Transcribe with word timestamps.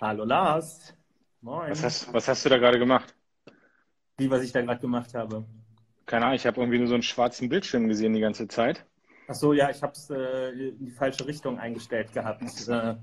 Hallo 0.00 0.24
Lars. 0.24 0.94
Moin. 1.40 1.70
Was 1.70 1.82
hast, 1.82 2.12
was 2.12 2.28
hast 2.28 2.44
du 2.44 2.48
da 2.48 2.58
gerade 2.58 2.78
gemacht? 2.78 3.16
Wie, 4.16 4.30
was 4.30 4.42
ich 4.42 4.52
da 4.52 4.62
gerade 4.62 4.80
gemacht 4.80 5.12
habe? 5.14 5.44
Keine 6.06 6.26
Ahnung, 6.26 6.36
ich 6.36 6.46
habe 6.46 6.60
irgendwie 6.60 6.78
nur 6.78 6.86
so 6.86 6.94
einen 6.94 7.02
schwarzen 7.02 7.48
Bildschirm 7.48 7.88
gesehen 7.88 8.14
die 8.14 8.20
ganze 8.20 8.46
Zeit. 8.46 8.84
Ach 9.26 9.34
so, 9.34 9.52
ja, 9.52 9.70
ich 9.70 9.82
habe 9.82 9.92
es 9.92 10.08
äh, 10.10 10.50
in 10.50 10.86
die 10.86 10.90
falsche 10.92 11.26
Richtung 11.26 11.58
eingestellt 11.58 12.12
gehabt. 12.12 12.42
Äh, 12.42 12.94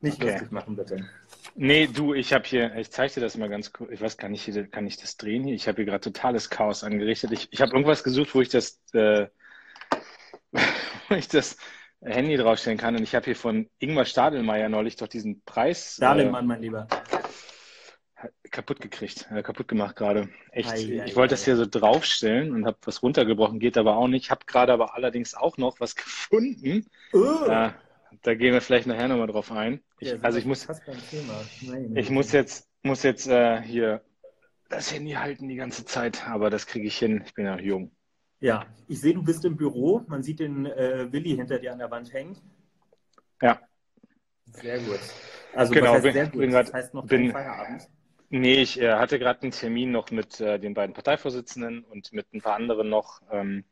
nicht 0.00 0.20
okay. 0.20 0.32
lustig 0.32 0.50
machen, 0.50 0.74
bitte. 0.74 1.08
Nee, 1.54 1.86
du, 1.86 2.12
ich 2.12 2.32
habe 2.32 2.44
hier, 2.44 2.74
ich 2.74 2.90
zeige 2.90 3.14
dir 3.14 3.20
das 3.20 3.36
mal 3.36 3.48
ganz 3.48 3.72
kurz. 3.72 3.92
Ich 3.92 4.00
weiß 4.00 4.16
gar 4.16 4.28
nicht, 4.28 4.72
kann 4.72 4.86
ich 4.86 4.96
das 4.96 5.16
drehen 5.16 5.44
hier? 5.44 5.54
Ich 5.54 5.68
habe 5.68 5.76
hier 5.76 5.84
gerade 5.84 6.00
totales 6.00 6.50
Chaos 6.50 6.82
angerichtet. 6.82 7.30
Ich, 7.30 7.48
ich 7.52 7.60
habe 7.60 7.70
irgendwas 7.72 8.02
gesucht, 8.02 8.34
wo 8.34 8.40
ich 8.40 8.48
das, 8.48 8.80
äh, 8.94 9.28
wo 11.08 11.14
ich 11.14 11.28
das 11.28 11.56
Handy 12.02 12.36
draufstellen 12.36 12.78
kann. 12.78 12.96
Und 12.96 13.02
ich 13.02 13.14
habe 13.14 13.24
hier 13.24 13.36
von 13.36 13.68
Ingmar 13.78 14.04
Stadelmeier 14.04 14.68
neulich 14.68 14.96
doch 14.96 15.08
diesen 15.08 15.42
Preis. 15.42 15.94
Stadelmann, 15.96 16.44
äh, 16.44 16.48
mein 16.48 16.62
Lieber. 16.62 16.88
Kaputt 18.50 18.80
gekriegt, 18.80 19.28
äh, 19.30 19.42
kaputt 19.42 19.68
gemacht 19.68 19.96
gerade. 19.96 20.28
Echt. 20.50 20.70
Ei, 20.70 21.00
ei, 21.00 21.04
ich 21.06 21.16
wollte 21.16 21.32
ei, 21.32 21.36
das 21.36 21.44
hier 21.44 21.56
so 21.56 21.66
draufstellen 21.66 22.52
und 22.52 22.66
habe 22.66 22.76
was 22.84 23.02
runtergebrochen, 23.02 23.60
geht 23.60 23.78
aber 23.78 23.96
auch 23.96 24.08
nicht. 24.08 24.24
Ich 24.24 24.30
habe 24.30 24.44
gerade 24.46 24.72
aber 24.72 24.94
allerdings 24.94 25.34
auch 25.34 25.56
noch 25.56 25.80
was 25.80 25.94
gefunden. 25.96 26.86
Uh. 27.14 27.46
Da, 27.46 27.74
da 28.22 28.34
gehen 28.34 28.52
wir 28.52 28.60
vielleicht 28.60 28.86
nachher 28.86 29.08
nochmal 29.08 29.28
drauf 29.28 29.52
ein. 29.52 29.80
Ich, 30.00 30.10
ja, 30.10 30.16
also 30.20 30.38
ich 30.38 30.44
muss, 30.44 30.66
ich 31.94 32.10
muss 32.10 32.32
jetzt, 32.32 32.68
muss 32.82 33.02
jetzt 33.02 33.26
äh, 33.28 33.62
hier 33.62 34.02
das 34.68 34.92
Handy 34.92 35.12
halten 35.12 35.48
die 35.48 35.56
ganze 35.56 35.84
Zeit, 35.84 36.26
aber 36.28 36.48
das 36.48 36.66
kriege 36.66 36.86
ich 36.86 36.98
hin. 36.98 37.22
Ich 37.26 37.34
bin 37.34 37.44
ja 37.44 37.58
jung. 37.58 37.90
Ja, 38.40 38.66
ich 38.88 39.00
sehe, 39.00 39.14
du 39.14 39.22
bist 39.22 39.44
im 39.44 39.56
Büro. 39.56 40.02
Man 40.08 40.22
sieht 40.22 40.40
den 40.40 40.66
äh, 40.66 41.12
Willi 41.12 41.36
hinter 41.36 41.58
dir 41.58 41.72
an 41.72 41.78
der 41.78 41.90
Wand 41.90 42.12
hängen. 42.12 42.36
Ja. 43.42 43.60
Sehr 44.46 44.78
gut. 44.78 45.00
Also 45.54 45.72
genau, 45.72 45.94
was 45.94 46.04
heißt 46.04 46.12
sehr 46.14 46.28
gut? 46.28 46.40
Bin 46.40 46.50
das 46.50 46.72
heißt 46.72 46.94
noch 46.94 47.06
bin, 47.06 47.30
Feierabend? 47.30 47.88
Nee, 48.30 48.62
ich 48.62 48.80
äh, 48.80 48.94
hatte 48.94 49.18
gerade 49.18 49.42
einen 49.42 49.50
Termin 49.50 49.90
noch 49.90 50.10
mit 50.10 50.40
äh, 50.40 50.58
den 50.58 50.72
beiden 50.72 50.94
Parteivorsitzenden 50.94 51.84
und 51.84 52.12
mit 52.12 52.32
ein 52.32 52.40
paar 52.40 52.54
anderen 52.54 52.88
noch. 52.88 53.20
Ähm, 53.30 53.64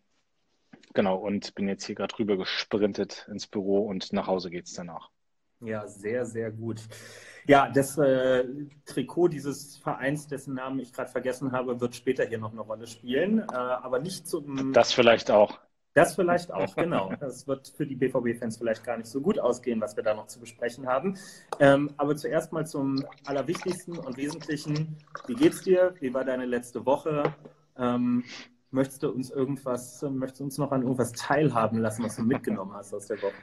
genau, 0.95 1.17
und 1.17 1.55
bin 1.55 1.69
jetzt 1.69 1.85
hier 1.87 1.95
gerade 1.95 2.19
rüber 2.19 2.37
gesprintet 2.37 3.27
ins 3.31 3.47
Büro 3.47 3.87
und 3.87 4.13
nach 4.13 4.27
Hause 4.27 4.51
geht 4.51 4.67
es 4.67 4.75
danach. 4.75 5.11
Ja, 5.61 5.87
sehr, 5.87 6.25
sehr 6.25 6.51
gut. 6.53 6.81
Ja, 7.47 7.69
das 7.69 7.99
äh, 7.99 8.45
Trikot 8.85 9.29
dieses 9.29 9.77
Vereins, 9.79 10.29
dessen 10.29 10.55
Namen 10.55 10.79
ich 10.81 10.93
gerade 10.93 11.11
vergessen 11.11 11.53
habe, 11.53 11.81
wird 11.81 11.97
später 11.97 12.25
hier 12.25 12.39
noch 12.39 12.53
eine 12.53 12.61
Rolle 12.61 12.87
spielen, 12.87 13.41
äh, 13.41 13.55
aber 13.55 13.99
nicht 13.99 14.29
zum. 14.29 14.73
Das 14.73 14.93
vielleicht 14.93 15.31
auch. 15.31 15.59
Das 15.95 16.15
vielleicht 16.15 16.53
auch, 16.53 16.77
genau. 16.77 17.13
Das 17.19 17.49
wird 17.49 17.73
für 17.77 17.85
die 17.85 17.97
BVB-Fans 17.97 18.59
vielleicht 18.59 18.85
gar 18.85 18.99
nicht 18.99 19.09
so 19.09 19.21
gut 19.21 19.41
ausgehen, 19.41 19.81
was 19.81 19.97
wir 19.97 20.05
da 20.05 20.15
noch 20.15 20.27
zu 20.27 20.39
besprechen 20.39 20.87
haben. 20.87 21.19
Ähm, 21.59 21.91
aber 21.97 22.15
zuerst 22.15 22.53
mal 22.53 22.65
zum 22.65 23.05
Allerwichtigsten 23.27 23.99
und 23.99 24.17
Wesentlichen. 24.17 24.97
Wie 25.27 25.35
geht's 25.35 25.63
dir? 25.63 25.95
Wie 25.99 26.15
war 26.15 26.25
deine 26.25 26.45
letzte 26.45 26.87
Woche? 26.87 27.35
Ähm, 27.77 28.23
möchtest 28.71 29.03
du 29.03 29.11
uns 29.11 29.31
irgendwas, 29.31 30.03
möchtest 30.03 30.41
du 30.41 30.45
uns 30.45 30.59
noch 30.59 30.71
an 30.71 30.83
irgendwas 30.83 31.13
teilhaben 31.13 31.79
lassen, 31.79 32.05
was 32.05 32.15
du 32.15 32.23
mitgenommen 32.23 32.75
hast 32.75 32.95
aus 32.95 33.07
der 33.09 33.21
Woche? 33.21 33.35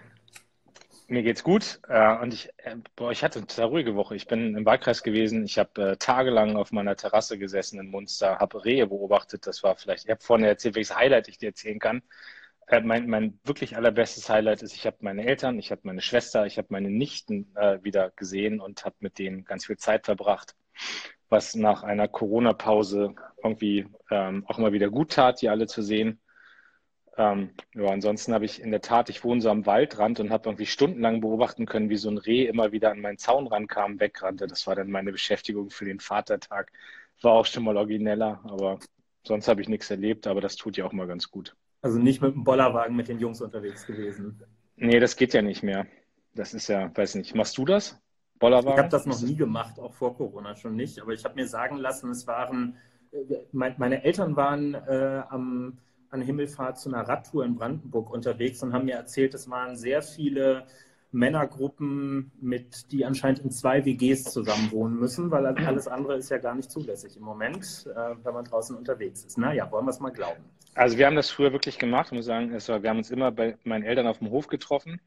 Mir 1.07 1.21
geht's 1.21 1.43
gut 1.43 1.79
äh, 1.87 2.17
und 2.17 2.33
ich, 2.33 2.49
äh, 2.57 2.77
boah, 2.95 3.11
ich 3.11 3.23
hatte 3.23 3.37
eine 3.37 3.47
total 3.47 3.67
ruhige 3.67 3.95
Woche. 3.95 4.15
Ich 4.15 4.27
bin 4.27 4.57
im 4.57 4.65
Wahlkreis 4.65 5.03
gewesen. 5.03 5.45
Ich 5.45 5.59
habe 5.59 5.91
äh, 5.91 5.97
tagelang 5.97 6.55
auf 6.55 6.71
meiner 6.71 6.95
Terrasse 6.95 7.37
gesessen 7.37 7.79
in 7.79 7.91
Munster, 7.91 8.39
habe 8.39 8.65
Rehe 8.65 8.87
beobachtet. 8.87 9.45
Das 9.45 9.61
war 9.61 9.75
vielleicht, 9.75 10.05
ich 10.05 10.09
habe 10.11 10.21
vorhin 10.21 10.45
erzählt, 10.45 10.75
welches 10.75 10.95
Highlight 10.95 11.27
ich 11.27 11.37
dir 11.37 11.49
erzählen 11.49 11.79
kann. 11.79 12.01
Äh, 12.67 12.81
mein, 12.81 13.07
mein 13.07 13.39
wirklich 13.43 13.77
allerbestes 13.77 14.29
Highlight 14.29 14.63
ist, 14.63 14.73
ich 14.73 14.87
habe 14.87 14.97
meine 15.01 15.25
Eltern, 15.25 15.59
ich 15.59 15.69
habe 15.71 15.81
meine 15.83 16.01
Schwester, 16.01 16.47
ich 16.47 16.57
habe 16.57 16.69
meine 16.71 16.89
Nichten 16.89 17.55
äh, 17.55 17.83
wieder 17.83 18.09
gesehen 18.11 18.59
und 18.59 18.85
habe 18.85 18.95
mit 18.99 19.19
denen 19.19 19.45
ganz 19.45 19.67
viel 19.67 19.77
Zeit 19.77 20.05
verbracht, 20.05 20.55
was 21.29 21.53
nach 21.55 21.83
einer 21.83 22.07
Corona-Pause 22.07 23.13
irgendwie 23.43 23.87
ähm, 24.09 24.43
auch 24.47 24.57
immer 24.57 24.73
wieder 24.73 24.89
gut 24.89 25.11
tat, 25.11 25.41
die 25.41 25.49
alle 25.49 25.67
zu 25.67 25.83
sehen. 25.83 26.19
Ähm, 27.17 27.51
ja, 27.73 27.87
ansonsten 27.87 28.33
habe 28.33 28.45
ich 28.45 28.61
in 28.61 28.71
der 28.71 28.81
Tat, 28.81 29.09
ich 29.09 29.23
wohne 29.23 29.39
so 29.39 29.49
am 29.49 29.65
Waldrand 29.65 30.19
und 30.19 30.31
habe 30.31 30.49
irgendwie 30.49 30.65
stundenlang 30.65 31.21
beobachten 31.21 31.65
können, 31.65 31.89
wie 31.89 31.95
so 31.95 32.09
ein 32.09 32.17
Reh 32.17 32.45
immer 32.45 32.71
wieder 32.71 32.91
an 32.91 32.99
meinen 32.99 33.17
Zaun 33.17 33.47
rankam, 33.47 33.99
wegrannte. 33.99 34.47
Das 34.47 34.67
war 34.67 34.75
dann 34.75 34.91
meine 34.91 35.11
Beschäftigung 35.11 35.69
für 35.69 35.85
den 35.85 35.99
Vatertag. 35.99 36.71
War 37.21 37.33
auch 37.33 37.45
schon 37.45 37.63
mal 37.63 37.77
origineller, 37.77 38.41
aber 38.43 38.79
sonst 39.23 39.47
habe 39.47 39.61
ich 39.61 39.69
nichts 39.69 39.89
erlebt, 39.89 40.27
aber 40.27 40.41
das 40.41 40.57
tut 40.57 40.75
ja 40.75 40.85
auch 40.85 40.91
mal 40.91 41.07
ganz 41.07 41.31
gut. 41.31 41.55
Also 41.81 41.99
nicht 41.99 42.21
mit 42.21 42.33
dem 42.33 42.43
Bollerwagen 42.43 42.95
mit 42.95 43.07
den 43.07 43.19
Jungs 43.19 43.41
unterwegs 43.41 43.85
gewesen. 43.85 44.41
Nee, 44.75 44.99
das 44.99 45.15
geht 45.15 45.33
ja 45.33 45.41
nicht 45.41 45.63
mehr. 45.63 45.87
Das 46.33 46.53
ist 46.53 46.67
ja, 46.67 46.91
weiß 46.93 47.15
nicht, 47.15 47.33
machst 47.33 47.57
du 47.57 47.63
das? 47.63 47.97
Bollerwagen? 48.39 48.73
Ich 48.73 48.77
habe 48.77 48.89
das 48.89 49.05
noch 49.05 49.21
nie 49.21 49.35
gemacht, 49.35 49.79
auch 49.79 49.93
vor 49.93 50.17
Corona 50.17 50.55
schon 50.55 50.75
nicht. 50.75 50.99
Aber 50.99 51.13
ich 51.13 51.23
habe 51.23 51.35
mir 51.35 51.47
sagen 51.47 51.77
lassen, 51.77 52.09
es 52.09 52.27
waren, 52.27 52.75
äh, 53.11 53.45
meine 53.53 54.03
Eltern 54.03 54.35
waren 54.35 54.73
äh, 54.73 55.23
am 55.29 55.77
an 56.09 56.21
Himmelfahrt 56.21 56.79
zu 56.79 56.89
einer 56.89 57.07
Radtour 57.07 57.45
in 57.45 57.55
Brandenburg 57.55 58.11
unterwegs 58.11 58.61
und 58.63 58.73
haben 58.73 58.85
mir 58.85 58.95
erzählt, 58.95 59.33
es 59.33 59.49
waren 59.49 59.75
sehr 59.75 60.01
viele 60.01 60.65
Männergruppen, 61.11 62.31
mit, 62.41 62.91
die 62.91 63.05
anscheinend 63.05 63.39
in 63.39 63.51
zwei 63.51 63.85
WGs 63.85 64.25
zusammen 64.25 64.71
wohnen 64.71 64.99
müssen, 64.99 65.31
weil 65.31 65.45
alles 65.65 65.87
andere 65.87 66.17
ist 66.17 66.29
ja 66.29 66.37
gar 66.37 66.55
nicht 66.55 66.69
zulässig 66.69 67.17
im 67.17 67.23
Moment, 67.23 67.87
äh, 67.95 68.15
wenn 68.23 68.33
man 68.33 68.45
draußen 68.45 68.75
unterwegs 68.75 69.23
ist. 69.23 69.37
Naja, 69.37 69.71
wollen 69.71 69.85
wir 69.85 69.91
es 69.91 69.99
mal 69.99 70.11
glauben. 70.11 70.43
Also 70.75 70.97
wir 70.97 71.05
haben 71.05 71.15
das 71.15 71.31
früher 71.31 71.53
wirklich 71.53 71.79
gemacht, 71.79 72.11
muss 72.11 72.25
sagen, 72.25 72.53
es 72.53 72.67
war, 72.67 72.83
wir 72.83 72.89
haben 72.89 72.97
uns 72.97 73.09
immer 73.09 73.31
bei 73.31 73.57
meinen 73.63 73.83
Eltern 73.83 74.07
auf 74.07 74.19
dem 74.19 74.29
Hof 74.29 74.47
getroffen, 74.47 74.99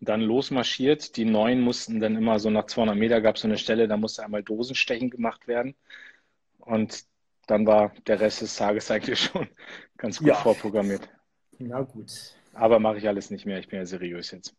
dann 0.00 0.20
losmarschiert. 0.20 1.16
Die 1.16 1.24
Neuen 1.24 1.60
mussten 1.60 1.98
dann 1.98 2.16
immer 2.16 2.38
so 2.38 2.50
nach 2.50 2.66
200 2.66 2.96
Meter 2.96 3.20
gab 3.20 3.34
es 3.34 3.42
so 3.42 3.48
eine 3.48 3.58
Stelle, 3.58 3.88
da 3.88 3.96
musste 3.96 4.24
einmal 4.24 4.44
Dosenstechen 4.44 5.10
gemacht 5.10 5.48
werden. 5.48 5.74
Und 6.60 7.04
dann 7.46 7.66
war 7.66 7.92
der 8.06 8.20
Rest 8.20 8.42
des 8.42 8.56
Tages 8.56 8.90
eigentlich 8.90 9.20
schon 9.20 9.48
ganz 9.96 10.18
gut 10.18 10.28
ja. 10.28 10.34
vorprogrammiert. 10.34 11.08
Na 11.58 11.82
gut. 11.82 12.34
Aber 12.54 12.78
mache 12.78 12.98
ich 12.98 13.08
alles 13.08 13.30
nicht 13.30 13.46
mehr. 13.46 13.58
Ich 13.58 13.68
bin 13.68 13.78
ja 13.78 13.86
seriös 13.86 14.30
jetzt. 14.30 14.54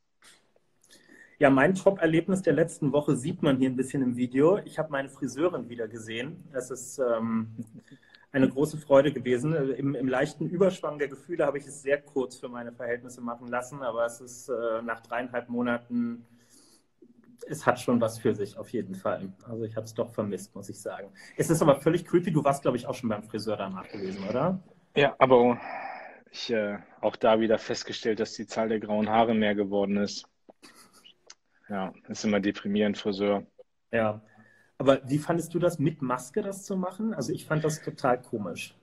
Ja, 1.39 1.49
mein 1.49 1.75
Top-Erlebnis 1.75 2.41
der 2.41 2.53
letzten 2.53 2.91
Woche 2.91 3.15
sieht 3.15 3.41
man 3.41 3.57
hier 3.57 3.69
ein 3.69 3.75
bisschen 3.75 4.01
im 4.01 4.15
Video. 4.15 4.59
Ich 4.65 4.79
habe 4.79 4.91
meine 4.91 5.09
Friseurin 5.09 5.67
wieder 5.67 5.87
gesehen. 5.87 6.43
Es 6.53 6.71
ist 6.71 6.99
ähm, 6.99 7.49
eine 8.31 8.47
große 8.47 8.77
Freude 8.77 9.11
gewesen. 9.11 9.53
Im, 9.53 9.95
Im, 9.95 10.07
leichten 10.07 10.47
Überschwang 10.47 10.99
der 10.99 11.07
Gefühle 11.07 11.45
habe 11.45 11.57
ich 11.57 11.67
es 11.67 11.81
sehr 11.81 12.01
kurz 12.01 12.37
für 12.37 12.49
meine 12.49 12.71
Verhältnisse 12.71 13.21
machen 13.21 13.47
lassen, 13.47 13.81
aber 13.81 14.05
es 14.05 14.21
ist 14.21 14.49
äh, 14.49 14.81
nach 14.83 15.01
dreieinhalb 15.01 15.49
Monaten 15.49 16.25
es 17.47 17.65
hat 17.65 17.79
schon 17.79 18.01
was 18.01 18.19
für 18.19 18.33
sich, 18.33 18.57
auf 18.57 18.69
jeden 18.69 18.95
Fall. 18.95 19.33
Also 19.47 19.63
ich 19.63 19.75
habe 19.75 19.85
es 19.85 19.93
doch 19.93 20.11
vermisst, 20.11 20.55
muss 20.55 20.69
ich 20.69 20.79
sagen. 20.79 21.11
Es 21.37 21.49
ist 21.49 21.61
aber 21.61 21.79
völlig 21.81 22.05
creepy. 22.05 22.31
Du 22.31 22.43
warst, 22.43 22.61
glaube 22.61 22.77
ich, 22.77 22.87
auch 22.87 22.95
schon 22.95 23.09
beim 23.09 23.23
Friseur 23.23 23.57
danach 23.57 23.87
gewesen, 23.89 24.23
oder? 24.29 24.59
Ja, 24.95 25.15
aber 25.19 25.59
ich 26.31 26.51
äh, 26.51 26.79
auch 27.01 27.15
da 27.15 27.39
wieder 27.39 27.57
festgestellt, 27.57 28.19
dass 28.19 28.33
die 28.33 28.47
Zahl 28.47 28.69
der 28.69 28.79
grauen 28.79 29.09
Haare 29.09 29.33
mehr 29.33 29.55
geworden 29.55 29.97
ist. 29.97 30.25
Ja, 31.69 31.93
ist 32.07 32.25
immer 32.25 32.39
deprimierend, 32.39 32.97
Friseur. 32.97 33.45
Ja. 33.91 34.21
Aber 34.77 35.01
wie 35.07 35.19
fandest 35.19 35.53
du 35.53 35.59
das, 35.59 35.79
mit 35.79 36.01
Maske 36.01 36.41
das 36.41 36.63
zu 36.65 36.75
machen? 36.75 37.13
Also 37.13 37.31
ich 37.31 37.45
fand 37.45 37.63
das 37.63 37.81
total 37.81 38.21
komisch. 38.21 38.75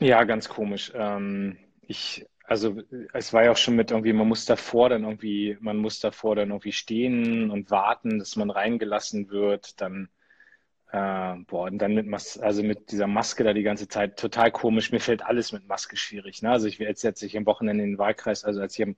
Ja, 0.00 0.22
ganz 0.24 0.48
komisch. 0.48 0.92
Ähm, 0.94 1.58
ich 1.82 2.26
also 2.48 2.76
es 3.12 3.32
war 3.34 3.44
ja 3.44 3.52
auch 3.52 3.56
schon 3.58 3.76
mit 3.76 3.90
irgendwie, 3.90 4.12
man 4.14 4.26
muss 4.26 4.46
davor 4.46 4.88
dann 4.88 5.04
irgendwie, 5.04 5.58
man 5.60 5.76
muss 5.76 6.00
davor 6.00 6.34
dann 6.34 6.48
irgendwie 6.48 6.72
stehen 6.72 7.50
und 7.50 7.70
warten, 7.70 8.18
dass 8.18 8.36
man 8.36 8.50
reingelassen 8.50 9.28
wird, 9.28 9.80
dann 9.82 10.08
äh, 10.90 11.34
boah, 11.46 11.66
und 11.66 11.78
dann 11.78 11.94
mit 11.94 12.06
Mas 12.06 12.38
also 12.38 12.62
mit 12.62 12.90
dieser 12.90 13.06
Maske 13.06 13.44
da 13.44 13.52
die 13.52 13.62
ganze 13.62 13.88
Zeit 13.88 14.18
total 14.18 14.50
komisch. 14.50 14.90
Mir 14.92 15.00
fällt 15.00 15.22
alles 15.22 15.52
mit 15.52 15.68
Maske 15.68 15.98
schwierig. 15.98 16.40
Ne? 16.42 16.50
Also 16.50 16.66
ich 16.66 16.78
jetzt 16.78 17.02
jetzt 17.02 17.22
ich 17.22 17.36
am 17.36 17.44
Wochenende 17.44 17.84
in 17.84 17.90
den 17.92 17.98
Wahlkreis, 17.98 18.44
also 18.44 18.62
als 18.62 18.78
ich 18.78 18.84
am, 18.86 18.96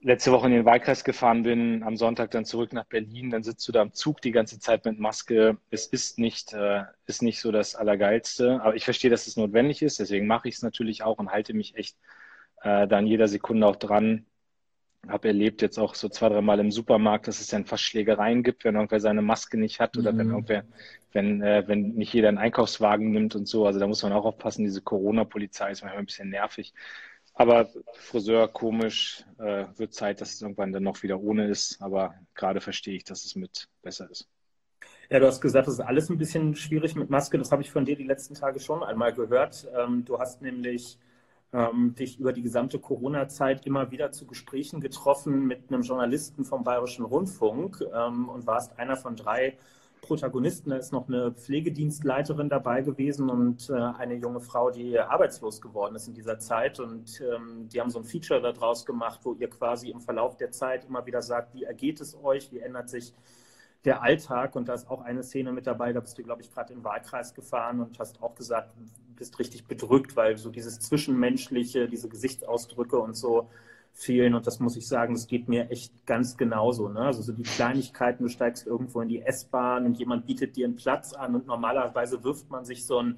letzte 0.00 0.30
Woche 0.30 0.46
in 0.46 0.52
den 0.52 0.64
Wahlkreis 0.64 1.02
gefahren 1.02 1.42
bin, 1.42 1.82
am 1.82 1.96
Sonntag 1.96 2.30
dann 2.30 2.44
zurück 2.44 2.72
nach 2.72 2.84
Berlin, 2.84 3.30
dann 3.30 3.42
sitzt 3.42 3.66
du 3.66 3.72
da 3.72 3.80
am 3.80 3.94
Zug 3.94 4.20
die 4.20 4.30
ganze 4.30 4.60
Zeit 4.60 4.84
mit 4.84 5.00
Maske. 5.00 5.58
Es 5.70 5.86
ist 5.86 6.18
nicht, 6.20 6.52
äh, 6.52 6.84
ist 7.06 7.22
nicht 7.22 7.40
so 7.40 7.50
das 7.50 7.74
Allergeilste, 7.74 8.60
aber 8.62 8.76
ich 8.76 8.84
verstehe, 8.84 9.10
dass 9.10 9.26
es 9.26 9.36
notwendig 9.36 9.82
ist, 9.82 9.98
deswegen 9.98 10.28
mache 10.28 10.48
ich 10.48 10.56
es 10.56 10.62
natürlich 10.62 11.02
auch 11.02 11.18
und 11.18 11.32
halte 11.32 11.54
mich 11.54 11.74
echt 11.76 11.96
äh, 12.64 12.88
da 12.88 12.98
in 12.98 13.06
jeder 13.06 13.28
Sekunde 13.28 13.66
auch 13.66 13.76
dran. 13.76 14.26
Habe 15.06 15.28
erlebt 15.28 15.60
jetzt 15.60 15.78
auch 15.78 15.94
so 15.94 16.08
zwei, 16.08 16.30
drei 16.30 16.40
Mal 16.40 16.60
im 16.60 16.70
Supermarkt, 16.70 17.28
dass 17.28 17.40
es 17.40 17.48
dann 17.48 17.66
fast 17.66 17.82
Schlägereien 17.82 18.42
gibt, 18.42 18.64
wenn 18.64 18.74
irgendwer 18.74 19.00
seine 19.00 19.20
Maske 19.20 19.58
nicht 19.58 19.78
hat 19.78 19.98
oder 19.98 20.12
mhm. 20.12 20.18
wenn 20.18 20.30
irgendwer, 20.30 20.64
wenn, 21.12 21.42
äh, 21.42 21.64
wenn 21.66 21.90
nicht 21.90 22.14
jeder 22.14 22.28
einen 22.28 22.38
Einkaufswagen 22.38 23.10
nimmt 23.10 23.34
und 23.36 23.46
so. 23.46 23.66
Also 23.66 23.78
da 23.78 23.86
muss 23.86 24.02
man 24.02 24.14
auch 24.14 24.24
aufpassen, 24.24 24.64
diese 24.64 24.80
Corona-Polizei 24.80 25.70
ist 25.70 25.82
manchmal 25.82 26.00
ein 26.00 26.06
bisschen 26.06 26.30
nervig. 26.30 26.72
Aber 27.34 27.68
Friseur 27.94 28.48
komisch, 28.48 29.24
äh, 29.38 29.66
wird 29.76 29.92
Zeit, 29.92 30.20
dass 30.20 30.32
es 30.32 30.40
irgendwann 30.40 30.72
dann 30.72 30.84
noch 30.84 31.02
wieder 31.02 31.20
ohne 31.20 31.48
ist. 31.48 31.82
Aber 31.82 32.14
gerade 32.34 32.60
verstehe 32.60 32.96
ich, 32.96 33.04
dass 33.04 33.24
es 33.24 33.36
mit 33.36 33.68
besser 33.82 34.08
ist. 34.10 34.28
Ja, 35.10 35.18
du 35.18 35.26
hast 35.26 35.40
gesagt, 35.42 35.66
das 35.66 35.74
ist 35.74 35.80
alles 35.80 36.08
ein 36.08 36.16
bisschen 36.16 36.54
schwierig 36.54 36.94
mit 36.94 37.10
Maske. 37.10 37.36
Das 37.36 37.52
habe 37.52 37.60
ich 37.60 37.70
von 37.70 37.84
dir 37.84 37.96
die 37.96 38.04
letzten 38.04 38.34
Tage 38.34 38.60
schon 38.60 38.82
einmal 38.82 39.12
gehört. 39.12 39.66
Ähm, 39.76 40.04
du 40.04 40.18
hast 40.18 40.40
nämlich 40.40 40.98
ähm, 41.54 41.94
dich 41.94 42.18
über 42.18 42.32
die 42.32 42.42
gesamte 42.42 42.80
Corona-Zeit 42.80 43.64
immer 43.64 43.90
wieder 43.92 44.10
zu 44.10 44.26
Gesprächen 44.26 44.80
getroffen 44.80 45.46
mit 45.46 45.70
einem 45.70 45.82
Journalisten 45.82 46.44
vom 46.44 46.64
Bayerischen 46.64 47.04
Rundfunk 47.04 47.82
ähm, 47.94 48.28
und 48.28 48.46
warst 48.46 48.76
einer 48.78 48.96
von 48.96 49.14
drei 49.14 49.56
Protagonisten. 50.00 50.70
Da 50.70 50.76
ist 50.76 50.92
noch 50.92 51.06
eine 51.08 51.32
Pflegedienstleiterin 51.32 52.48
dabei 52.48 52.82
gewesen 52.82 53.30
und 53.30 53.70
äh, 53.70 53.74
eine 53.74 54.14
junge 54.14 54.40
Frau, 54.40 54.70
die 54.70 54.98
arbeitslos 54.98 55.60
geworden 55.60 55.94
ist 55.94 56.08
in 56.08 56.14
dieser 56.14 56.40
Zeit. 56.40 56.80
Und 56.80 57.20
ähm, 57.20 57.68
die 57.68 57.80
haben 57.80 57.90
so 57.90 58.00
ein 58.00 58.04
Feature 58.04 58.42
daraus 58.42 58.84
gemacht, 58.84 59.20
wo 59.22 59.34
ihr 59.34 59.48
quasi 59.48 59.90
im 59.90 60.00
Verlauf 60.00 60.36
der 60.36 60.50
Zeit 60.50 60.84
immer 60.84 61.06
wieder 61.06 61.22
sagt, 61.22 61.54
wie 61.54 61.62
ergeht 61.62 62.00
es 62.00 62.16
euch, 62.22 62.50
wie 62.50 62.58
ändert 62.58 62.88
sich 62.88 63.14
der 63.84 64.02
Alltag. 64.02 64.56
Und 64.56 64.68
da 64.68 64.74
ist 64.74 64.90
auch 64.90 65.02
eine 65.02 65.22
Szene 65.22 65.52
mit 65.52 65.68
dabei, 65.68 65.92
da 65.92 66.00
bist 66.00 66.18
du, 66.18 66.24
glaube 66.24 66.42
ich, 66.42 66.50
gerade 66.50 66.72
im 66.72 66.82
Wahlkreis 66.82 67.32
gefahren 67.32 67.80
und 67.80 67.98
hast 68.00 68.20
auch 68.22 68.34
gesagt, 68.34 68.74
bist 69.16 69.38
richtig 69.38 69.66
bedrückt, 69.66 70.16
weil 70.16 70.36
so 70.36 70.50
dieses 70.50 70.80
Zwischenmenschliche, 70.80 71.88
diese 71.88 72.08
Gesichtsausdrücke 72.08 72.98
und 72.98 73.14
so 73.14 73.48
fehlen. 73.94 74.34
Und 74.34 74.46
das 74.46 74.60
muss 74.60 74.76
ich 74.76 74.86
sagen, 74.86 75.14
das 75.14 75.26
geht 75.26 75.48
mir 75.48 75.70
echt 75.70 76.04
ganz 76.04 76.36
genauso. 76.36 76.88
Ne? 76.88 77.00
Also 77.00 77.22
so 77.22 77.32
die 77.32 77.42
Kleinigkeiten, 77.42 78.24
du 78.24 78.28
steigst 78.28 78.66
irgendwo 78.66 79.00
in 79.00 79.08
die 79.08 79.22
S-Bahn 79.22 79.86
und 79.86 79.98
jemand 79.98 80.26
bietet 80.26 80.56
dir 80.56 80.66
einen 80.66 80.76
Platz 80.76 81.12
an 81.12 81.34
und 81.34 81.46
normalerweise 81.46 82.22
wirft 82.24 82.50
man 82.50 82.64
sich 82.64 82.84
so 82.84 82.98
ein, 82.98 83.16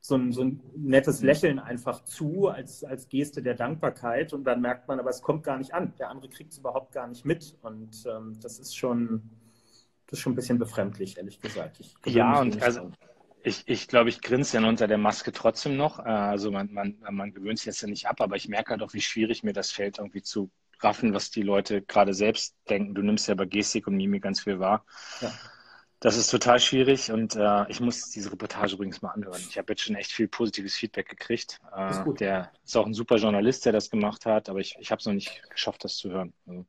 so 0.00 0.14
ein, 0.14 0.32
so 0.32 0.42
ein 0.42 0.60
nettes 0.76 1.22
Lächeln 1.22 1.58
einfach 1.58 2.04
zu 2.04 2.46
als, 2.48 2.84
als 2.84 3.08
Geste 3.08 3.42
der 3.42 3.54
Dankbarkeit 3.54 4.32
und 4.32 4.44
dann 4.44 4.60
merkt 4.60 4.86
man, 4.86 5.00
aber 5.00 5.10
es 5.10 5.20
kommt 5.20 5.42
gar 5.42 5.58
nicht 5.58 5.74
an. 5.74 5.92
Der 5.98 6.10
andere 6.10 6.28
kriegt 6.28 6.52
es 6.52 6.58
überhaupt 6.58 6.92
gar 6.92 7.08
nicht 7.08 7.24
mit. 7.24 7.56
Und 7.62 8.04
ähm, 8.06 8.38
das 8.40 8.60
ist 8.60 8.76
schon, 8.76 9.28
das 10.06 10.18
ist 10.18 10.22
schon 10.22 10.32
ein 10.32 10.36
bisschen 10.36 10.58
befremdlich, 10.58 11.18
ehrlich 11.18 11.40
gesagt. 11.40 11.80
ja, 12.06 12.40
und 12.40 12.62
also 12.62 12.92
ich, 13.48 13.64
ich 13.66 13.88
glaube, 13.88 14.10
ich 14.10 14.20
grinse 14.20 14.56
dann 14.56 14.64
unter 14.64 14.86
der 14.86 14.98
Maske 14.98 15.32
trotzdem 15.32 15.76
noch. 15.76 15.98
Äh, 15.98 16.02
also 16.02 16.50
man, 16.50 16.72
man, 16.72 16.96
man 17.10 17.32
gewöhnt 17.32 17.58
sich 17.58 17.66
jetzt 17.66 17.82
ja 17.82 17.88
nicht 17.88 18.06
ab, 18.06 18.20
aber 18.20 18.36
ich 18.36 18.48
merke 18.48 18.70
halt 18.70 18.82
auch, 18.82 18.92
wie 18.92 19.00
schwierig 19.00 19.42
mir 19.42 19.52
das 19.52 19.70
fällt, 19.72 19.98
irgendwie 19.98 20.22
zu 20.22 20.50
raffen, 20.80 21.14
was 21.14 21.30
die 21.30 21.42
Leute 21.42 21.82
gerade 21.82 22.14
selbst 22.14 22.54
denken. 22.68 22.94
Du 22.94 23.02
nimmst 23.02 23.26
ja 23.26 23.34
bei 23.34 23.46
Gestik 23.46 23.86
und 23.86 23.96
Mimik 23.96 24.22
ganz 24.22 24.40
viel 24.40 24.60
wahr. 24.60 24.84
Ja. 25.20 25.32
Das 26.00 26.16
ist 26.16 26.30
total 26.30 26.60
schwierig 26.60 27.10
und 27.10 27.34
äh, 27.34 27.68
ich 27.68 27.80
muss 27.80 28.10
diese 28.10 28.30
Reportage 28.30 28.74
übrigens 28.74 29.02
mal 29.02 29.10
anhören. 29.10 29.40
Ich 29.48 29.58
habe 29.58 29.72
jetzt 29.72 29.82
schon 29.82 29.96
echt 29.96 30.12
viel 30.12 30.28
positives 30.28 30.76
Feedback 30.76 31.08
gekriegt. 31.08 31.58
Äh, 31.76 31.90
ist 31.90 32.04
gut. 32.04 32.20
Der 32.20 32.52
ist 32.64 32.76
auch 32.76 32.86
ein 32.86 32.94
super 32.94 33.16
Journalist, 33.16 33.66
der 33.66 33.72
das 33.72 33.90
gemacht 33.90 34.24
hat, 34.24 34.48
aber 34.48 34.60
ich, 34.60 34.76
ich 34.78 34.92
habe 34.92 35.00
es 35.00 35.06
noch 35.06 35.12
nicht 35.12 35.42
geschafft, 35.50 35.82
das 35.82 35.96
zu 35.96 36.10
hören. 36.10 36.32
Also. 36.46 36.64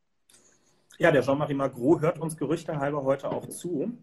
Ja, 0.98 1.12
der 1.12 1.22
Jean-Marie 1.22 1.54
Magro 1.54 2.00
hört 2.00 2.18
uns 2.18 2.38
Gerüchte 2.38 2.80
halber 2.80 3.04
heute 3.04 3.30
auch 3.30 3.48
zu. 3.48 3.96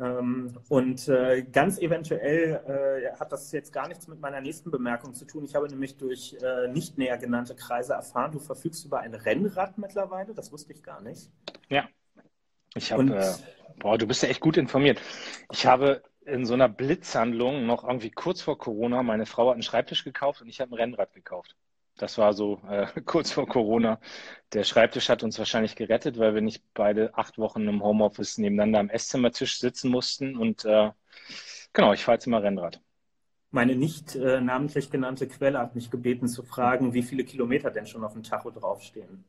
Ähm, 0.00 0.58
und 0.68 1.06
äh, 1.08 1.42
ganz 1.42 1.78
eventuell 1.78 3.12
äh, 3.14 3.18
hat 3.18 3.30
das 3.30 3.52
jetzt 3.52 3.72
gar 3.72 3.88
nichts 3.88 4.08
mit 4.08 4.20
meiner 4.20 4.40
nächsten 4.40 4.70
Bemerkung 4.70 5.14
zu 5.14 5.26
tun. 5.26 5.44
Ich 5.44 5.54
habe 5.54 5.68
nämlich 5.68 5.98
durch 5.98 6.36
äh, 6.42 6.68
nicht 6.68 6.96
näher 6.96 7.18
genannte 7.18 7.54
Kreise 7.54 7.92
erfahren, 7.92 8.32
du 8.32 8.38
verfügst 8.38 8.84
über 8.84 9.00
ein 9.00 9.14
Rennrad 9.14 9.76
mittlerweile. 9.78 10.34
Das 10.34 10.50
wusste 10.50 10.72
ich 10.72 10.82
gar 10.82 11.02
nicht. 11.02 11.30
Ja. 11.68 11.88
Ich 12.74 12.90
habe, 12.90 13.36
boah, 13.80 13.98
du 13.98 14.06
bist 14.06 14.22
ja 14.22 14.30
echt 14.30 14.40
gut 14.40 14.56
informiert. 14.56 15.00
Ich 15.50 15.66
habe 15.66 16.02
in 16.24 16.46
so 16.46 16.54
einer 16.54 16.68
Blitzhandlung 16.68 17.66
noch 17.66 17.84
irgendwie 17.84 18.10
kurz 18.10 18.40
vor 18.40 18.56
Corona, 18.56 19.02
meine 19.02 19.26
Frau 19.26 19.48
hat 19.48 19.54
einen 19.54 19.62
Schreibtisch 19.62 20.04
gekauft 20.04 20.40
und 20.40 20.48
ich 20.48 20.60
habe 20.60 20.72
ein 20.72 20.78
Rennrad 20.78 21.12
gekauft. 21.12 21.56
Das 21.96 22.18
war 22.18 22.32
so 22.32 22.60
äh, 22.68 22.86
kurz 23.04 23.32
vor 23.32 23.46
Corona. 23.46 24.00
Der 24.52 24.64
Schreibtisch 24.64 25.08
hat 25.08 25.22
uns 25.22 25.38
wahrscheinlich 25.38 25.76
gerettet, 25.76 26.18
weil 26.18 26.34
wir 26.34 26.42
nicht 26.42 26.64
beide 26.74 27.14
acht 27.14 27.38
Wochen 27.38 27.68
im 27.68 27.82
Homeoffice 27.82 28.38
nebeneinander 28.38 28.80
am 28.80 28.90
Esszimmertisch 28.90 29.58
sitzen 29.58 29.90
mussten. 29.90 30.36
Und 30.36 30.64
äh, 30.64 30.90
genau, 31.72 31.92
ich 31.92 32.04
fahre 32.04 32.16
jetzt 32.16 32.26
immer 32.26 32.42
Rennrad. 32.42 32.80
Meine 33.50 33.76
nicht 33.76 34.16
äh, 34.16 34.40
namentlich 34.40 34.90
genannte 34.90 35.28
Quelle 35.28 35.58
hat 35.58 35.74
mich 35.74 35.90
gebeten 35.90 36.26
zu 36.26 36.42
fragen, 36.42 36.94
wie 36.94 37.02
viele 37.02 37.24
Kilometer 37.24 37.70
denn 37.70 37.86
schon 37.86 38.02
auf 38.02 38.14
dem 38.14 38.22
Tacho 38.22 38.50
draufstehen. 38.50 39.24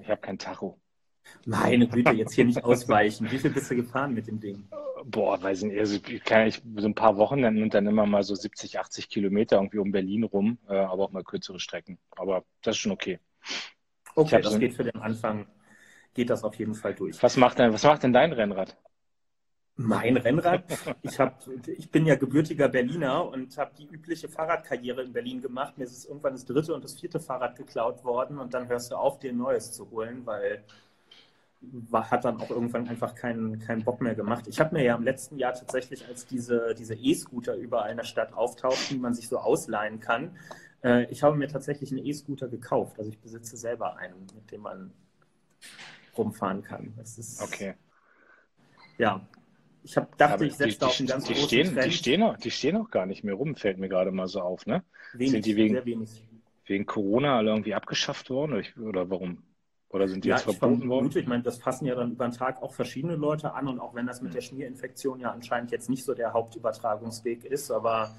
Ich 0.00 0.08
habe 0.08 0.20
kein 0.20 0.38
Tacho. 0.38 0.80
Meine 1.46 1.88
Güte, 1.88 2.12
jetzt 2.12 2.34
hier 2.34 2.44
nicht 2.44 2.62
ausweichen. 2.62 3.30
Wie 3.30 3.38
viel 3.38 3.50
bist 3.50 3.70
du 3.70 3.76
gefahren 3.76 4.14
mit 4.14 4.26
dem 4.26 4.40
Ding? 4.40 4.64
Boah, 5.04 5.42
weiß 5.42 5.62
ich 5.62 5.68
nicht. 5.68 5.78
Also 5.78 5.98
kann 6.24 6.46
ich 6.46 6.62
so 6.76 6.86
ein 6.86 6.94
paar 6.94 7.16
Wochen 7.16 7.44
und 7.44 7.74
dann 7.74 7.86
immer 7.86 8.06
mal 8.06 8.22
so 8.22 8.34
70, 8.34 8.78
80 8.78 9.08
Kilometer 9.08 9.56
irgendwie 9.56 9.78
um 9.78 9.90
Berlin 9.90 10.24
rum, 10.24 10.58
äh, 10.68 10.76
aber 10.76 11.04
auch 11.04 11.10
mal 11.12 11.24
kürzere 11.24 11.58
Strecken. 11.58 11.98
Aber 12.10 12.44
das 12.62 12.76
ist 12.76 12.80
schon 12.80 12.92
okay. 12.92 13.18
Okay, 14.14 14.40
das 14.40 14.52
so 14.52 14.58
geht 14.58 14.74
für 14.74 14.84
den 14.84 15.00
Anfang, 15.00 15.46
geht 16.14 16.30
das 16.30 16.44
auf 16.44 16.54
jeden 16.56 16.74
Fall 16.74 16.94
durch. 16.94 17.22
Was 17.22 17.36
macht 17.36 17.58
denn, 17.58 17.72
was 17.72 17.82
macht 17.82 18.02
denn 18.02 18.12
dein 18.12 18.32
Rennrad? 18.32 18.76
Mein 19.74 20.18
Rennrad? 20.18 20.64
Ich, 21.00 21.18
hab, 21.18 21.42
ich 21.66 21.90
bin 21.90 22.04
ja 22.04 22.14
gebürtiger 22.14 22.68
Berliner 22.68 23.26
und 23.26 23.56
habe 23.56 23.72
die 23.76 23.86
übliche 23.86 24.28
Fahrradkarriere 24.28 25.02
in 25.02 25.12
Berlin 25.12 25.40
gemacht. 25.40 25.78
Mir 25.78 25.84
ist 25.84 26.04
irgendwann 26.04 26.34
das 26.34 26.44
dritte 26.44 26.74
und 26.74 26.84
das 26.84 27.00
vierte 27.00 27.20
Fahrrad 27.20 27.56
geklaut 27.56 28.04
worden 28.04 28.38
und 28.38 28.52
dann 28.52 28.68
hörst 28.68 28.92
du 28.92 28.96
auf, 28.96 29.18
dir 29.18 29.32
ein 29.32 29.38
neues 29.38 29.72
zu 29.72 29.90
holen, 29.90 30.26
weil 30.26 30.62
war, 31.62 32.10
hat 32.10 32.24
dann 32.24 32.40
auch 32.40 32.50
irgendwann 32.50 32.88
einfach 32.88 33.14
keinen, 33.14 33.58
keinen 33.58 33.84
Bock 33.84 34.00
mehr 34.00 34.14
gemacht. 34.14 34.46
Ich 34.48 34.60
habe 34.60 34.74
mir 34.74 34.84
ja 34.84 34.96
im 34.96 35.02
letzten 35.02 35.38
Jahr 35.38 35.54
tatsächlich, 35.54 36.06
als 36.06 36.26
diese, 36.26 36.74
diese 36.74 36.94
E-Scooter 36.94 37.54
überall 37.54 37.90
in 37.90 37.96
der 37.96 38.04
Stadt 38.04 38.32
auftauchten, 38.32 38.96
die 38.96 39.00
man 39.00 39.14
sich 39.14 39.28
so 39.28 39.38
ausleihen 39.38 40.00
kann, 40.00 40.36
äh, 40.82 41.10
ich 41.10 41.22
habe 41.22 41.36
mir 41.36 41.48
tatsächlich 41.48 41.90
einen 41.92 42.04
E-Scooter 42.04 42.48
gekauft. 42.48 42.98
Also 42.98 43.10
ich 43.10 43.18
besitze 43.18 43.56
selber 43.56 43.96
einen, 43.96 44.26
mit 44.34 44.50
dem 44.50 44.62
man 44.62 44.92
rumfahren 46.16 46.62
kann. 46.62 46.92
Das 46.96 47.18
ist, 47.18 47.42
okay. 47.42 47.74
Ja. 48.98 49.26
Ich 49.84 49.96
hab, 49.96 50.16
dachte, 50.16 50.34
Aber 50.34 50.44
ich 50.44 50.54
setze 50.54 50.78
da 50.78 50.86
auf 50.86 50.98
einen 50.98 51.08
ganz 51.08 51.24
die 51.24 51.32
großen 51.32 51.48
stehen, 51.48 51.74
Trend. 51.74 51.86
Die 51.86 51.90
stehen, 51.90 52.22
auch, 52.22 52.36
die 52.36 52.50
stehen 52.52 52.76
auch 52.76 52.90
gar 52.90 53.06
nicht 53.06 53.24
mehr 53.24 53.34
rum, 53.34 53.56
fällt 53.56 53.78
mir 53.78 53.88
gerade 53.88 54.12
mal 54.12 54.28
so 54.28 54.40
auf. 54.40 54.66
Ne? 54.66 54.84
Wenig, 55.12 55.32
Sind 55.32 55.46
die 55.46 55.56
wegen, 55.56 56.08
wegen 56.66 56.86
Corona 56.86 57.38
alle 57.38 57.50
irgendwie 57.50 57.74
abgeschafft 57.74 58.30
worden 58.30 58.64
oder 58.80 59.10
warum? 59.10 59.42
Oder 59.92 60.08
sind 60.08 60.24
die 60.24 60.30
ja, 60.30 60.36
jetzt 60.36 60.44
verboten 60.44 60.88
worden? 60.88 61.10
Ich 61.14 61.26
meine, 61.26 61.42
das 61.42 61.58
fassen 61.58 61.84
ja 61.84 61.94
dann 61.94 62.12
über 62.12 62.26
den 62.26 62.32
Tag 62.32 62.62
auch 62.62 62.72
verschiedene 62.72 63.14
Leute 63.14 63.52
an 63.54 63.68
und 63.68 63.78
auch 63.78 63.94
wenn 63.94 64.06
das 64.06 64.22
mit 64.22 64.34
der 64.34 64.40
Schmierinfektion 64.40 65.20
ja 65.20 65.30
anscheinend 65.30 65.70
jetzt 65.70 65.90
nicht 65.90 66.04
so 66.04 66.14
der 66.14 66.32
Hauptübertragungsweg 66.32 67.44
ist, 67.44 67.70
aber 67.70 68.10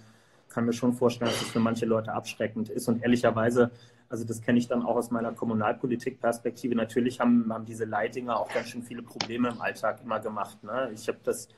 kann 0.54 0.66
mir 0.66 0.74
schon 0.74 0.94
vorstellen, 0.94 1.32
dass 1.32 1.42
es 1.42 1.50
für 1.50 1.60
manche 1.60 1.86
Leute 1.86 2.14
abschreckend 2.14 2.70
ist. 2.70 2.88
Und 2.88 3.02
ehrlicherweise, 3.02 3.72
also 4.08 4.24
das 4.24 4.42
kenne 4.42 4.60
ich 4.60 4.68
dann 4.68 4.84
auch 4.84 4.96
aus 4.96 5.12
meiner 5.12 5.34
Kommunalpolitik-Perspektive, 5.34 6.76
natürlich 6.76 7.20
haben, 7.20 7.52
haben 7.52 7.66
diese 7.66 7.86
Leitdinger 7.86 8.40
auch 8.40 8.54
ganz 8.54 8.70
schön 8.70 8.84
viele 8.84 9.02
Probleme 9.02 9.50
im 9.50 9.62
Alltag 9.62 10.02
immer 10.04 10.20
gemacht. 10.20 10.64
Ne? 10.64 10.92
Ich 10.94 11.08
habe 11.08 11.18
das, 11.24 11.50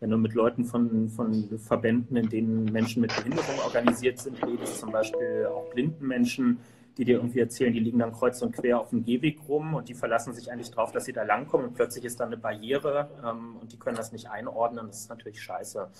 wenn 0.00 0.10
du 0.10 0.16
mit 0.16 0.34
Leuten 0.34 0.64
von, 0.64 1.08
von 1.08 1.58
Verbänden, 1.58 2.16
in 2.16 2.28
denen 2.28 2.64
Menschen 2.66 3.02
mit 3.02 3.14
Behinderung 3.14 3.58
organisiert 3.64 4.18
sind, 4.18 4.40
redest, 4.46 4.78
zum 4.78 4.92
Beispiel 4.92 5.48
auch 5.52 5.68
blinden 5.72 6.06
Menschen, 6.06 6.58
die 6.96 7.04
dir 7.04 7.16
irgendwie 7.16 7.40
erzählen, 7.40 7.72
die 7.72 7.80
liegen 7.80 7.98
dann 7.98 8.12
kreuz 8.12 8.40
und 8.42 8.52
quer 8.52 8.80
auf 8.80 8.90
dem 8.90 9.04
Gehweg 9.04 9.40
rum 9.48 9.74
und 9.74 9.88
die 9.88 9.94
verlassen 9.94 10.32
sich 10.32 10.50
eigentlich 10.50 10.70
darauf, 10.70 10.92
dass 10.92 11.04
sie 11.04 11.12
da 11.12 11.22
langkommen 11.22 11.66
und 11.66 11.74
plötzlich 11.74 12.04
ist 12.04 12.20
da 12.20 12.24
eine 12.24 12.36
Barriere 12.36 13.10
ähm, 13.24 13.56
und 13.56 13.72
die 13.72 13.78
können 13.78 13.96
das 13.96 14.12
nicht 14.12 14.30
einordnen. 14.30 14.86
Das 14.86 15.00
ist 15.00 15.08
natürlich 15.08 15.42
scheiße. 15.42 15.90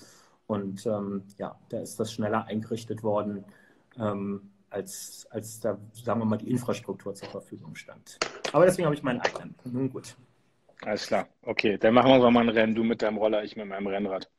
Und 0.47 0.85
ähm, 0.85 1.23
ja, 1.37 1.57
da 1.69 1.79
ist 1.79 1.99
das 1.99 2.13
schneller 2.13 2.45
eingerichtet 2.45 3.03
worden, 3.03 3.43
ähm, 3.99 4.51
als, 4.69 5.27
als 5.31 5.59
da, 5.59 5.77
sagen 5.93 6.19
wir 6.19 6.25
mal, 6.25 6.37
die 6.37 6.49
Infrastruktur 6.49 7.15
zur 7.15 7.29
Verfügung 7.29 7.75
stand. 7.75 8.19
Aber 8.51 8.65
deswegen 8.65 8.85
habe 8.85 8.95
ich 8.95 9.03
meinen 9.03 9.21
eigenen. 9.21 9.55
Nun 9.65 9.89
gut. 9.89 10.15
Alles 10.83 11.07
klar. 11.07 11.27
Okay, 11.41 11.77
dann 11.77 11.93
machen 11.93 12.11
wir 12.11 12.31
mal 12.31 12.41
ein 12.41 12.49
Rennen. 12.49 12.75
Du 12.75 12.83
mit 12.83 13.01
deinem 13.01 13.17
Roller, 13.17 13.43
ich 13.43 13.55
mit 13.55 13.67
meinem 13.67 13.87
Rennrad. 13.87 14.29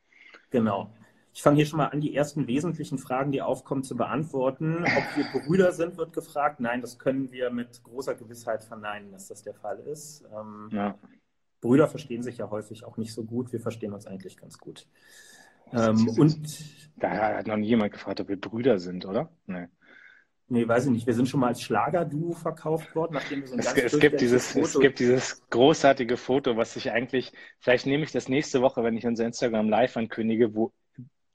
Genau. 0.51 0.93
Ich 1.37 1.43
fange 1.43 1.57
hier 1.57 1.67
schon 1.67 1.77
mal 1.77 1.89
an, 1.89 2.01
die 2.01 2.17
ersten 2.17 2.47
wesentlichen 2.47 2.97
Fragen, 2.97 3.31
die 3.31 3.43
aufkommen, 3.43 3.85
zu 3.85 3.95
beantworten. 3.95 4.85
Ob 4.85 5.17
wir 5.19 5.43
Brüder 5.43 5.71
sind, 5.73 5.99
wird 5.99 6.15
gefragt. 6.15 6.61
Nein, 6.61 6.81
das 6.81 6.99
können 6.99 7.31
wir 7.31 7.51
mit 7.51 7.83
großer 7.83 8.15
Gewissheit 8.15 8.65
verneinen, 8.65 9.13
dass 9.13 9.29
das 9.29 9.43
der 9.43 9.53
Fall 9.53 9.79
ist. 9.81 10.25
Ähm, 10.35 10.71
ja. 10.73 10.99
Brüder 11.61 11.89
verstehen 11.89 12.23
sich 12.23 12.39
ja 12.39 12.49
häufig 12.49 12.87
auch 12.87 12.97
nicht 12.97 13.13
so 13.13 13.23
gut. 13.23 13.53
Wir 13.53 13.61
verstehen 13.61 13.93
uns 13.93 14.07
eigentlich 14.07 14.39
ganz 14.39 14.57
gut. 14.57 14.89
Ähm, 15.75 16.09
und 16.19 16.41
da 16.97 17.11
hat 17.37 17.47
noch 17.47 17.59
nie 17.59 17.69
jemand 17.69 17.93
gefragt, 17.93 18.19
ob 18.23 18.31
wir 18.31 18.41
Brüder 18.41 18.79
sind, 18.79 19.05
oder? 19.05 19.29
Nee. 19.45 19.67
Nee, 20.49 20.67
weiß 20.67 20.87
ich 20.87 20.91
nicht. 20.91 21.07
Wir 21.07 21.13
sind 21.13 21.29
schon 21.29 21.41
mal 21.41 21.49
als 21.49 21.61
Schlagerduo 21.61 22.33
verkauft 22.33 22.97
worden, 22.97 23.13
nachdem 23.13 23.43
wir 23.43 23.49
so 23.49 23.55
ein 23.57 23.61
es, 23.61 23.75
ganz 23.75 23.93
es 23.93 24.01
gibt 24.01 24.23
dieses, 24.23 24.53
Foto... 24.53 24.65
Es 24.65 24.81
gibt 24.81 25.01
dieses 25.01 25.47
großartige 25.51 26.17
Foto, 26.17 26.57
was 26.57 26.75
ich 26.77 26.93
eigentlich, 26.93 27.35
vielleicht 27.59 27.85
nehme 27.85 28.05
ich 28.05 28.13
das 28.13 28.31
nächste 28.31 28.63
Woche, 28.63 28.83
wenn 28.83 28.97
ich 28.97 29.07
unser 29.07 29.27
Instagram 29.27 29.69
live 29.69 29.99
ankündige, 29.99 30.55
wo 30.55 30.73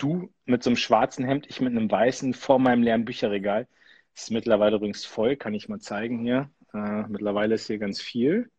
du 0.02 0.34
mit 0.46 0.64
so 0.64 0.70
einem 0.70 0.78
schwarzen 0.78 1.26
Hemd, 1.26 1.48
ich 1.50 1.62
mit 1.62 1.72
einem 1.72 1.90
weißen 1.90 2.34
vor 2.34 2.60
meinem 2.60 2.84
leeren 2.84 3.06
Bücherregal. 3.06 3.68
Das 4.14 4.24
ist 4.24 4.32
mittlerweile 4.32 4.76
übrigens 4.76 5.06
voll, 5.06 5.38
kann 5.38 5.54
ich 5.54 5.70
mal 5.70 5.80
zeigen 5.80 6.20
hier. 6.20 6.50
Äh, 6.74 7.04
mittlerweile 7.08 7.56
ist 7.56 7.68
hier 7.68 7.78
ganz 7.78 8.02
viel. 8.02 8.50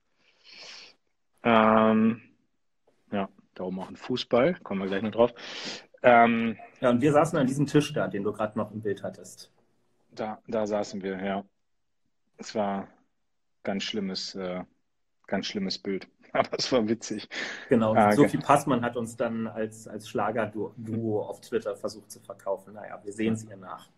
Ähm, 1.42 2.22
ja, 3.10 3.28
da 3.54 3.64
oben 3.64 3.80
auch 3.80 3.88
ein 3.88 3.96
Fußball, 3.96 4.54
kommen 4.62 4.80
wir 4.80 4.88
gleich 4.88 5.02
noch 5.02 5.10
drauf. 5.10 5.34
Ähm, 6.02 6.56
ja, 6.80 6.90
und 6.90 7.00
wir 7.00 7.12
saßen 7.12 7.38
an 7.38 7.46
diesem 7.46 7.66
Tisch 7.66 7.92
da, 7.92 8.08
den 8.08 8.22
du 8.22 8.32
gerade 8.32 8.58
noch 8.58 8.72
im 8.72 8.80
Bild 8.80 9.02
hattest. 9.02 9.52
Da, 10.10 10.40
da 10.46 10.66
saßen 10.66 11.02
wir, 11.02 11.22
ja. 11.24 11.44
Es 12.38 12.54
war 12.54 12.88
ganz 13.62 13.84
schlimmes, 13.84 14.34
äh, 14.34 14.64
ganz 15.26 15.46
schlimmes 15.46 15.78
Bild. 15.78 16.08
aber 16.42 16.58
es 16.58 16.72
war 16.72 16.88
witzig. 16.88 17.28
Genau, 17.68 17.94
ah, 17.94 18.12
Sophie 18.12 18.38
Passmann 18.38 18.82
hat 18.82 18.96
uns 18.96 19.16
dann 19.16 19.46
als, 19.46 19.86
als 19.86 20.08
Schlager-Duo 20.08 21.22
auf 21.22 21.40
Twitter 21.40 21.76
versucht 21.76 22.10
zu 22.10 22.20
verkaufen. 22.20 22.74
Naja, 22.74 23.00
wir 23.04 23.12
sehen 23.12 23.34
es 23.34 23.44
ihr 23.44 23.56
nach. 23.56 23.88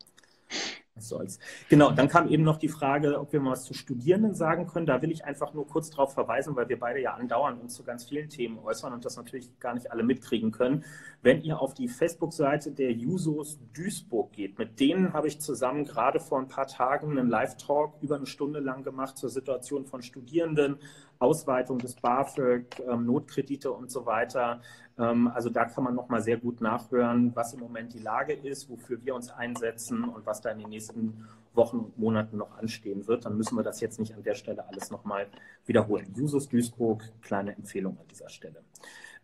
Was 0.96 1.08
soll's. 1.08 1.40
Genau, 1.68 1.90
dann 1.90 2.08
kam 2.08 2.28
eben 2.28 2.44
noch 2.44 2.56
die 2.56 2.68
Frage, 2.68 3.18
ob 3.18 3.32
wir 3.32 3.40
mal 3.40 3.50
was 3.50 3.64
zu 3.64 3.74
Studierenden 3.74 4.34
sagen 4.34 4.68
können. 4.68 4.86
Da 4.86 5.02
will 5.02 5.10
ich 5.10 5.24
einfach 5.24 5.52
nur 5.52 5.66
kurz 5.66 5.90
darauf 5.90 6.14
verweisen, 6.14 6.54
weil 6.54 6.68
wir 6.68 6.78
beide 6.78 7.00
ja 7.00 7.14
andauernd 7.14 7.60
uns 7.60 7.74
zu 7.74 7.82
ganz 7.82 8.04
vielen 8.04 8.28
Themen 8.28 8.60
äußern 8.60 8.92
und 8.92 9.04
das 9.04 9.16
natürlich 9.16 9.58
gar 9.58 9.74
nicht 9.74 9.90
alle 9.90 10.04
mitkriegen 10.04 10.52
können. 10.52 10.84
Wenn 11.20 11.42
ihr 11.42 11.60
auf 11.60 11.74
die 11.74 11.88
Facebook-Seite 11.88 12.70
der 12.70 12.92
Jusos 12.92 13.58
Duisburg 13.74 14.32
geht, 14.32 14.56
mit 14.56 14.78
denen 14.78 15.12
habe 15.12 15.26
ich 15.26 15.40
zusammen 15.40 15.84
gerade 15.84 16.20
vor 16.20 16.38
ein 16.38 16.46
paar 16.46 16.68
Tagen 16.68 17.18
einen 17.18 17.28
Live-Talk 17.28 17.94
über 18.00 18.14
eine 18.14 18.26
Stunde 18.26 18.60
lang 18.60 18.84
gemacht 18.84 19.18
zur 19.18 19.30
Situation 19.30 19.86
von 19.86 20.00
Studierenden, 20.00 20.76
Ausweitung 21.18 21.78
des 21.78 21.94
BAföG, 21.94 22.66
ähm, 22.88 23.06
Notkredite 23.06 23.70
und 23.70 23.90
so 23.90 24.06
weiter. 24.06 24.60
Ähm, 24.98 25.28
also 25.28 25.50
da 25.50 25.64
kann 25.64 25.84
man 25.84 25.94
nochmal 25.94 26.22
sehr 26.22 26.36
gut 26.36 26.60
nachhören, 26.60 27.34
was 27.34 27.54
im 27.54 27.60
Moment 27.60 27.94
die 27.94 27.98
Lage 27.98 28.32
ist, 28.32 28.68
wofür 28.68 29.02
wir 29.02 29.14
uns 29.14 29.30
einsetzen 29.30 30.04
und 30.04 30.26
was 30.26 30.40
da 30.40 30.50
in 30.50 30.58
den 30.58 30.68
nächsten 30.68 31.26
Wochen 31.54 31.78
und 31.78 31.98
Monaten 31.98 32.36
noch 32.36 32.56
anstehen 32.58 33.06
wird. 33.06 33.24
Dann 33.24 33.36
müssen 33.36 33.56
wir 33.56 33.62
das 33.62 33.80
jetzt 33.80 33.98
nicht 33.98 34.14
an 34.14 34.22
der 34.22 34.34
Stelle 34.34 34.66
alles 34.68 34.90
nochmal 34.90 35.26
wiederholen. 35.66 36.12
Jusos 36.14 36.48
Duisburg, 36.48 37.02
kleine 37.22 37.54
Empfehlung 37.56 37.98
an 37.98 38.06
dieser 38.08 38.28
Stelle. 38.28 38.62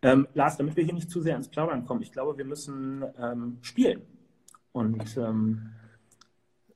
Ähm, 0.03 0.27
Lars, 0.35 0.57
damit 0.57 0.77
wir 0.77 0.85
hier 0.85 0.95
nicht 0.95 1.11
zu 1.11 1.21
sehr 1.21 1.37
ins 1.37 1.49
Plaudern 1.49 1.85
kommen, 1.85 2.03
ich 2.03 2.13
glaube, 2.13 2.37
wir 2.39 2.45
müssen 2.45 3.05
ähm, 3.19 3.59
spielen. 3.61 4.03
Und 4.73 5.17
ähm, 5.17 5.71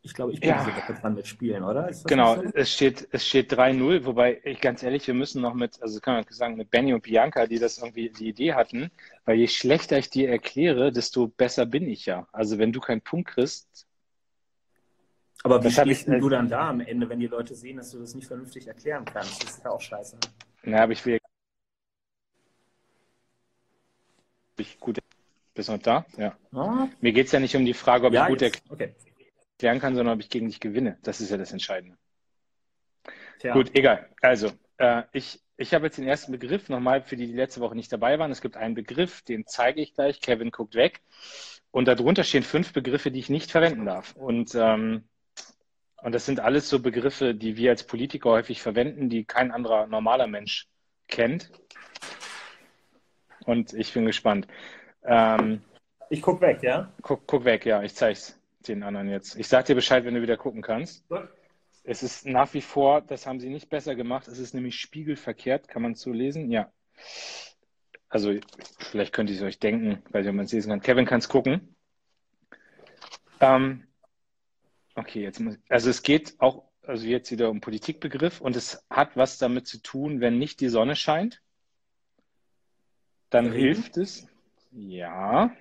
ich 0.05 0.13
glaube, 0.13 0.33
ich 0.33 0.41
bin 0.41 0.51
ja. 0.51 0.63
diese 0.63 1.01
dran 1.01 1.15
mit 1.15 1.27
Spielen, 1.27 1.65
oder? 1.65 1.91
genau, 2.05 2.37
so? 2.37 2.43
es 2.53 2.71
steht, 2.71 3.09
es 3.11 3.27
steht 3.27 3.51
3-0, 3.51 4.05
wobei 4.05 4.39
ich 4.45 4.61
ganz 4.61 4.83
ehrlich, 4.83 5.07
wir 5.07 5.15
müssen 5.15 5.41
noch 5.41 5.55
mit, 5.55 5.81
also 5.81 5.99
kann 5.99 6.15
man 6.15 6.27
sagen, 6.29 6.57
mit 6.57 6.71
Benny 6.71 6.93
und 6.93 7.03
Bianca, 7.03 7.47
die 7.47 7.59
das 7.59 7.79
irgendwie 7.79 8.11
die 8.11 8.29
Idee 8.29 8.53
hatten, 8.53 8.91
weil 9.25 9.39
je 9.39 9.49
schlechter 9.49 9.97
ich 9.97 10.11
dir 10.11 10.29
erkläre, 10.29 10.93
desto 10.93 11.29
besser 11.29 11.65
bin 11.65 11.89
ich 11.89 12.05
ja. 12.05 12.29
Also 12.33 12.59
wenn 12.59 12.71
du 12.71 12.81
keinen 12.81 13.01
Punkt 13.01 13.31
kriegst. 13.31 13.87
Aber 15.43 15.65
wie 15.65 15.71
stehst 15.71 16.07
ich, 16.07 16.21
du 16.21 16.29
dann 16.29 16.51
da 16.51 16.69
am 16.69 16.81
Ende, 16.81 17.09
wenn 17.09 17.21
die 17.21 17.27
Leute 17.27 17.55
sehen, 17.55 17.79
dass 17.79 17.91
du 17.91 17.99
das 17.99 18.15
nicht 18.15 18.27
vernünftig 18.27 18.67
erklären 18.67 19.07
kannst? 19.07 19.43
Das 19.43 19.57
ist 19.57 19.65
ja 19.65 19.71
auch 19.71 19.81
scheiße. 19.81 20.19
Na, 20.65 20.83
aber 20.83 20.93
ich 20.93 21.05
will. 21.07 21.19
Ich 24.59 24.79
gut. 24.79 24.99
Bist 25.55 25.69
du 25.69 25.73
noch 25.73 25.83
da? 25.83 26.05
Ja. 26.19 26.37
Ah. 26.53 26.89
Mir 27.01 27.13
geht 27.13 27.27
es 27.27 27.33
ja 27.33 27.41
nicht 27.41 27.57
um 27.57 27.65
die 27.65 27.75
Frage, 27.75 28.07
ob 28.07 28.13
ja, 28.13 28.25
ich 28.25 28.29
gut 28.29 28.43
erkläre. 28.43 28.75
Okay 28.75 28.95
klären 29.59 29.81
kann, 29.81 29.95
sondern 29.95 30.15
ob 30.15 30.21
ich 30.21 30.31
gegen 30.31 30.47
dich 30.47 30.61
gewinne. 30.61 30.99
Das 31.03 31.21
ist 31.21 31.31
ja 31.31 31.37
das 31.37 31.53
Entscheidende. 31.53 31.97
Tja. 33.39 33.53
Gut, 33.53 33.71
egal. 33.75 34.09
Also, 34.21 34.51
äh, 34.79 35.03
ich, 35.13 35.41
ich 35.57 35.75
habe 35.75 35.87
jetzt 35.87 35.99
den 35.99 36.07
ersten 36.07 36.33
Begriff 36.33 36.69
nochmal 36.69 37.03
für 37.03 37.17
die, 37.17 37.27
die 37.27 37.35
letzte 37.35 37.61
Woche 37.61 37.75
nicht 37.75 37.93
dabei 37.93 38.19
waren. 38.19 38.31
Es 38.31 38.41
gibt 38.41 38.57
einen 38.57 38.75
Begriff, 38.75 39.23
den 39.23 39.47
zeige 39.47 39.81
ich 39.81 39.95
gleich. 39.95 40.21
Kevin 40.21 40.51
guckt 40.51 40.75
weg. 40.75 41.03
Und 41.71 41.89
darunter 41.89 42.25
stehen 42.25 42.43
fünf 42.43 42.73
Begriffe, 42.73 43.11
die 43.11 43.19
ich 43.19 43.29
nicht 43.29 43.51
verwenden 43.51 43.85
darf. 43.87 44.15
Und, 44.15 44.55
ähm, 44.55 45.05
und 46.03 46.13
das 46.13 46.27
sind 46.27 46.41
alles 46.41 46.69
so 46.69 46.81
Begriffe, 46.81 47.35
die 47.35 47.57
wir 47.57 47.71
als 47.71 47.87
Politiker 47.87 48.31
häufig 48.31 48.63
verwenden, 48.63 49.09
die 49.09 49.25
kein 49.25 49.51
anderer 49.51 49.87
normaler 49.87 50.27
Mensch 50.27 50.69
kennt. 51.09 51.51
Und 53.45 53.73
ich 53.73 53.93
bin 53.93 54.07
gespannt. 54.07 54.47
Ähm, 55.03 55.63
ich 56.11 56.23
guck 56.23 56.41
weg, 56.41 56.63
ja? 56.63 56.93
Guck, 57.03 57.27
guck 57.27 57.45
weg, 57.45 57.67
ja, 57.67 57.83
ich 57.83 57.95
zeige 57.95 58.13
es 58.13 58.39
den 58.69 58.83
anderen 58.83 59.09
jetzt. 59.09 59.37
Ich 59.37 59.49
sag 59.49 59.67
dir 59.67 59.75
Bescheid, 59.75 60.05
wenn 60.05 60.15
du 60.15 60.23
wieder 60.23 60.37
gucken 60.37 60.63
kannst. 60.63 61.07
Gut. 61.09 61.29
Es 61.85 62.03
ist 62.03 62.27
nach 62.27 62.53
wie 62.55 62.63
vor, 62.63 63.03
das 63.03 63.27
haben 63.27 63.41
sie 63.41 63.51
nicht 63.51 63.69
besser 63.69 63.95
gemacht. 63.95 64.27
Es 64.27 64.39
ist 64.39 64.55
nämlich 64.55 64.81
spiegelverkehrt. 64.81 65.69
Kann 65.69 65.83
man 65.83 65.93
es 65.93 66.01
so 66.01 66.13
lesen? 66.13 66.51
Ja. 66.51 66.73
Also, 68.09 68.33
vielleicht 68.79 69.13
könnt 69.13 69.29
ihr 69.29 69.37
es 69.37 69.43
euch 69.43 69.59
denken, 69.59 70.03
weil 70.11 70.25
man 70.33 70.47
es 70.47 70.53
lesen 70.53 70.71
kann. 70.71 70.81
Kevin 70.81 71.05
kann 71.05 71.19
es 71.19 71.29
gucken. 71.29 71.75
Ähm, 73.41 73.87
okay, 74.95 75.23
jetzt 75.23 75.41
muss, 75.41 75.59
also 75.69 75.91
es 75.91 76.03
geht 76.03 76.35
auch, 76.39 76.65
also 76.83 77.07
jetzt 77.07 77.31
wieder 77.31 77.51
um 77.51 77.61
Politikbegriff 77.61 78.41
und 78.41 78.57
es 78.57 78.85
hat 78.89 79.17
was 79.17 79.39
damit 79.39 79.67
zu 79.67 79.83
tun, 79.83 80.21
wenn 80.21 80.39
nicht 80.39 80.61
die 80.61 80.69
Sonne 80.69 80.97
scheint, 80.97 81.43
dann 83.31 83.47
Regen. 83.47 83.75
hilft 83.75 83.97
es. 83.97 84.27
Ja. 84.71 85.55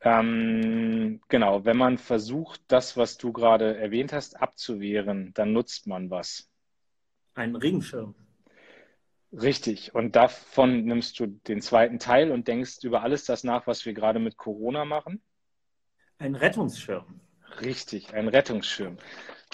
Ähm, 0.00 1.20
genau, 1.28 1.64
wenn 1.64 1.76
man 1.76 1.98
versucht, 1.98 2.60
das, 2.68 2.96
was 2.96 3.16
du 3.16 3.32
gerade 3.32 3.76
erwähnt 3.76 4.12
hast, 4.12 4.40
abzuwehren, 4.40 5.32
dann 5.34 5.52
nutzt 5.52 5.86
man 5.86 6.10
was. 6.10 6.50
Einen 7.34 7.56
Regenschirm. 7.56 8.14
Richtig. 9.32 9.94
Und 9.94 10.16
davon 10.16 10.84
nimmst 10.84 11.18
du 11.18 11.26
den 11.26 11.60
zweiten 11.60 11.98
Teil 11.98 12.30
und 12.30 12.48
denkst 12.48 12.78
über 12.82 13.02
alles 13.02 13.24
das 13.24 13.44
nach, 13.44 13.66
was 13.66 13.84
wir 13.84 13.92
gerade 13.92 14.18
mit 14.18 14.36
Corona 14.36 14.84
machen. 14.84 15.22
Ein 16.18 16.34
Rettungsschirm. 16.34 17.20
Richtig, 17.60 18.14
ein 18.14 18.28
Rettungsschirm. 18.28 18.98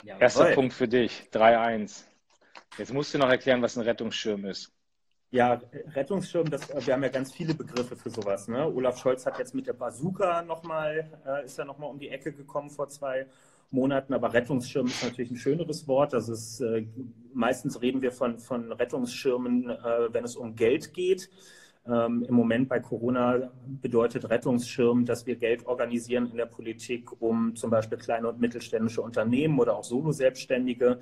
Jawohl. 0.05 0.23
Erster 0.23 0.55
Punkt 0.55 0.73
für 0.73 0.89
dich, 0.89 1.29
3-1. 1.33 2.05
Jetzt 2.79 2.93
musst 2.93 3.15
du 3.15 3.19
noch 3.19 3.29
erklären, 3.29 3.63
was 3.63 3.77
ein 3.77 3.83
Rettungsschirm 3.83 4.45
ist. 4.47 4.73
Ja, 5.33 5.59
Rettungsschirm, 5.95 6.51
das, 6.51 6.69
wir 6.87 6.93
haben 6.93 7.03
ja 7.03 7.09
ganz 7.09 7.33
viele 7.33 7.55
Begriffe 7.55 7.97
für 7.97 8.11
sowas. 8.11 8.49
Ne? 8.49 8.67
Olaf 8.67 8.99
Scholz 8.99 9.25
hat 9.25 9.39
jetzt 9.39 9.55
mit 9.55 9.67
der 9.67 9.73
Bazooka 9.73 10.43
nochmal, 10.43 11.11
äh, 11.27 11.47
ist 11.47 11.57
ja 11.57 11.65
nochmal 11.65 11.89
um 11.89 11.99
die 11.99 12.11
Ecke 12.11 12.35
gekommen 12.35 12.69
vor 12.69 12.89
zwei 12.89 13.27
Monaten, 13.71 14.13
aber 14.13 14.35
Rettungsschirm 14.35 14.89
ist 14.89 15.03
natürlich 15.03 15.31
ein 15.31 15.39
schöneres 15.39 15.89
Wort. 15.89 16.13
Das 16.13 16.29
ist, 16.29 16.61
äh, 16.61 16.87
meistens 17.33 17.81
reden 17.81 18.03
wir 18.03 18.13
von, 18.13 18.39
von 18.39 18.73
Rettungsschirmen, 18.73 19.71
äh, 19.71 20.13
wenn 20.13 20.23
es 20.23 20.37
um 20.37 20.55
Geld 20.55 20.93
geht. 20.93 21.31
Ähm, 21.85 22.25
Im 22.29 22.35
Moment 22.35 22.69
bei 22.69 22.79
Corona 22.79 23.51
bedeutet 23.81 24.31
Rettungsschirm, 24.31 25.05
dass 25.05 25.27
wir 25.27 25.35
Geld 25.35 25.67
organisieren 25.67 26.31
in 26.31 26.37
der 26.37 26.47
Politik, 26.47 27.11
um 27.21 27.57
zum 27.57 27.71
Beispiel 27.71 27.99
kleine 27.99 28.29
und 28.29 28.41
mittelständische 28.41 29.03
Unternehmen 29.03 29.59
oder 29.59 29.77
auch 29.77 29.83
Solo-Selbstständige 29.83 31.01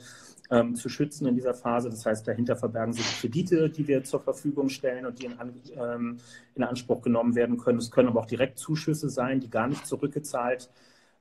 ähm, 0.51 0.75
zu 0.75 0.89
schützen 0.89 1.27
in 1.27 1.35
dieser 1.35 1.53
Phase. 1.53 1.91
Das 1.91 2.07
heißt, 2.07 2.27
dahinter 2.27 2.57
verbergen 2.57 2.95
sich 2.95 3.21
Kredite, 3.21 3.69
die 3.69 3.87
wir 3.89 4.05
zur 4.05 4.21
Verfügung 4.21 4.71
stellen 4.71 5.05
und 5.05 5.21
die 5.21 5.27
in, 5.27 5.35
ähm, 5.77 6.17
in 6.55 6.65
Anspruch 6.65 7.03
genommen 7.03 7.35
werden 7.35 7.59
können. 7.59 7.79
Es 7.79 7.91
können 7.91 8.09
aber 8.09 8.21
auch 8.21 8.27
Direktzuschüsse 8.27 9.11
sein, 9.11 9.41
die 9.41 9.51
gar 9.51 9.69
nicht 9.69 9.87
zurückgezahlt 9.87 10.71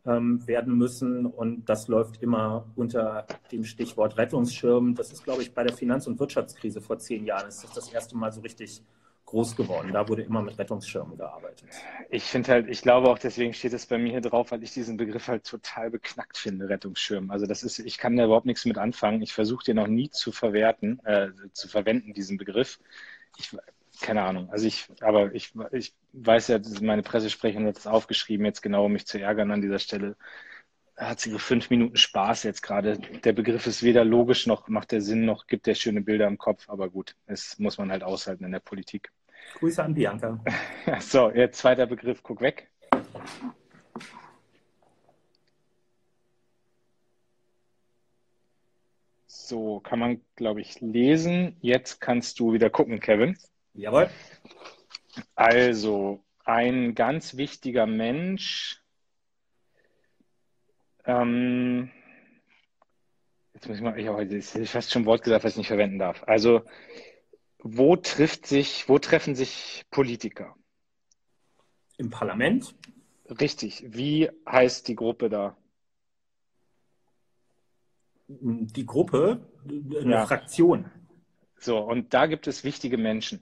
ähm, 0.05 0.45
werden 0.47 0.77
müssen. 0.77 1.25
Und 1.25 1.67
das 1.67 1.89
läuft 1.89 2.23
immer 2.23 2.65
unter 2.77 3.27
dem 3.51 3.65
Stichwort 3.65 4.17
Rettungsschirm. 4.17 4.95
Das 4.95 5.11
ist, 5.11 5.25
glaube 5.25 5.41
ich, 5.41 5.53
bei 5.53 5.63
der 5.63 5.75
Finanz- 5.75 6.07
und 6.07 6.17
Wirtschaftskrise 6.17 6.79
vor 6.79 6.97
zehn 6.97 7.25
Jahren 7.25 7.49
ist 7.49 7.61
das 7.65 7.73
das 7.73 7.91
erste 7.91 8.15
Mal 8.15 8.31
so 8.31 8.39
richtig 8.39 8.81
groß 9.29 9.55
geworden. 9.55 9.93
Da 9.93 10.07
wurde 10.07 10.23
immer 10.23 10.41
mit 10.41 10.57
Rettungsschirmen 10.57 11.15
gearbeitet. 11.17 11.69
Ich 12.09 12.23
finde 12.23 12.51
halt, 12.51 12.67
ich 12.67 12.81
glaube 12.81 13.09
auch, 13.09 13.19
deswegen 13.19 13.53
steht 13.53 13.73
es 13.73 13.85
bei 13.85 13.99
mir 13.99 14.09
hier 14.09 14.21
drauf, 14.21 14.51
weil 14.51 14.63
ich 14.63 14.73
diesen 14.73 14.97
Begriff 14.97 15.27
halt 15.27 15.45
total 15.45 15.91
beknackt 15.91 16.37
finde, 16.37 16.67
Rettungsschirm. 16.67 17.29
Also 17.29 17.45
das 17.45 17.61
ist, 17.61 17.77
ich 17.77 17.99
kann 17.99 18.17
da 18.17 18.25
überhaupt 18.25 18.47
nichts 18.47 18.65
mit 18.65 18.79
anfangen. 18.79 19.21
Ich 19.21 19.33
versuche 19.33 19.63
den 19.63 19.75
noch 19.75 19.87
nie 19.87 20.09
zu 20.09 20.31
verwerten, 20.31 20.99
äh, 21.05 21.29
zu 21.53 21.67
verwenden, 21.67 22.13
diesen 22.13 22.37
Begriff. 22.37 22.79
Ich, 23.37 23.55
keine 24.01 24.23
Ahnung. 24.23 24.49
Also 24.49 24.65
ich, 24.65 24.87
aber 25.01 25.33
ich, 25.35 25.53
ich 25.71 25.93
weiß 26.13 26.47
ja, 26.47 26.59
meine 26.81 27.03
Pressesprecherin 27.03 27.67
hat 27.67 27.77
das 27.77 27.87
aufgeschrieben, 27.87 28.47
jetzt 28.47 28.61
genau, 28.61 28.85
um 28.85 28.93
mich 28.93 29.05
zu 29.05 29.19
ärgern 29.21 29.51
an 29.51 29.61
dieser 29.61 29.79
Stelle. 29.79 30.15
Hat 30.97 31.19
sie 31.19 31.37
fünf 31.37 31.69
Minuten 31.69 31.95
Spaß 31.95 32.43
jetzt 32.43 32.63
gerade. 32.63 32.97
Der 32.97 33.33
Begriff 33.33 33.67
ist 33.67 33.83
weder 33.83 34.03
logisch 34.03 34.47
noch 34.47 34.67
macht 34.67 34.91
der 34.91 35.01
Sinn 35.01 35.23
noch 35.25 35.45
gibt 35.47 35.67
der 35.67 35.75
schöne 35.75 36.01
Bilder 36.01 36.27
im 36.27 36.37
Kopf, 36.39 36.67
aber 36.67 36.89
gut, 36.89 37.15
es 37.27 37.59
muss 37.59 37.77
man 37.77 37.91
halt 37.91 38.03
aushalten 38.03 38.43
in 38.43 38.51
der 38.51 38.59
Politik. 38.59 39.11
Grüße 39.59 39.83
an 39.83 39.93
Bianca. 39.93 40.43
So, 40.99 41.29
jetzt 41.31 41.59
zweiter 41.59 41.85
Begriff, 41.85 42.23
guck 42.23 42.41
weg. 42.41 42.69
So, 49.49 49.79
kann 49.79 49.99
man, 49.99 50.21
glaube 50.35 50.61
ich, 50.61 50.79
lesen. 50.79 51.57
Jetzt 51.61 51.99
kannst 51.99 52.39
du 52.39 52.53
wieder 52.53 52.69
gucken, 52.69 52.99
Kevin. 52.99 53.37
Jawohl. 53.73 54.09
Also, 55.35 56.23
ein 56.45 56.95
ganz 56.95 57.35
wichtiger 57.35 57.85
Mensch. 57.85 58.83
Ähm, 61.05 61.89
jetzt 63.53 63.67
muss 63.67 63.77
ich 63.77 63.83
mal, 63.83 63.99
ich 63.99 64.07
habe 64.07 64.41
fast 64.65 64.91
schon 64.91 65.03
ein 65.03 65.05
Wort 65.05 65.23
gesagt, 65.23 65.43
was 65.43 65.53
ich 65.53 65.57
nicht 65.57 65.67
verwenden 65.67 65.99
darf. 65.99 66.23
Also, 66.27 66.61
wo 67.61 67.95
trifft 67.95 68.45
sich, 68.45 68.87
wo 68.87 68.99
treffen 68.99 69.35
sich 69.35 69.85
Politiker? 69.91 70.55
Im 71.97 72.09
Parlament? 72.09 72.75
Richtig. 73.29 73.83
Wie 73.87 74.29
heißt 74.47 74.87
die 74.87 74.95
Gruppe 74.95 75.29
da? 75.29 75.57
Die 78.27 78.85
Gruppe, 78.85 79.47
eine 79.67 80.11
ja. 80.11 80.25
Fraktion. 80.25 80.91
So, 81.57 81.79
und 81.79 82.13
da 82.13 82.27
gibt 82.27 82.47
es 82.47 82.63
wichtige 82.63 82.97
Menschen. 82.97 83.41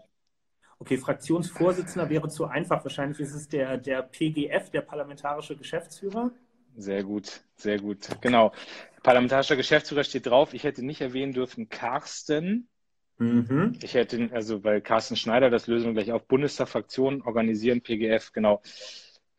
Okay, 0.80 0.98
Fraktionsvorsitzender 0.98 2.10
wäre 2.10 2.30
zu 2.30 2.46
einfach. 2.46 2.84
Wahrscheinlich 2.84 3.20
ist 3.20 3.34
es 3.34 3.48
der, 3.48 3.78
der 3.78 4.04
PGF, 4.04 4.70
der 4.70 4.82
Parlamentarische 4.82 5.56
Geschäftsführer. 5.56 6.32
Sehr 6.76 7.04
gut, 7.04 7.42
sehr 7.56 7.80
gut. 7.80 8.08
Genau. 8.22 8.54
Parlamentarischer 9.02 9.56
Geschäftsführer 9.56 10.04
steht 10.04 10.28
drauf. 10.28 10.54
Ich 10.54 10.64
hätte 10.64 10.86
nicht 10.86 11.02
erwähnen 11.02 11.34
dürfen 11.34 11.70
Carsten. 11.70 12.70
Mhm. 13.18 13.78
Ich 13.82 13.94
hätte, 13.94 14.30
also 14.32 14.64
weil 14.64 14.82
Carsten 14.82 15.16
Schneider, 15.16 15.50
das 15.50 15.68
lösen 15.68 15.88
wir 15.88 16.04
gleich 16.04 16.12
auf, 16.12 16.28
Bundestagfraktion 16.28 17.22
organisieren, 17.24 17.82
PGF, 17.82 18.32
genau. 18.32 18.62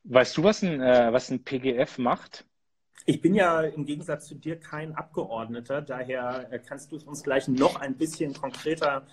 Weißt 0.05 0.37
du, 0.37 0.45
was 0.45 0.63
ein, 0.63 0.81
äh, 0.81 1.13
was 1.13 1.31
ein 1.31 1.45
PGF 1.45 1.99
macht? 1.99 2.45
Ich 3.07 3.21
bin 3.21 3.35
ja 3.35 3.63
im 3.63 3.87
Gegensatz 3.87 4.27
zu 4.27 4.35
dir 4.35 4.59
kein 4.59 4.95
Abgeordneter, 4.95 5.81
daher 5.81 6.49
äh, 6.51 6.59
kannst 6.59 6.93
du 6.93 6.97
uns 6.97 7.23
gleich 7.23 7.49
noch 7.49 7.77
ein 7.77 7.97
bisschen 7.97 8.35
konkreter 8.35 9.07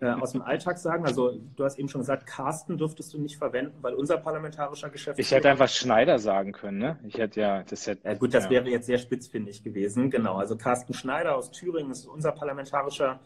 äh, 0.00 0.08
aus 0.08 0.32
dem 0.32 0.42
Alltag 0.42 0.78
sagen. 0.78 1.06
Also 1.06 1.40
du 1.56 1.64
hast 1.64 1.78
eben 1.78 1.88
schon 1.88 2.02
gesagt, 2.02 2.26
Carsten 2.26 2.76
dürftest 2.76 3.14
du 3.14 3.18
nicht 3.18 3.38
verwenden, 3.38 3.78
weil 3.80 3.94
unser 3.94 4.18
parlamentarischer 4.18 4.90
Geschäftsführer... 4.90 5.26
Ich 5.26 5.30
hätte 5.30 5.48
einfach 5.48 5.68
Schneider 5.68 6.18
sagen 6.18 6.52
können, 6.52 6.78
ne? 6.78 6.98
Ich 7.06 7.16
hätte 7.16 7.40
ja... 7.40 7.62
Das 7.62 7.86
hätte, 7.86 8.06
ja 8.06 8.14
gut, 8.14 8.34
das 8.34 8.44
ja. 8.44 8.50
wäre 8.50 8.68
jetzt 8.68 8.86
sehr 8.86 8.98
spitzfindig 8.98 9.62
gewesen, 9.62 10.10
genau. 10.10 10.36
Also 10.36 10.56
Carsten 10.56 10.92
Schneider 10.92 11.36
aus 11.36 11.50
Thüringen 11.50 11.92
ist 11.92 12.06
unser 12.06 12.32
parlamentarischer 12.32 13.20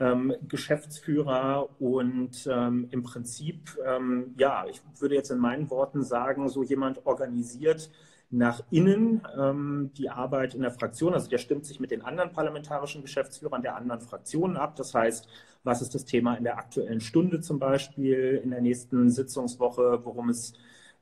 ähm, 0.00 0.34
Geschäftsführer 0.48 1.68
und 1.80 2.48
ähm, 2.50 2.88
im 2.90 3.02
Prinzip, 3.02 3.78
ähm, 3.86 4.34
ja, 4.36 4.66
ich 4.68 4.82
würde 4.98 5.14
jetzt 5.14 5.30
in 5.30 5.38
meinen 5.38 5.70
Worten 5.70 6.02
sagen, 6.02 6.48
so 6.48 6.62
jemand 6.62 7.06
organisiert 7.06 7.90
nach 8.30 8.62
innen 8.70 9.22
ähm, 9.38 9.90
die 9.96 10.10
Arbeit 10.10 10.54
in 10.54 10.62
der 10.62 10.72
Fraktion. 10.72 11.14
Also 11.14 11.28
der 11.28 11.38
stimmt 11.38 11.66
sich 11.66 11.78
mit 11.78 11.92
den 11.92 12.02
anderen 12.02 12.32
parlamentarischen 12.32 13.02
Geschäftsführern 13.02 13.62
der 13.62 13.76
anderen 13.76 14.00
Fraktionen 14.00 14.56
ab. 14.56 14.74
Das 14.76 14.94
heißt, 14.94 15.28
was 15.62 15.82
ist 15.82 15.94
das 15.94 16.04
Thema 16.04 16.34
in 16.34 16.44
der 16.44 16.58
aktuellen 16.58 17.00
Stunde 17.00 17.40
zum 17.40 17.58
Beispiel, 17.58 18.40
in 18.42 18.50
der 18.50 18.60
nächsten 18.60 19.10
Sitzungswoche, 19.10 20.00
worum 20.04 20.30
es 20.30 20.54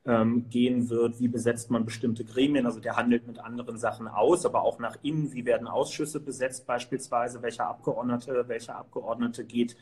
ähm, 0.05 0.49
gehen 0.49 0.89
wird, 0.89 1.19
wie 1.19 1.27
besetzt 1.27 1.71
man 1.71 1.85
bestimmte 1.85 2.25
Gremien. 2.25 2.65
Also 2.65 2.79
der 2.79 2.95
handelt 2.95 3.25
mit 3.27 3.39
anderen 3.39 3.77
Sachen 3.77 4.07
aus, 4.07 4.45
aber 4.45 4.63
auch 4.63 4.79
nach 4.79 4.97
innen, 5.01 5.33
wie 5.33 5.45
werden 5.45 5.67
Ausschüsse 5.67 6.19
besetzt 6.19 6.65
beispielsweise, 6.65 7.41
welcher 7.41 7.67
Abgeordnete, 7.67 8.45
welcher 8.47 8.75
Abgeordnete 8.75 9.45
geht 9.45 9.77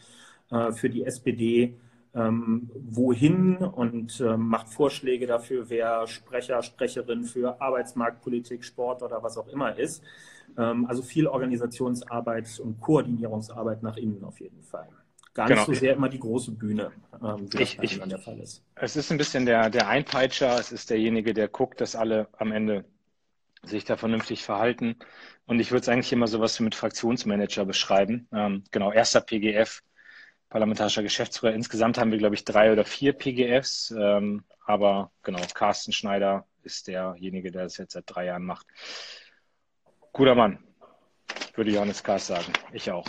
äh, 0.52 0.72
für 0.72 0.90
die 0.90 1.06
SPD 1.06 1.76
ähm, 2.14 2.70
wohin 2.74 3.58
und 3.58 4.20
äh, 4.20 4.38
macht 4.38 4.70
Vorschläge 4.70 5.28
dafür, 5.28 5.70
wer 5.70 6.08
Sprecher, 6.08 6.62
Sprecherin 6.62 7.24
für 7.24 7.62
Arbeitsmarktpolitik, 7.62 8.64
Sport 8.64 9.02
oder 9.02 9.24
was 9.24 9.38
auch 9.38 9.48
immer 9.48 9.78
ist. 9.78 10.04
Ähm, 10.58 10.86
also 10.88 11.02
viel 11.02 11.28
Organisationsarbeit 11.28 12.60
und 12.60 12.82
Koordinierungsarbeit 12.82 13.82
nach 13.82 13.98
innen 13.98 14.24
auf 14.24 14.40
jeden 14.40 14.62
Fall. 14.62 14.90
Gar 15.34 15.48
nicht 15.48 15.56
genau. 15.56 15.66
so 15.66 15.74
sehr 15.74 15.94
immer 15.94 16.10
die 16.10 16.20
große 16.20 16.52
Bühne, 16.52 16.92
ähm, 17.24 17.48
wie 17.54 17.62
ich, 17.62 17.80
ich, 17.82 18.00
der 18.00 18.20
Fall 18.20 18.40
ist. 18.40 18.64
Es 18.76 18.98
ist 18.98 19.12
ein 19.12 19.18
bisschen 19.18 19.46
der, 19.46 19.70
der 19.70 19.88
Einpeitscher, 19.88 20.60
es 20.60 20.74
ist 20.74 20.90
derjenige, 20.90 21.34
der 21.34 21.48
guckt, 21.48 21.80
dass 21.80 21.96
alle 21.96 22.28
am 22.38 22.52
Ende 22.52 22.84
sich 23.64 23.86
da 23.86 23.96
vernünftig 23.96 24.44
verhalten. 24.44 24.98
Und 25.46 25.60
ich 25.60 25.72
würde 25.72 25.82
es 25.82 25.90
eigentlich 25.90 26.12
immer 26.12 26.28
so 26.28 26.40
was 26.42 26.60
mit 26.60 26.76
Fraktionsmanager 26.76 27.66
beschreiben. 27.66 28.28
Ähm, 28.34 28.64
genau, 28.72 28.92
erster 28.92 29.22
PGF, 29.22 29.82
parlamentarischer 30.50 31.04
Geschäftsführer. 31.04 31.54
Insgesamt 31.54 31.98
haben 31.98 32.12
wir, 32.12 32.18
glaube 32.18 32.36
ich, 32.36 32.44
drei 32.44 32.72
oder 32.72 32.84
vier 32.84 33.14
PGFs. 33.14 33.94
Ähm, 33.98 34.44
aber 34.66 35.12
genau, 35.24 35.40
Carsten 35.54 35.94
Schneider 35.94 36.46
ist 36.64 36.88
derjenige, 36.88 37.52
der 37.52 37.64
das 37.64 37.78
jetzt 37.78 37.94
seit 37.94 38.04
drei 38.08 38.26
Jahren 38.26 38.44
macht. 38.44 38.66
Guter 40.12 40.36
Mann, 40.36 40.60
würde 41.56 41.72
Johannes 41.72 42.04
Kars 42.04 42.28
sagen. 42.28 42.52
Ich 42.74 42.92
auch. 42.92 43.06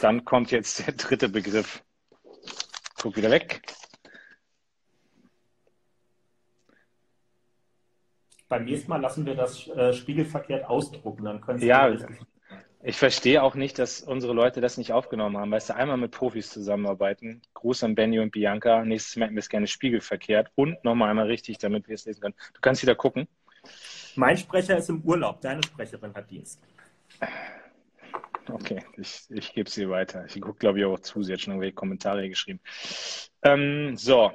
Dann 0.00 0.24
kommt 0.24 0.50
jetzt 0.50 0.86
der 0.86 0.94
dritte 0.94 1.28
Begriff. 1.28 1.82
Guck 3.00 3.16
wieder 3.16 3.30
weg. 3.30 3.62
Beim 8.48 8.64
nächsten 8.64 8.88
Mal 8.88 9.00
lassen 9.00 9.26
wir 9.26 9.34
das 9.34 9.66
äh, 9.68 9.92
spiegelverkehrt 9.92 10.64
ausdrucken, 10.66 11.24
dann 11.24 11.40
können 11.40 11.58
Sie 11.58 11.66
ja, 11.66 11.92
ich 12.88 12.98
verstehe 12.98 13.42
auch 13.42 13.56
nicht, 13.56 13.80
dass 13.80 14.00
unsere 14.00 14.32
Leute 14.32 14.60
das 14.60 14.78
nicht 14.78 14.92
aufgenommen 14.92 15.36
haben. 15.38 15.50
Weißt 15.50 15.70
du, 15.70 15.74
einmal 15.74 15.96
mit 15.96 16.12
Profis 16.12 16.50
zusammenarbeiten. 16.50 17.42
Gruß 17.54 17.82
an 17.82 17.96
Benny 17.96 18.20
und 18.20 18.30
Bianca. 18.30 18.84
Nächstes 18.84 19.16
Mal 19.16 19.24
hätten 19.24 19.34
wir 19.34 19.40
es 19.40 19.48
gerne 19.48 19.66
spiegelverkehrt 19.66 20.52
und 20.54 20.84
nochmal 20.84 21.10
einmal 21.10 21.26
richtig, 21.26 21.58
damit 21.58 21.88
wir 21.88 21.96
es 21.96 22.04
lesen 22.04 22.20
können. 22.20 22.36
Du 22.54 22.60
kannst 22.60 22.82
wieder 22.82 22.94
gucken. 22.94 23.26
Mein 24.14 24.36
Sprecher 24.36 24.76
ist 24.76 24.88
im 24.88 25.00
Urlaub. 25.00 25.40
Deine 25.40 25.64
Sprecherin 25.64 26.14
hat 26.14 26.30
Dienst. 26.30 26.60
Okay, 28.48 28.84
ich, 28.96 29.24
ich 29.28 29.52
gebe 29.54 29.68
sie 29.68 29.88
weiter. 29.88 30.24
Ich 30.26 30.40
gucke, 30.40 30.58
glaube 30.58 30.78
ich, 30.78 30.84
auch 30.84 31.00
zu. 31.00 31.22
Sie 31.22 31.32
hat 31.32 31.40
schon 31.40 31.52
irgendwelche 31.54 31.74
Kommentare 31.74 32.28
geschrieben. 32.28 32.60
Ähm, 33.42 33.96
so. 33.96 34.32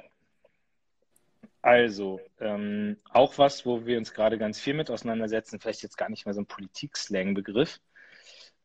Also, 1.62 2.20
ähm, 2.40 2.96
auch 3.10 3.38
was, 3.38 3.64
wo 3.64 3.86
wir 3.86 3.96
uns 3.96 4.12
gerade 4.12 4.36
ganz 4.36 4.58
viel 4.60 4.74
mit 4.74 4.90
auseinandersetzen, 4.90 5.60
vielleicht 5.60 5.82
jetzt 5.82 5.96
gar 5.96 6.08
nicht 6.08 6.26
mehr 6.26 6.34
so 6.34 6.40
ein 6.40 6.46
Politik-Slang-Begriff, 6.46 7.78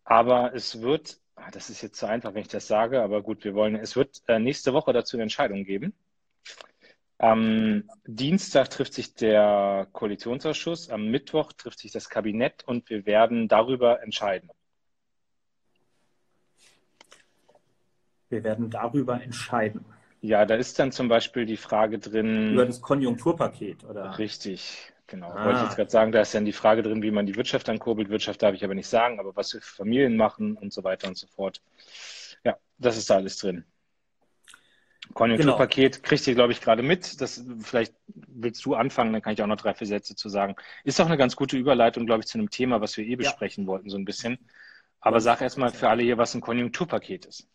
aber 0.03 0.55
es 0.55 0.81
wird, 0.81 1.19
ah, 1.35 1.51
das 1.51 1.69
ist 1.69 1.83
jetzt 1.83 1.99
zu 1.99 2.07
einfach, 2.07 2.33
wenn 2.33 2.41
ich 2.41 2.47
das 2.47 2.67
sage, 2.67 3.01
aber 3.03 3.21
gut, 3.21 3.43
wir 3.43 3.53
wollen, 3.53 3.75
es 3.75 3.95
wird 3.95 4.23
äh, 4.27 4.39
nächste 4.39 4.73
Woche 4.73 4.93
dazu 4.93 5.15
eine 5.15 5.23
Entscheidung 5.23 5.63
geben. 5.63 5.93
Am 7.19 7.89
Dienstag 8.05 8.69
trifft 8.71 8.93
sich 8.93 9.13
der 9.13 9.87
Koalitionsausschuss, 9.91 10.89
am 10.89 11.07
Mittwoch 11.07 11.51
trifft 11.53 11.79
sich 11.79 11.91
das 11.91 12.09
Kabinett 12.09 12.63
und 12.63 12.89
wir 12.89 13.05
werden 13.05 13.47
darüber 13.47 14.01
entscheiden. 14.01 14.49
Wir 18.29 18.43
werden 18.43 18.69
darüber 18.69 19.21
entscheiden. 19.21 19.85
Ja, 20.21 20.45
da 20.45 20.55
ist 20.55 20.79
dann 20.79 20.91
zum 20.91 21.07
Beispiel 21.07 21.45
die 21.45 21.57
Frage 21.57 21.99
drin. 21.99 22.53
Über 22.53 22.65
das 22.65 22.81
Konjunkturpaket, 22.81 23.83
oder? 23.83 24.17
Richtig. 24.17 24.91
Genau, 25.07 25.29
ah. 25.29 25.45
wollte 25.45 25.59
ich 25.59 25.65
jetzt 25.65 25.75
gerade 25.77 25.89
sagen, 25.89 26.11
da 26.11 26.21
ist 26.21 26.35
dann 26.35 26.43
die 26.43 26.53
Frage 26.53 26.83
drin, 26.83 27.01
wie 27.01 27.11
man 27.11 27.25
die 27.25 27.35
Wirtschaft 27.35 27.69
ankurbelt. 27.69 28.09
Wirtschaft 28.09 28.43
darf 28.43 28.53
ich 28.53 28.63
aber 28.63 28.75
nicht 28.75 28.89
sagen, 28.89 29.19
aber 29.19 29.35
was 29.35 29.53
wir 29.53 29.61
für 29.61 29.75
Familien 29.75 30.17
machen 30.17 30.57
und 30.57 30.73
so 30.73 30.83
weiter 30.83 31.07
und 31.07 31.17
so 31.17 31.27
fort. 31.27 31.61
Ja, 32.43 32.57
das 32.77 32.97
ist 32.97 33.09
da 33.09 33.15
alles 33.15 33.37
drin. 33.37 33.63
Konjunkturpaket 35.13 35.93
genau. 35.93 36.07
kriegt 36.07 36.27
ihr, 36.27 36.35
glaube 36.35 36.51
ich, 36.51 36.59
gerade 36.59 36.83
mit. 36.83 37.21
Das, 37.21 37.43
vielleicht 37.61 37.95
willst 38.07 38.65
du 38.65 38.75
anfangen, 38.75 39.13
dann 39.13 39.21
kann 39.21 39.33
ich 39.33 39.41
auch 39.41 39.47
noch 39.47 39.55
drei, 39.55 39.73
vier 39.73 39.87
Sätze 39.87 40.15
zu 40.15 40.27
sagen. 40.27 40.55
Ist 40.83 40.99
auch 40.99 41.05
eine 41.05 41.17
ganz 41.17 41.37
gute 41.37 41.57
Überleitung, 41.57 42.05
glaube 42.05 42.21
ich, 42.21 42.27
zu 42.27 42.37
einem 42.37 42.49
Thema, 42.49 42.81
was 42.81 42.97
wir 42.97 43.05
eh 43.05 43.15
besprechen 43.15 43.63
ja. 43.63 43.67
wollten, 43.69 43.89
so 43.89 43.97
ein 43.97 44.03
bisschen. 44.03 44.37
Aber 44.99 45.21
sag 45.21 45.41
erstmal 45.41 45.71
für 45.71 45.87
alle 45.87 46.03
hier, 46.03 46.17
was 46.17 46.35
ein 46.35 46.41
Konjunkturpaket 46.41 47.25
ist. 47.25 47.47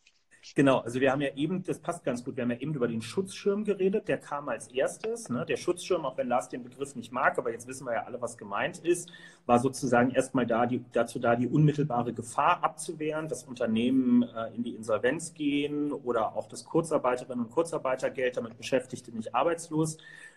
Genau, 0.56 0.78
also 0.80 1.00
wir 1.00 1.12
haben 1.12 1.20
ja 1.20 1.32
eben, 1.36 1.62
das 1.62 1.78
passt 1.78 2.02
ganz 2.02 2.24
gut, 2.24 2.36
wir 2.36 2.42
haben 2.42 2.50
ja 2.50 2.58
eben 2.58 2.74
über 2.74 2.88
den 2.88 3.00
Schutzschirm 3.00 3.64
geredet, 3.64 4.08
der 4.08 4.18
kam 4.18 4.48
als 4.48 4.66
erstes. 4.66 5.28
Ne? 5.28 5.46
Der 5.46 5.56
Schutzschirm, 5.56 6.04
auch 6.04 6.16
wenn 6.18 6.26
Lars 6.26 6.48
den 6.48 6.64
Begriff 6.64 6.96
nicht 6.96 7.12
mag, 7.12 7.38
aber 7.38 7.52
jetzt 7.52 7.68
wissen 7.68 7.86
wir 7.86 7.94
ja 7.94 8.02
alle, 8.04 8.20
was 8.20 8.36
gemeint 8.36 8.78
ist, 8.78 9.12
war 9.46 9.60
sozusagen 9.60 10.10
erstmal 10.10 10.44
da, 10.44 10.66
die, 10.66 10.84
dazu 10.92 11.20
da, 11.20 11.36
die 11.36 11.46
unmittelbare 11.46 12.12
Gefahr 12.12 12.64
abzuwehren, 12.64 13.28
dass 13.28 13.44
Unternehmen 13.44 14.24
äh, 14.24 14.52
in 14.54 14.64
die 14.64 14.74
Insolvenz 14.74 15.32
gehen 15.32 15.92
oder 15.92 16.34
auch 16.34 16.48
das 16.48 16.64
Kurzarbeiterinnen 16.64 17.46
und 17.46 17.50
Kurzarbeitergeld, 17.52 18.36
damit 18.36 18.56
Beschäftigte 18.56 19.12
nicht 19.12 19.36
arbeitslos 19.36 19.96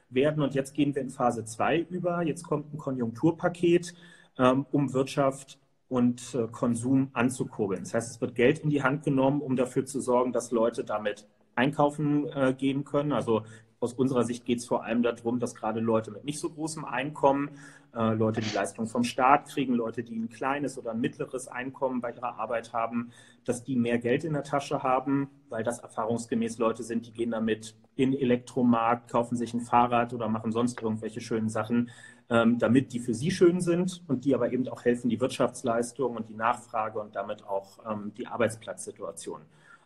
werden. 0.09 0.43
Und 0.43 0.53
jetzt 0.53 0.75
gehen 0.75 0.93
wir 0.93 1.01
in 1.01 1.09
Phase 1.09 1.45
2 1.45 1.79
über. 1.79 2.21
Jetzt 2.21 2.43
kommt 2.43 2.71
ein 2.71 2.77
Konjunkturpaket, 2.77 3.95
ähm, 4.37 4.67
um 4.71 4.93
Wirtschaft 4.93 5.57
und 5.87 6.35
äh, 6.35 6.47
Konsum 6.47 7.09
anzukurbeln. 7.13 7.83
Das 7.83 7.93
heißt, 7.93 8.11
es 8.11 8.21
wird 8.21 8.35
Geld 8.35 8.59
in 8.59 8.69
die 8.69 8.83
Hand 8.83 9.03
genommen, 9.03 9.41
um 9.41 9.55
dafür 9.55 9.85
zu 9.85 10.01
sorgen, 10.01 10.31
dass 10.31 10.51
Leute 10.51 10.83
damit 10.83 11.27
einkaufen 11.55 12.27
äh, 12.29 12.53
gehen 12.57 12.83
können. 12.83 13.11
Also 13.11 13.43
aus 13.79 13.93
unserer 13.93 14.23
Sicht 14.23 14.45
geht 14.45 14.59
es 14.59 14.65
vor 14.65 14.83
allem 14.83 15.03
darum, 15.03 15.39
dass 15.39 15.53
gerade 15.53 15.79
Leute 15.79 16.11
mit 16.11 16.25
nicht 16.25 16.39
so 16.39 16.49
großem 16.49 16.85
Einkommen, 16.85 17.51
äh, 17.93 18.13
Leute, 18.13 18.41
die 18.41 18.53
Leistung 18.53 18.87
vom 18.87 19.03
Staat 19.03 19.47
kriegen, 19.47 19.73
Leute, 19.73 20.03
die 20.03 20.15
ein 20.15 20.29
kleines 20.29 20.77
oder 20.77 20.91
ein 20.91 20.99
mittleres 20.99 21.47
Einkommen 21.47 22.01
bei 22.01 22.11
ihrer 22.11 22.39
Arbeit 22.39 22.73
haben, 22.73 23.11
dass 23.43 23.63
die 23.63 23.75
mehr 23.75 23.99
Geld 23.99 24.23
in 24.23 24.33
der 24.33 24.43
Tasche 24.43 24.81
haben, 24.81 25.29
weil 25.49 25.63
das 25.63 25.79
erfahrungsgemäß 25.79 26.57
Leute 26.57 26.83
sind, 26.83 27.05
die 27.05 27.11
gehen 27.11 27.31
damit 27.31 27.75
in 27.95 28.13
Elektromarkt, 28.13 29.11
kaufen 29.11 29.37
sich 29.37 29.53
ein 29.53 29.61
Fahrrad 29.61 30.13
oder 30.13 30.27
machen 30.27 30.51
sonst 30.51 30.81
irgendwelche 30.81 31.21
schönen 31.21 31.49
Sachen, 31.49 31.89
damit 32.27 32.91
die 32.93 32.99
für 32.99 33.13
sie 33.13 33.31
schön 33.31 33.61
sind 33.61 34.03
und 34.07 34.25
die 34.25 34.33
aber 34.33 34.51
eben 34.51 34.67
auch 34.67 34.83
helfen, 34.83 35.09
die 35.09 35.19
Wirtschaftsleistung 35.21 36.15
und 36.15 36.29
die 36.29 36.33
Nachfrage 36.33 36.99
und 36.99 37.15
damit 37.15 37.45
auch 37.45 37.79
ähm, 37.89 38.13
die 38.17 38.25
Arbeitsplatzsituation 38.27 39.41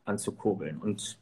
anzukurbeln. 0.06 0.78
Und 0.78 1.18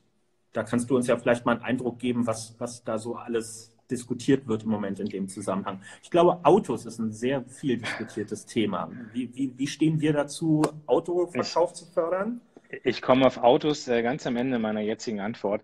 da 0.53 0.63
kannst 0.63 0.89
du 0.89 0.95
uns 0.95 1.07
ja 1.07 1.17
vielleicht 1.17 1.45
mal 1.45 1.53
einen 1.53 1.63
Eindruck 1.63 1.99
geben, 1.99 2.27
was, 2.27 2.55
was 2.59 2.83
da 2.83 2.97
so 2.97 3.15
alles 3.15 3.75
diskutiert 3.89 4.47
wird 4.47 4.63
im 4.63 4.69
Moment 4.69 4.99
in 4.99 5.07
dem 5.07 5.27
Zusammenhang. 5.27 5.81
Ich 6.03 6.11
glaube, 6.11 6.39
Autos 6.43 6.85
ist 6.85 6.99
ein 6.99 7.11
sehr 7.11 7.43
viel 7.43 7.77
diskutiertes 7.77 8.45
Thema. 8.45 8.91
Wie, 9.13 9.33
wie, 9.33 9.53
wie 9.57 9.67
stehen 9.67 10.01
wir 10.01 10.13
dazu, 10.13 10.61
Autoverkauf 10.85 11.71
ich, 11.71 11.77
zu 11.77 11.85
fördern? 11.85 12.41
Ich 12.83 13.01
komme 13.01 13.25
auf 13.25 13.37
Autos 13.37 13.87
äh, 13.87 14.01
ganz 14.01 14.27
am 14.27 14.35
Ende 14.35 14.59
meiner 14.59 14.81
jetzigen 14.81 15.21
Antwort. 15.21 15.61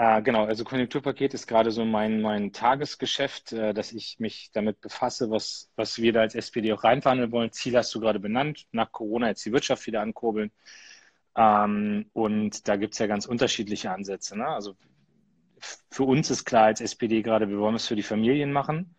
Äh, 0.00 0.22
genau, 0.22 0.46
also 0.46 0.64
Konjunkturpaket 0.64 1.34
ist 1.34 1.46
gerade 1.46 1.70
so 1.70 1.84
mein, 1.84 2.22
mein 2.22 2.54
Tagesgeschäft, 2.54 3.52
äh, 3.52 3.74
dass 3.74 3.92
ich 3.92 4.18
mich 4.18 4.50
damit 4.50 4.80
befasse, 4.80 5.30
was, 5.30 5.70
was 5.76 5.98
wir 5.98 6.14
da 6.14 6.20
als 6.20 6.34
SPD 6.34 6.72
auch 6.72 6.84
reinverhandeln 6.84 7.30
wollen. 7.32 7.52
Ziel 7.52 7.76
hast 7.76 7.94
du 7.94 8.00
gerade 8.00 8.18
benannt, 8.18 8.66
nach 8.72 8.92
Corona 8.92 9.28
jetzt 9.28 9.44
die 9.44 9.52
Wirtschaft 9.52 9.86
wieder 9.86 10.00
ankurbeln. 10.00 10.52
Ähm, 11.36 12.06
und 12.14 12.66
da 12.66 12.76
gibt 12.76 12.94
es 12.94 12.98
ja 12.98 13.08
ganz 13.08 13.26
unterschiedliche 13.26 13.90
Ansätze. 13.90 14.38
Ne? 14.38 14.46
Also 14.46 14.74
für 15.90 16.04
uns 16.04 16.30
ist 16.30 16.46
klar 16.46 16.64
als 16.64 16.80
SPD 16.80 17.20
gerade, 17.20 17.50
wir 17.50 17.58
wollen 17.58 17.74
es 17.74 17.86
für 17.86 17.96
die 17.96 18.02
Familien 18.02 18.52
machen. 18.52 18.94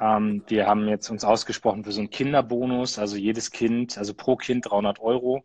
Ähm, 0.00 0.42
wir 0.48 0.66
haben 0.66 0.88
jetzt 0.88 1.08
uns 1.08 1.22
ausgesprochen 1.22 1.84
für 1.84 1.92
so 1.92 2.00
einen 2.00 2.10
Kinderbonus, 2.10 2.98
also 2.98 3.16
jedes 3.16 3.52
Kind, 3.52 3.96
also 3.96 4.12
pro 4.12 4.34
Kind 4.34 4.68
300 4.68 4.98
Euro. 4.98 5.44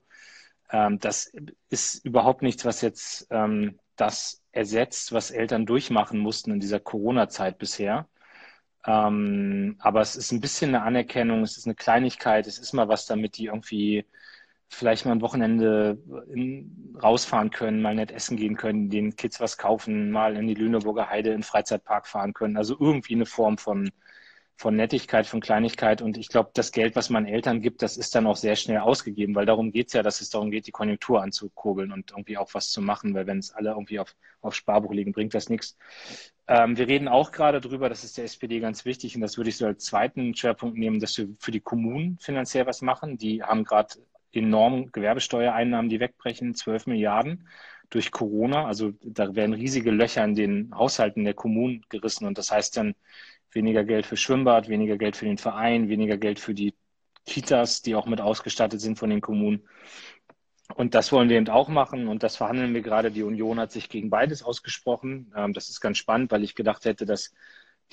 Ähm, 0.72 0.98
das 1.00 1.32
ist 1.70 2.04
überhaupt 2.04 2.42
nichts, 2.42 2.66
was 2.66 2.82
jetzt 2.82 3.28
ähm, 3.30 3.78
das 3.96 4.42
ersetzt, 4.58 5.14
was 5.14 5.32
Eltern 5.32 5.66
durchmachen 5.66 6.20
mussten 6.20 6.52
in 6.52 6.60
dieser 6.60 6.80
Corona-Zeit 6.80 7.58
bisher. 7.60 8.08
Ähm, 8.86 9.78
aber 9.80 10.02
es 10.02 10.16
ist 10.16 10.32
ein 10.32 10.42
bisschen 10.42 10.76
eine 10.76 10.84
Anerkennung, 10.84 11.44
es 11.44 11.58
ist 11.58 11.68
eine 11.68 11.76
Kleinigkeit, 11.76 12.48
es 12.48 12.60
ist 12.60 12.74
mal 12.74 12.88
was, 12.88 13.06
damit 13.06 13.38
die 13.38 13.46
irgendwie 13.48 14.06
vielleicht 14.70 15.06
mal 15.06 15.14
ein 15.14 15.22
Wochenende 15.22 15.98
in, 16.34 16.98
rausfahren 17.02 17.52
können, 17.52 17.82
mal 17.82 17.96
nett 17.96 18.12
essen 18.12 18.38
gehen 18.38 18.58
können, 18.58 18.90
den 18.90 19.16
Kids 19.16 19.40
was 19.40 19.58
kaufen, 19.58 20.12
mal 20.12 20.36
in 20.38 20.48
die 20.48 20.56
Lüneburger 20.56 21.10
Heide 21.10 21.30
in 21.30 21.38
den 21.38 21.44
Freizeitpark 21.44 22.08
fahren 22.08 22.34
können. 22.34 22.58
Also 22.58 22.76
irgendwie 22.80 23.16
eine 23.16 23.26
Form 23.26 23.58
von, 23.58 23.92
von 24.58 24.76
Nettigkeit, 24.76 25.28
von 25.28 25.40
Kleinigkeit. 25.40 26.02
Und 26.02 26.18
ich 26.18 26.30
glaube, 26.30 26.50
das 26.54 26.72
Geld, 26.72 26.96
was 26.96 27.12
man 27.12 27.28
Eltern 27.28 27.62
gibt, 27.62 27.84
das 27.84 27.96
ist 27.96 28.16
dann 28.16 28.26
auch 28.26 28.36
sehr 28.36 28.56
schnell 28.56 28.80
ausgegeben, 28.80 29.36
weil 29.36 29.46
darum 29.46 29.72
geht's 29.72 29.94
ja, 29.94 30.02
dass 30.02 30.20
es 30.20 30.32
darum 30.32 30.50
geht, 30.50 30.66
die 30.66 30.72
Konjunktur 30.72 31.22
anzukurbeln 31.22 31.92
und 31.92 32.12
irgendwie 32.12 32.38
auch 32.38 32.54
was 32.54 32.72
zu 32.72 32.82
machen, 32.82 33.14
weil 33.14 33.28
wenn 33.28 33.38
es 33.38 33.52
alle 33.52 33.70
irgendwie 33.70 34.00
auf, 34.00 34.16
auf 34.42 34.56
Sparbuch 34.56 34.92
liegen, 34.92 35.12
bringt 35.12 35.36
das 35.36 35.50
nichts. 35.50 35.78
Ähm, 36.48 36.76
wir 36.76 36.88
reden 36.88 37.08
auch 37.08 37.32
gerade 37.32 37.62
drüber, 37.62 37.88
das 37.88 38.04
ist 38.04 38.18
der 38.18 38.26
SPD 38.26 38.60
ganz 38.60 38.84
wichtig 38.84 39.16
und 39.16 39.22
das 39.22 39.38
würde 39.38 39.52
ich 39.52 39.58
so 39.58 39.68
als 39.68 39.86
zweiten 39.86 40.36
Schwerpunkt 40.36 40.76
nehmen, 40.76 41.00
dass 41.00 41.16
wir 41.20 41.28
für 41.40 41.52
die 41.52 41.62
Kommunen 41.62 42.18
finanziell 42.20 42.66
was 42.66 42.82
machen. 42.82 43.18
Die 43.20 43.44
haben 43.44 43.64
gerade 43.64 43.96
enormen 44.32 44.92
Gewerbesteuereinnahmen, 44.92 45.90
die 45.90 46.00
wegbrechen, 46.00 46.56
12 46.56 46.88
Milliarden 46.88 47.48
durch 47.92 48.12
Corona. 48.12 48.66
Also 48.66 48.94
da 49.04 49.36
werden 49.36 49.54
riesige 49.54 49.92
Löcher 49.92 50.24
in 50.24 50.34
den 50.34 50.76
Haushalten 50.76 51.26
der 51.26 51.36
Kommunen 51.36 51.86
gerissen 51.90 52.26
und 52.26 52.40
das 52.40 52.52
heißt 52.52 52.76
dann 52.78 52.96
weniger 53.58 53.84
Geld 53.84 54.06
für 54.06 54.18
Schwimmbad, 54.18 54.70
weniger 54.70 54.98
Geld 54.98 55.18
für 55.18 55.26
den 55.26 55.38
Verein, 55.38 55.90
weniger 55.90 56.18
Geld 56.18 56.40
für 56.40 56.54
die 56.54 56.74
Kitas, 57.26 57.82
die 57.82 57.96
auch 57.96 58.06
mit 58.06 58.22
ausgestattet 58.22 58.80
sind 58.80 58.98
von 58.98 59.10
den 59.10 59.22
Kommunen. 59.22 59.68
Und 60.76 60.96
das 60.96 61.12
wollen 61.12 61.30
wir 61.30 61.38
eben 61.38 61.50
auch 61.50 61.70
machen 61.70 62.08
und 62.08 62.24
das 62.24 62.36
verhandeln 62.36 62.74
wir 62.74 62.82
gerade. 62.82 63.12
Die 63.12 63.24
Union 63.24 63.60
hat 63.60 63.72
sich 63.72 63.90
gegen 63.90 64.10
beides 64.10 64.44
ausgesprochen. 64.44 65.34
Ähm, 65.36 65.54
das 65.54 65.70
ist 65.70 65.82
ganz 65.82 65.98
spannend, 65.98 66.32
weil 66.32 66.44
ich 66.44 66.56
gedacht 66.56 66.86
hätte, 66.86 67.06
dass 67.06 67.34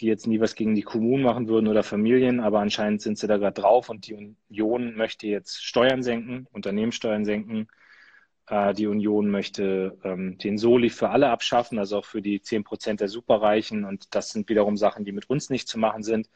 die 0.00 0.06
jetzt 0.06 0.26
nie 0.26 0.40
was 0.40 0.54
gegen 0.54 0.74
die 0.74 0.82
Kommunen 0.82 1.22
machen 1.22 1.48
würden 1.48 1.68
oder 1.68 1.82
Familien, 1.82 2.40
aber 2.40 2.60
anscheinend 2.60 3.00
sind 3.00 3.18
sie 3.18 3.28
da 3.28 3.36
gerade 3.36 3.60
drauf 3.60 3.88
und 3.88 4.08
die 4.08 4.36
Union 4.50 4.96
möchte 4.96 5.28
jetzt 5.28 5.64
Steuern 5.64 6.02
senken, 6.02 6.46
Unternehmenssteuern 6.52 7.24
senken. 7.24 7.68
Äh, 8.48 8.74
die 8.74 8.86
Union 8.86 9.30
möchte 9.30 9.98
ähm, 10.04 10.38
den 10.38 10.58
Soli 10.58 10.90
für 10.90 11.10
alle 11.10 11.30
abschaffen, 11.30 11.78
also 11.78 11.98
auch 11.98 12.04
für 12.04 12.22
die 12.22 12.40
10 12.40 12.64
Prozent 12.64 13.00
der 13.00 13.08
Superreichen. 13.08 13.84
Und 13.84 14.14
das 14.14 14.30
sind 14.30 14.48
wiederum 14.48 14.76
Sachen, 14.76 15.04
die 15.04 15.12
mit 15.12 15.30
uns 15.30 15.50
nicht 15.50 15.68
zu 15.68 15.78
machen 15.78 16.02
sind. 16.02 16.30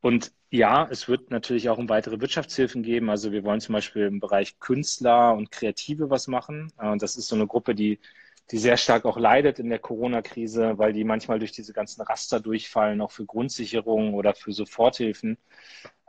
Und 0.00 0.32
ja, 0.50 0.86
es 0.90 1.08
wird 1.08 1.30
natürlich 1.30 1.68
auch 1.68 1.78
um 1.78 1.88
weitere 1.88 2.20
Wirtschaftshilfen 2.20 2.82
geben. 2.82 3.10
Also 3.10 3.32
wir 3.32 3.44
wollen 3.44 3.60
zum 3.60 3.72
Beispiel 3.74 4.06
im 4.06 4.20
Bereich 4.20 4.58
Künstler 4.60 5.34
und 5.34 5.50
Kreative 5.50 6.10
was 6.10 6.28
machen. 6.28 6.72
Äh, 6.78 6.88
und 6.90 7.02
das 7.02 7.16
ist 7.16 7.28
so 7.28 7.36
eine 7.36 7.46
Gruppe, 7.46 7.74
die 7.74 7.98
die 8.50 8.58
sehr 8.58 8.76
stark 8.76 9.04
auch 9.04 9.18
leidet 9.18 9.58
in 9.58 9.68
der 9.68 9.78
Corona-Krise, 9.78 10.78
weil 10.78 10.92
die 10.92 11.04
manchmal 11.04 11.38
durch 11.38 11.52
diese 11.52 11.72
ganzen 11.72 12.02
Raster 12.02 12.40
durchfallen, 12.40 13.00
auch 13.00 13.10
für 13.10 13.26
Grundsicherungen 13.26 14.14
oder 14.14 14.34
für 14.34 14.52
Soforthilfen. 14.52 15.36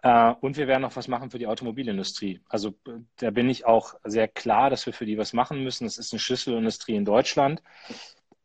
Äh, 0.03 0.33
und 0.41 0.57
wir 0.57 0.67
werden 0.67 0.85
auch 0.85 0.95
was 0.95 1.07
machen 1.07 1.29
für 1.29 1.39
die 1.39 1.47
Automobilindustrie. 1.47 2.41
Also 2.49 2.75
da 3.17 3.31
bin 3.31 3.49
ich 3.49 3.65
auch 3.65 3.95
sehr 4.03 4.27
klar, 4.27 4.69
dass 4.69 4.85
wir 4.85 4.93
für 4.93 5.05
die 5.05 5.17
was 5.17 5.33
machen 5.33 5.63
müssen. 5.63 5.85
Es 5.85 5.97
ist 5.97 6.13
eine 6.13 6.19
Schlüsselindustrie 6.19 6.95
in 6.95 7.05
Deutschland. 7.05 7.61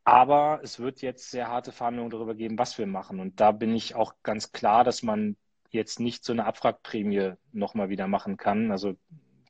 Aber 0.05 0.59
es 0.63 0.79
wird 0.79 1.01
jetzt 1.01 1.31
sehr 1.31 1.47
harte 1.47 1.71
Verhandlungen 1.71 2.09
darüber 2.09 2.35
geben, 2.35 2.57
was 2.57 2.77
wir 2.77 2.87
machen. 2.87 3.19
Und 3.19 3.39
da 3.39 3.51
bin 3.51 3.73
ich 3.73 3.95
auch 3.95 4.15
ganz 4.23 4.51
klar, 4.51 4.83
dass 4.83 5.01
man 5.01 5.37
jetzt 5.69 5.99
nicht 5.99 6.25
so 6.25 6.33
eine 6.33 6.45
Abwrackprämie 6.45 7.33
nochmal 7.51 7.89
wieder 7.89 8.07
machen 8.07 8.37
kann. 8.37 8.71
Also 8.71 8.95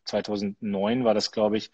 2009 0.06 1.04
war 1.04 1.14
das, 1.14 1.32
glaube 1.32 1.58
ich. 1.58 1.72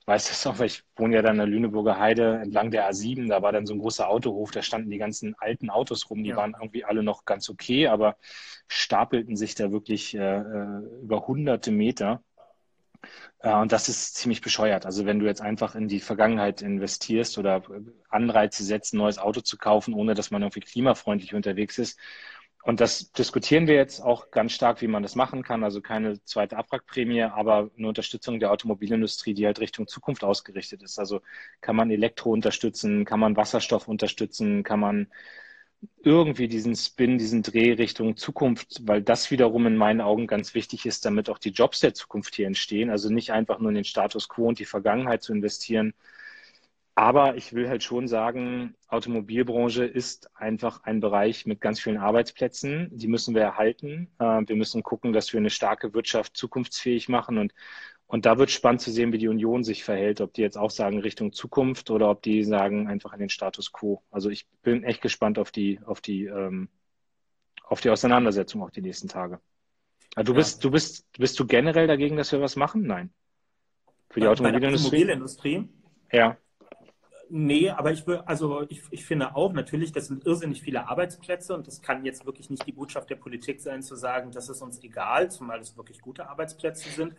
Ich 0.00 0.06
weiß 0.06 0.28
das 0.28 0.46
auch, 0.46 0.58
weil 0.58 0.66
ich 0.66 0.84
wohne 0.96 1.16
ja 1.16 1.22
dann 1.22 1.32
in 1.32 1.38
der 1.38 1.46
Lüneburger 1.46 1.98
Heide 1.98 2.40
entlang 2.42 2.70
der 2.70 2.90
A7. 2.90 3.28
Da 3.28 3.42
war 3.42 3.52
dann 3.52 3.66
so 3.66 3.74
ein 3.74 3.80
großer 3.80 4.08
Autohof, 4.08 4.50
da 4.50 4.62
standen 4.62 4.90
die 4.90 4.98
ganzen 4.98 5.34
alten 5.38 5.70
Autos 5.70 6.10
rum. 6.10 6.22
Die 6.22 6.30
ja. 6.30 6.36
waren 6.36 6.54
irgendwie 6.58 6.84
alle 6.84 7.02
noch 7.02 7.24
ganz 7.24 7.48
okay, 7.48 7.88
aber 7.88 8.16
stapelten 8.68 9.36
sich 9.36 9.54
da 9.54 9.72
wirklich 9.72 10.14
äh, 10.14 10.38
äh 10.38 10.80
über 11.02 11.26
hunderte 11.26 11.70
Meter. 11.70 12.22
Äh, 13.40 13.54
und 13.54 13.72
das 13.72 13.88
ist 13.88 14.14
ziemlich 14.16 14.40
bescheuert. 14.40 14.86
Also 14.86 15.06
wenn 15.06 15.18
du 15.18 15.26
jetzt 15.26 15.40
einfach 15.42 15.74
in 15.74 15.88
die 15.88 16.00
Vergangenheit 16.00 16.62
investierst 16.62 17.38
oder 17.38 17.62
Anreize 18.08 18.64
setzt, 18.64 18.94
ein 18.94 18.98
neues 18.98 19.18
Auto 19.18 19.40
zu 19.40 19.56
kaufen, 19.56 19.94
ohne 19.94 20.14
dass 20.14 20.30
man 20.30 20.42
irgendwie 20.42 20.60
klimafreundlich 20.60 21.34
unterwegs 21.34 21.78
ist, 21.78 21.98
und 22.66 22.80
das 22.80 23.12
diskutieren 23.12 23.68
wir 23.68 23.76
jetzt 23.76 24.00
auch 24.00 24.32
ganz 24.32 24.50
stark, 24.50 24.82
wie 24.82 24.88
man 24.88 25.04
das 25.04 25.14
machen 25.14 25.44
kann. 25.44 25.62
Also 25.62 25.80
keine 25.80 26.20
zweite 26.24 26.56
Abwrackprämie, 26.56 27.22
aber 27.22 27.70
eine 27.78 27.86
Unterstützung 27.86 28.40
der 28.40 28.50
Automobilindustrie, 28.50 29.34
die 29.34 29.46
halt 29.46 29.60
Richtung 29.60 29.86
Zukunft 29.86 30.24
ausgerichtet 30.24 30.82
ist. 30.82 30.98
Also 30.98 31.20
kann 31.60 31.76
man 31.76 31.92
Elektro 31.92 32.32
unterstützen, 32.32 33.04
kann 33.04 33.20
man 33.20 33.36
Wasserstoff 33.36 33.86
unterstützen, 33.86 34.64
kann 34.64 34.80
man 34.80 35.06
irgendwie 36.02 36.48
diesen 36.48 36.74
Spin, 36.74 37.18
diesen 37.18 37.42
Dreh 37.44 37.74
Richtung 37.74 38.16
Zukunft, 38.16 38.80
weil 38.82 39.00
das 39.00 39.30
wiederum 39.30 39.68
in 39.68 39.76
meinen 39.76 40.00
Augen 40.00 40.26
ganz 40.26 40.52
wichtig 40.54 40.86
ist, 40.86 41.04
damit 41.04 41.30
auch 41.30 41.38
die 41.38 41.50
Jobs 41.50 41.78
der 41.78 41.94
Zukunft 41.94 42.34
hier 42.34 42.48
entstehen. 42.48 42.90
Also 42.90 43.12
nicht 43.12 43.30
einfach 43.30 43.60
nur 43.60 43.68
in 43.68 43.76
den 43.76 43.84
Status 43.84 44.28
quo 44.28 44.48
und 44.48 44.58
die 44.58 44.64
Vergangenheit 44.64 45.22
zu 45.22 45.32
investieren, 45.32 45.94
aber 46.98 47.36
ich 47.36 47.52
will 47.52 47.68
halt 47.68 47.82
schon 47.82 48.08
sagen, 48.08 48.74
Automobilbranche 48.88 49.84
ist 49.84 50.34
einfach 50.34 50.82
ein 50.84 51.00
Bereich 51.00 51.44
mit 51.44 51.60
ganz 51.60 51.78
vielen 51.78 51.98
Arbeitsplätzen. 51.98 52.88
Die 52.90 53.06
müssen 53.06 53.34
wir 53.34 53.42
erhalten. 53.42 54.08
Äh, 54.18 54.42
wir 54.46 54.56
müssen 54.56 54.82
gucken, 54.82 55.12
dass 55.12 55.30
wir 55.30 55.38
eine 55.38 55.50
starke 55.50 55.92
Wirtschaft 55.92 56.38
zukunftsfähig 56.38 57.10
machen. 57.10 57.36
Und, 57.36 57.52
und 58.06 58.24
da 58.24 58.38
wird 58.38 58.50
spannend 58.50 58.80
zu 58.80 58.90
sehen, 58.90 59.12
wie 59.12 59.18
die 59.18 59.28
Union 59.28 59.62
sich 59.62 59.84
verhält. 59.84 60.22
Ob 60.22 60.32
die 60.32 60.40
jetzt 60.40 60.56
auch 60.56 60.70
sagen 60.70 60.98
Richtung 60.98 61.34
Zukunft 61.34 61.90
oder 61.90 62.08
ob 62.08 62.22
die 62.22 62.42
sagen 62.44 62.88
einfach 62.88 63.12
in 63.12 63.20
den 63.20 63.28
Status 63.28 63.72
quo. 63.72 64.02
Also 64.10 64.30
ich 64.30 64.46
bin 64.62 64.82
echt 64.82 65.02
gespannt 65.02 65.38
auf 65.38 65.50
die, 65.50 65.78
auf 65.84 66.00
die, 66.00 66.24
ähm, 66.24 66.70
auf 67.62 67.82
die 67.82 67.90
Auseinandersetzung 67.90 68.62
auch 68.62 68.70
die 68.70 68.80
nächsten 68.80 69.08
Tage. 69.08 69.38
Also 70.14 70.32
du 70.32 70.36
bist, 70.38 70.64
du 70.64 70.70
bist, 70.70 71.04
bist 71.18 71.38
du 71.38 71.46
generell 71.46 71.88
dagegen, 71.88 72.16
dass 72.16 72.32
wir 72.32 72.40
was 72.40 72.56
machen? 72.56 72.86
Nein. 72.86 73.12
Für 74.08 74.20
die 74.20 74.28
Automobilindustrie? 74.28 75.02
Automobilindustrie? 75.02 75.68
Ja. 76.10 76.38
Nee, 77.28 77.70
aber 77.70 77.90
ich 77.90 78.06
will, 78.06 78.18
also 78.26 78.62
ich, 78.68 78.82
ich 78.90 79.04
finde 79.04 79.34
auch 79.34 79.52
natürlich, 79.52 79.90
das 79.92 80.06
sind 80.06 80.24
irrsinnig 80.24 80.62
viele 80.62 80.88
Arbeitsplätze 80.88 81.54
und 81.54 81.66
das 81.66 81.82
kann 81.82 82.04
jetzt 82.04 82.24
wirklich 82.24 82.50
nicht 82.50 82.64
die 82.66 82.72
Botschaft 82.72 83.10
der 83.10 83.16
Politik 83.16 83.60
sein, 83.60 83.82
zu 83.82 83.96
sagen, 83.96 84.30
das 84.30 84.48
ist 84.48 84.62
uns 84.62 84.82
egal, 84.82 85.30
zumal 85.30 85.58
es 85.60 85.76
wirklich 85.76 86.00
gute 86.00 86.28
Arbeitsplätze 86.28 86.88
sind. 86.90 87.14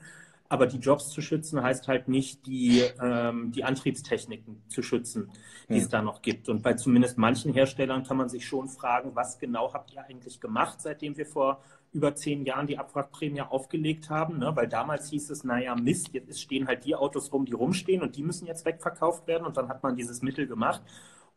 Aber 0.50 0.66
die 0.66 0.78
Jobs 0.78 1.10
zu 1.10 1.22
schützen 1.22 1.62
heißt 1.62 1.90
halt 1.90 2.08
nicht, 2.08 2.46
die, 2.46 2.82
ähm, 3.02 3.52
die 3.52 3.66
Antriebstechniken 3.66 4.62
zu 4.70 4.82
schützen, 4.82 5.30
die 5.68 5.76
hm. 5.76 5.82
es 5.82 5.90
da 5.90 6.02
noch 6.02 6.22
gibt. 6.22 6.48
Und 6.48 6.64
bei 6.64 6.74
zumindest 6.76 7.18
manchen 7.18 7.54
Herstellern 7.54 8.04
kann 8.04 8.16
man 8.16 8.30
sich 8.30 8.46
schon 8.46 8.70
fragen, 8.70 9.12
was 9.14 9.40
genau 9.40 9.74
habt 9.74 9.92
ihr 9.94 10.06
eigentlich 10.06 10.40
gemacht, 10.40 10.80
seitdem 10.80 11.18
wir 11.18 11.26
vor 11.26 11.62
über 11.94 12.16
zehn 12.16 12.46
Jahren 12.46 12.68
die 12.68 12.78
Abwrackprämie 12.78 13.42
aufgelegt 13.42 14.10
haben, 14.10 14.40
ne? 14.40 14.52
weil 14.56 14.68
damals 14.68 15.10
hieß 15.10 15.30
es, 15.30 15.44
naja, 15.44 15.76
Mist, 15.76 16.10
jetzt 16.14 16.42
stehen 16.42 16.68
halt 16.68 16.86
die 16.86 16.96
Autos 16.96 17.32
rum, 17.32 17.46
die 17.46 17.54
rumstehen 17.54 18.02
und 18.02 18.16
die 18.16 18.24
müssen 18.24 18.46
jetzt 18.46 18.66
wegverkauft 18.66 19.28
werden 19.28 19.46
und 19.46 19.58
dann 19.58 19.70
hat 19.70 19.84
man 19.84 19.96
dieses 19.96 20.22
Mittel 20.22 20.48
gemacht. 20.48 20.82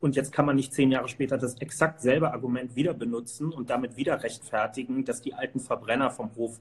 Und 0.01 0.17
jetzt 0.17 0.33
kann 0.33 0.47
man 0.47 0.57
nicht 0.57 0.73
zehn 0.73 0.91
Jahre 0.91 1.09
später 1.09 1.37
das 1.37 1.61
exakt 1.61 2.01
selbe 2.01 2.33
Argument 2.33 2.75
wieder 2.75 2.95
benutzen 2.95 3.53
und 3.53 3.69
damit 3.69 3.97
wieder 3.97 4.23
rechtfertigen, 4.23 5.05
dass 5.05 5.21
die 5.21 5.35
alten 5.35 5.61
Verbrenner 5.61 6.11
vom 6.11 6.35
Hof 6.37 6.59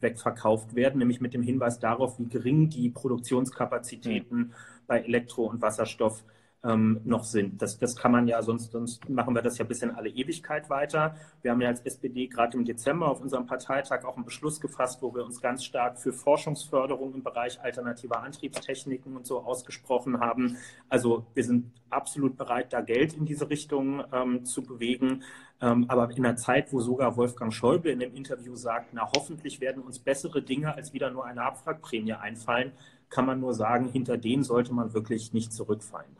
wegverkauft 0.00 0.74
werden, 0.74 0.98
nämlich 0.98 1.20
mit 1.20 1.32
dem 1.32 1.42
Hinweis 1.42 1.78
darauf, 1.78 2.18
wie 2.18 2.26
gering 2.26 2.68
die 2.68 2.90
Produktionskapazitäten 2.90 4.52
bei 4.88 5.00
Elektro- 5.00 5.46
und 5.46 5.62
Wasserstoff 5.62 6.18
sind 6.18 6.41
ähm, 6.64 7.00
noch 7.04 7.24
sind. 7.24 7.60
Das, 7.60 7.78
das 7.78 7.96
kann 7.96 8.12
man 8.12 8.28
ja, 8.28 8.42
sonst, 8.42 8.72
sonst 8.72 9.08
machen 9.08 9.34
wir 9.34 9.42
das 9.42 9.58
ja 9.58 9.64
bis 9.64 9.82
in 9.82 9.90
alle 9.90 10.08
Ewigkeit 10.08 10.70
weiter. 10.70 11.16
Wir 11.42 11.50
haben 11.50 11.60
ja 11.60 11.68
als 11.68 11.80
SPD 11.80 12.28
gerade 12.28 12.56
im 12.56 12.64
Dezember 12.64 13.08
auf 13.08 13.20
unserem 13.20 13.46
Parteitag 13.46 14.04
auch 14.04 14.16
einen 14.16 14.24
Beschluss 14.24 14.60
gefasst, 14.60 15.02
wo 15.02 15.14
wir 15.14 15.24
uns 15.24 15.40
ganz 15.40 15.64
stark 15.64 15.98
für 15.98 16.12
Forschungsförderung 16.12 17.14
im 17.14 17.22
Bereich 17.22 17.60
alternativer 17.60 18.22
Antriebstechniken 18.22 19.16
und 19.16 19.26
so 19.26 19.40
ausgesprochen 19.40 20.20
haben. 20.20 20.56
Also 20.88 21.26
wir 21.34 21.44
sind 21.44 21.70
absolut 21.90 22.36
bereit, 22.36 22.72
da 22.72 22.80
Geld 22.80 23.14
in 23.14 23.24
diese 23.24 23.50
Richtung 23.50 24.04
ähm, 24.12 24.44
zu 24.44 24.62
bewegen. 24.62 25.22
Ähm, 25.60 25.86
aber 25.88 26.10
in 26.10 26.24
einer 26.24 26.36
Zeit, 26.36 26.72
wo 26.72 26.80
sogar 26.80 27.16
Wolfgang 27.16 27.52
Schäuble 27.52 27.92
in 27.92 28.00
dem 28.00 28.14
Interview 28.14 28.56
sagt, 28.56 28.92
na 28.92 29.10
hoffentlich 29.16 29.60
werden 29.60 29.82
uns 29.82 29.98
bessere 29.98 30.42
Dinge 30.42 30.74
als 30.74 30.92
wieder 30.92 31.10
nur 31.10 31.24
eine 31.24 31.42
Abwrackprämie 31.42 32.14
einfallen, 32.14 32.72
kann 33.10 33.26
man 33.26 33.40
nur 33.40 33.54
sagen, 33.54 33.88
hinter 33.88 34.16
denen 34.16 34.42
sollte 34.42 34.72
man 34.72 34.94
wirklich 34.94 35.32
nicht 35.32 35.52
zurückfallen. 35.52 36.10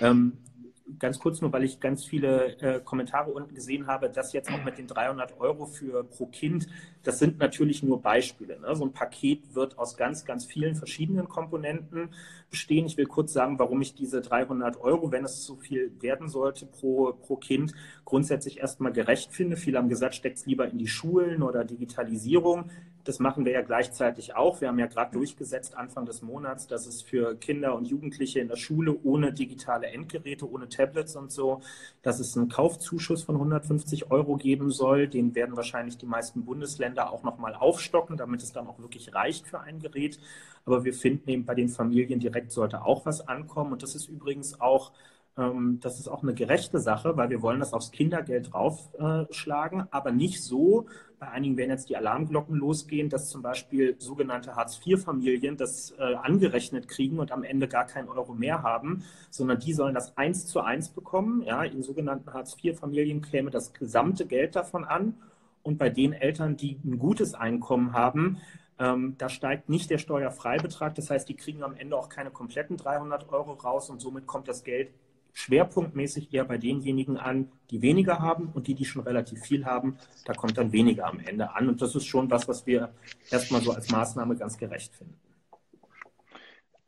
Ähm, 0.00 0.38
ganz 0.98 1.18
kurz 1.18 1.40
nur, 1.40 1.52
weil 1.52 1.64
ich 1.64 1.80
ganz 1.80 2.04
viele 2.04 2.56
äh, 2.60 2.80
Kommentare 2.80 3.30
unten 3.30 3.54
gesehen 3.54 3.86
habe, 3.86 4.10
dass 4.10 4.32
jetzt 4.32 4.50
auch 4.50 4.64
mit 4.64 4.78
den 4.78 4.86
300 4.86 5.38
Euro 5.40 5.66
für 5.66 6.04
pro 6.04 6.26
Kind, 6.26 6.66
das 7.02 7.18
sind 7.18 7.38
natürlich 7.38 7.82
nur 7.82 8.02
Beispiele. 8.02 8.58
Ne? 8.60 8.74
So 8.74 8.84
ein 8.84 8.92
Paket 8.92 9.54
wird 9.54 9.78
aus 9.78 9.96
ganz, 9.96 10.24
ganz 10.24 10.44
vielen 10.44 10.74
verschiedenen 10.74 11.28
Komponenten 11.28 12.10
bestehen. 12.50 12.86
Ich 12.86 12.96
will 12.96 13.06
kurz 13.06 13.32
sagen, 13.32 13.58
warum 13.58 13.80
ich 13.80 13.94
diese 13.94 14.20
300 14.20 14.80
Euro, 14.80 15.12
wenn 15.12 15.24
es 15.24 15.44
so 15.44 15.56
viel 15.56 15.92
werden 16.00 16.28
sollte 16.28 16.66
pro, 16.66 17.12
pro 17.12 17.36
Kind, 17.36 17.72
grundsätzlich 18.04 18.58
erstmal 18.58 18.92
gerecht 18.92 19.32
finde. 19.32 19.56
Viele 19.56 19.78
haben 19.78 19.88
gesagt, 19.88 20.14
steckt 20.14 20.38
es 20.38 20.46
lieber 20.46 20.68
in 20.68 20.78
die 20.78 20.88
Schulen 20.88 21.42
oder 21.42 21.64
Digitalisierung 21.64 22.70
das 23.10 23.18
machen 23.18 23.44
wir 23.44 23.50
ja 23.50 23.62
gleichzeitig 23.62 24.36
auch. 24.36 24.60
Wir 24.60 24.68
haben 24.68 24.78
ja 24.78 24.86
gerade 24.86 25.10
durchgesetzt 25.10 25.76
Anfang 25.76 26.06
des 26.06 26.22
Monats, 26.22 26.68
dass 26.68 26.86
es 26.86 27.02
für 27.02 27.34
Kinder 27.34 27.74
und 27.74 27.88
Jugendliche 27.88 28.38
in 28.38 28.46
der 28.46 28.54
Schule 28.54 28.96
ohne 29.02 29.32
digitale 29.32 29.88
Endgeräte, 29.88 30.48
ohne 30.48 30.68
Tablets 30.68 31.16
und 31.16 31.32
so, 31.32 31.60
dass 32.02 32.20
es 32.20 32.36
einen 32.36 32.48
Kaufzuschuss 32.48 33.24
von 33.24 33.34
150 33.34 34.12
Euro 34.12 34.36
geben 34.36 34.70
soll. 34.70 35.08
Den 35.08 35.34
werden 35.34 35.56
wahrscheinlich 35.56 35.98
die 35.98 36.06
meisten 36.06 36.44
Bundesländer 36.44 37.10
auch 37.10 37.24
nochmal 37.24 37.56
aufstocken, 37.56 38.16
damit 38.16 38.44
es 38.44 38.52
dann 38.52 38.68
auch 38.68 38.78
wirklich 38.78 39.12
reicht 39.12 39.48
für 39.48 39.58
ein 39.58 39.80
Gerät. 39.80 40.20
Aber 40.64 40.84
wir 40.84 40.94
finden 40.94 41.30
eben 41.30 41.44
bei 41.44 41.56
den 41.56 41.68
Familien 41.68 42.20
direkt 42.20 42.52
sollte 42.52 42.84
auch 42.84 43.06
was 43.06 43.26
ankommen. 43.26 43.72
Und 43.72 43.82
das 43.82 43.96
ist 43.96 44.08
übrigens 44.08 44.60
auch 44.60 44.92
das 45.80 45.98
ist 45.98 46.08
auch 46.08 46.22
eine 46.22 46.34
gerechte 46.34 46.78
Sache, 46.78 47.16
weil 47.16 47.30
wir 47.30 47.42
wollen 47.42 47.60
das 47.60 47.72
aufs 47.72 47.90
Kindergeld 47.90 48.52
draufschlagen, 48.52 49.88
aber 49.90 50.12
nicht 50.12 50.42
so, 50.42 50.86
bei 51.20 51.28
einigen 51.28 51.58
werden 51.58 51.70
jetzt 51.70 51.90
die 51.90 51.96
Alarmglocken 51.98 52.56
losgehen, 52.56 53.10
dass 53.10 53.28
zum 53.28 53.42
Beispiel 53.42 53.94
sogenannte 53.98 54.56
Hartz-IV-Familien 54.56 55.58
das 55.58 55.92
äh, 55.98 56.14
angerechnet 56.14 56.88
kriegen 56.88 57.18
und 57.18 57.30
am 57.30 57.44
Ende 57.44 57.68
gar 57.68 57.86
keinen 57.86 58.08
Euro 58.08 58.32
mehr 58.32 58.62
haben, 58.62 59.04
sondern 59.28 59.58
die 59.58 59.74
sollen 59.74 59.94
das 59.94 60.16
eins 60.16 60.46
zu 60.46 60.60
eins 60.60 60.88
bekommen. 60.88 61.42
Ja, 61.42 61.62
in 61.62 61.82
sogenannten 61.82 62.32
Hartz-IV-Familien 62.32 63.20
käme 63.20 63.50
das 63.50 63.74
gesamte 63.74 64.26
Geld 64.26 64.56
davon 64.56 64.84
an. 64.84 65.14
Und 65.62 65.76
bei 65.76 65.90
den 65.90 66.14
Eltern, 66.14 66.56
die 66.56 66.80
ein 66.82 66.98
gutes 66.98 67.34
Einkommen 67.34 67.92
haben, 67.92 68.38
ähm, 68.78 69.16
da 69.18 69.28
steigt 69.28 69.68
nicht 69.68 69.90
der 69.90 69.98
Steuerfreibetrag. 69.98 70.94
Das 70.94 71.10
heißt, 71.10 71.28
die 71.28 71.36
kriegen 71.36 71.62
am 71.62 71.74
Ende 71.74 71.98
auch 71.98 72.08
keine 72.08 72.30
kompletten 72.30 72.78
300 72.78 73.30
Euro 73.30 73.52
raus 73.52 73.90
und 73.90 74.00
somit 74.00 74.26
kommt 74.26 74.48
das 74.48 74.64
Geld 74.64 74.90
schwerpunktmäßig 75.32 76.32
eher 76.32 76.44
bei 76.44 76.58
denjenigen 76.58 77.16
an, 77.16 77.50
die 77.70 77.82
weniger 77.82 78.18
haben 78.18 78.50
und 78.52 78.66
die, 78.66 78.74
die 78.74 78.84
schon 78.84 79.02
relativ 79.02 79.40
viel 79.42 79.64
haben, 79.64 79.96
da 80.24 80.32
kommt 80.32 80.58
dann 80.58 80.72
weniger 80.72 81.06
am 81.06 81.20
Ende 81.20 81.54
an. 81.54 81.68
Und 81.68 81.82
das 81.82 81.94
ist 81.94 82.06
schon 82.06 82.30
was, 82.30 82.48
was 82.48 82.66
wir 82.66 82.92
erstmal 83.30 83.62
so 83.62 83.72
als 83.72 83.90
Maßnahme 83.90 84.36
ganz 84.36 84.58
gerecht 84.58 84.94
finden. 84.94 85.18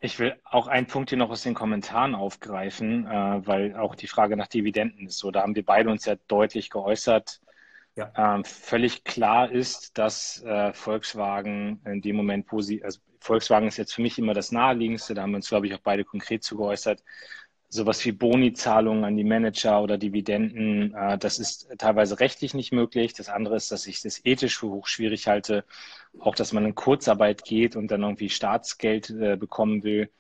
Ich 0.05 0.19
will 0.19 0.35
auch 0.45 0.67
einen 0.67 0.89
Punkt 0.89 1.11
hier 1.11 1.19
noch 1.19 1.31
aus 1.31 1.45
den 1.45 1.55
Kommentaren 1.55 2.17
aufgreifen, 2.17 3.07
äh, 3.07 3.47
weil 3.47 3.77
auch 3.77 3.95
die 3.95 4.09
Frage 4.09 4.37
nach 4.37 4.49
Dividenden 4.49 5.07
ist 5.07 5.19
so. 5.19 5.31
Da 5.31 5.43
haben 5.43 5.55
wir 5.55 5.65
beide 5.65 5.91
uns 5.91 6.05
ja 6.07 6.17
deutlich 6.27 6.71
geäußert. 6.71 7.41
Ja. 7.95 8.11
Ähm, 8.17 8.45
völlig 8.45 9.05
klar 9.05 9.53
ist, 9.53 9.97
dass 9.99 10.43
äh, 10.43 10.73
Volkswagen 10.73 11.81
in 11.85 12.01
dem 12.01 12.17
Moment, 12.17 12.51
wo 12.51 12.61
sie, 12.61 12.83
also 12.83 12.99
Volkswagen 13.21 13.69
ist 13.69 13.77
jetzt 13.77 13.95
für 13.95 14.03
mich 14.03 14.19
immer 14.19 14.35
das 14.35 14.51
naheliegendste, 14.51 15.15
da 15.15 15.23
haben 15.23 15.31
wir 15.31 15.37
uns, 15.37 15.49
glaube 15.49 15.69
ich, 15.69 15.75
auch 15.75 15.81
beide 15.81 16.05
konkret 16.05 16.43
zu 16.43 16.57
geäußert, 16.57 17.05
sowas 17.73 18.05
wie 18.05 18.13
Boni-Zahlungen 18.13 19.05
an 19.05 19.17
die 19.17 19.25
Manager 19.25 19.83
oder 19.83 19.97
Dividenden, 19.97 20.95
äh, 20.95 21.17
das 21.17 21.39
ist 21.39 21.69
teilweise 21.79 22.21
rechtlich 22.21 22.53
nicht 22.53 22.71
möglich. 22.71 23.15
Das 23.15 23.31
andere 23.31 23.57
ist, 23.57 23.73
dass 23.73 23.87
ich 23.87 24.03
das 24.03 24.21
ethisch 24.25 24.59
für 24.59 24.69
hoch 24.69 24.87
schwierig 24.87 25.27
halte, 25.27 25.65
auch 26.19 26.35
dass 26.35 26.53
man 26.53 26.67
in 26.67 26.75
Kurzarbeit 26.75 27.45
geht 27.45 27.75
und 27.75 27.91
dann 27.91 28.03
irgendwie 28.03 28.29
Staatsgeld 28.29 29.09
äh, 29.11 29.37
bekommen 29.37 29.85
will. 29.85 30.11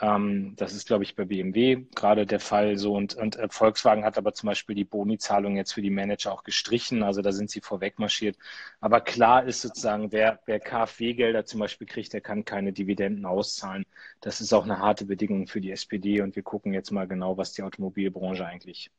Ähm, 0.00 0.54
das 0.56 0.74
ist, 0.74 0.86
glaube 0.86 1.02
ich, 1.04 1.16
bei 1.16 1.24
BMW 1.24 1.84
gerade 1.94 2.26
der 2.26 2.40
Fall 2.40 2.76
so. 2.78 2.94
Und, 2.94 3.14
und 3.14 3.36
äh, 3.36 3.48
Volkswagen 3.50 4.04
hat 4.04 4.16
aber 4.18 4.32
zum 4.34 4.48
Beispiel 4.48 4.76
die 4.76 4.84
Boni-Zahlung 4.84 5.56
jetzt 5.56 5.72
für 5.72 5.82
die 5.82 5.90
Manager 5.90 6.32
auch 6.32 6.44
gestrichen. 6.44 7.02
Also 7.02 7.22
da 7.22 7.32
sind 7.32 7.50
sie 7.50 7.60
vorweg 7.60 7.98
marschiert. 7.98 8.36
Aber 8.80 9.00
klar 9.00 9.44
ist 9.44 9.62
sozusagen, 9.62 10.12
wer, 10.12 10.40
wer 10.46 10.60
KfW-Gelder 10.60 11.44
zum 11.46 11.60
Beispiel 11.60 11.86
kriegt, 11.86 12.12
der 12.12 12.20
kann 12.20 12.44
keine 12.44 12.72
Dividenden 12.72 13.26
auszahlen. 13.26 13.84
Das 14.20 14.40
ist 14.40 14.52
auch 14.52 14.64
eine 14.64 14.78
harte 14.78 15.04
Bedingung 15.06 15.46
für 15.48 15.60
die 15.60 15.72
SPD. 15.72 16.20
Und 16.20 16.36
wir 16.36 16.42
gucken 16.44 16.74
jetzt 16.74 16.90
mal 16.92 17.08
genau, 17.08 17.36
was 17.36 17.52
die 17.52 17.62
Automobilbranche 17.62 18.46
eigentlich 18.46 18.90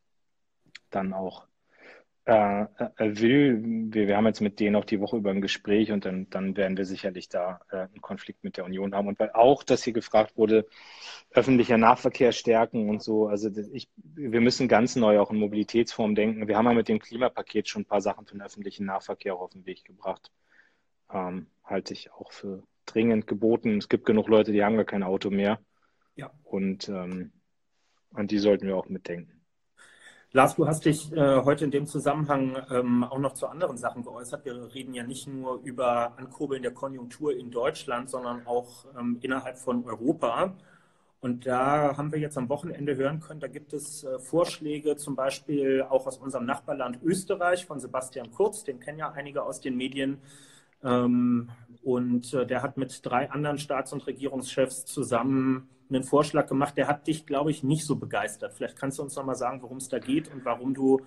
dann 0.89 1.13
auch 1.13 1.47
äh, 2.30 2.68
äh, 2.98 3.20
will. 3.20 3.63
Wir, 3.92 4.08
wir 4.08 4.15
haben 4.15 4.28
jetzt 4.28 4.39
mit 4.39 4.60
denen 4.60 4.76
auch 4.76 4.86
die 4.86 5.00
Woche 5.00 5.18
über 5.18 5.32
ein 5.32 5.42
Gespräch 5.42 5.92
und 5.92 6.06
dann, 6.06 6.30
dann 6.30 6.56
werden 6.56 6.78
wir 6.78 6.86
sicherlich 6.86 7.28
da 7.28 7.60
äh, 7.72 7.78
einen 7.78 8.02
Konflikt 8.02 8.44
mit 8.44 8.56
der 8.56 8.65
Union 8.65 8.94
haben. 8.94 9.08
Und 9.08 9.20
weil 9.20 9.32
auch, 9.32 9.63
dass 9.63 9.84
hier 9.84 9.94
gefragt 9.94 10.38
wurde, 10.38 10.68
öffentlicher 11.32 11.80
Nahverkehr 11.80 12.32
stärken 12.32 12.88
und 12.88 13.02
so. 13.02 13.28
Also 13.28 13.50
ich, 13.74 13.89
wir 13.96 14.42
müssen 14.42 14.68
ganz 14.68 14.96
neu 14.96 15.20
auch 15.20 15.32
in 15.32 15.38
Mobilitätsform 15.38 16.13
denken. 16.13 16.48
Wir 16.48 16.56
haben 16.56 16.65
ja 16.68 16.74
mit 16.74 16.88
dem 16.88 17.00
Klimapaket 17.00 17.68
schon 17.68 17.82
ein 17.82 17.86
paar 17.86 18.02
Sachen 18.02 18.28
für 18.28 18.36
den 18.36 18.44
öffentlichen 18.44 18.86
Nahverkehr 18.86 19.36
auf 19.36 19.50
den 19.50 19.65
Weg 19.65 19.84
gebracht. 19.86 20.32
Ähm, 21.12 21.48
halte 21.63 21.94
ich 21.94 22.12
auch 22.12 22.32
für 22.32 22.62
dringend 22.86 23.26
geboten. 23.26 23.80
Es 23.80 23.89
gibt 23.89 24.06
genug 24.06 24.28
Leute, 24.28 24.52
die 24.52 24.63
haben 24.63 24.76
gar 24.76 24.86
kein 24.86 25.02
Auto 25.02 25.32
mehr. 25.32 25.60
Ja. 26.15 26.30
Und 26.44 26.89
ähm, 26.89 27.32
an 28.13 28.28
die 28.28 28.38
sollten 28.38 28.68
wir 28.68 28.78
auch 28.78 28.88
mitdenken. 28.88 29.38
Lars, 30.32 30.56
du 30.56 30.68
hast 30.68 30.86
dich 30.86 31.12
äh, 31.12 31.42
heute 31.44 31.65
in 31.65 31.72
dem 31.72 31.88
Zusammenhang 31.88 32.56
ähm, 32.70 33.04
auch 33.04 33.18
noch 33.18 33.34
zu 33.34 33.48
anderen 33.48 33.78
Sachen 33.78 34.04
geäußert. 34.04 34.46
Wir 34.46 34.72
reden 34.76 34.94
ja 34.94 35.02
nicht 35.02 35.28
nur 35.28 35.60
über 35.63 36.15
Ankurbeln 36.20 36.62
der 36.62 36.72
Konjunktur 36.72 37.36
in 37.36 37.50
Deutschland, 37.50 38.12
sondern 38.12 38.46
auch 38.46 38.86
ähm, 38.96 39.18
innerhalb 39.22 39.58
von 39.58 39.84
Europa. 39.86 40.54
Und 41.20 41.48
da 41.48 41.98
haben 41.98 42.12
wir 42.12 42.20
jetzt 42.20 42.38
am 42.38 42.48
Wochenende 42.48 42.96
hören 42.96 43.22
können, 43.22 43.39
da 43.39 43.48
gibt 43.48 43.74
es 43.74 44.04
äh, 44.04 44.20
Vorschläge, 44.20 44.98
zum 44.98 45.15
Beispiel 45.15 45.82
auch 45.82 46.06
aus 46.06 46.20
unserem 46.20 46.46
Nachbarland 46.46 47.00
Österreich 47.02 47.65
von 47.65 47.80
Sebastian 47.80 48.30
Kurz, 48.30 48.63
den 48.63 48.80
kennen 48.80 49.00
ja 49.00 49.12
einige 49.12 49.42
aus 49.42 49.62
den 49.62 49.78
Medien. 49.78 50.22
Ähm, 50.84 51.50
und 51.82 52.36
äh, 52.36 52.46
der 52.46 52.62
hat 52.62 52.78
mit 52.78 53.04
drei 53.04 53.32
anderen 53.32 53.58
Staats- 53.58 53.94
und 53.94 54.06
Regierungschefs 54.06 54.86
zusammen 54.86 55.70
einen 55.89 56.04
Vorschlag 56.04 56.47
gemacht, 56.47 56.78
der 56.78 56.88
hat 56.88 57.08
dich, 57.08 57.25
glaube 57.25 57.52
ich, 57.52 57.63
nicht 57.63 57.86
so 57.86 57.95
begeistert. 57.95 58.54
Vielleicht 58.54 58.78
kannst 58.78 58.99
du 58.99 59.04
uns 59.04 59.15
noch 59.15 59.25
mal 59.25 59.36
sagen, 59.36 59.62
worum 59.62 59.78
es 59.78 59.89
da 59.89 59.99
geht 59.99 60.32
und 60.34 60.45
warum 60.45 60.73
du 60.73 61.02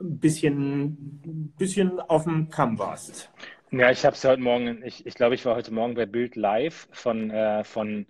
ein 0.00 0.18
bisschen, 0.18 1.22
ein 1.24 1.54
bisschen 1.58 2.00
auf 2.00 2.24
dem 2.24 2.50
Kamm 2.50 2.78
warst. 2.78 3.30
Ja, 3.70 3.90
ich 3.90 4.04
habe 4.04 4.14
es 4.14 4.24
heute 4.24 4.40
Morgen, 4.40 4.82
ich, 4.84 5.06
ich 5.06 5.14
glaube, 5.14 5.34
ich 5.34 5.44
war 5.44 5.56
heute 5.56 5.72
Morgen 5.72 5.94
bei 5.94 6.06
Bild 6.06 6.36
Live 6.36 6.88
von, 6.92 7.30
äh, 7.30 7.64
von 7.64 8.06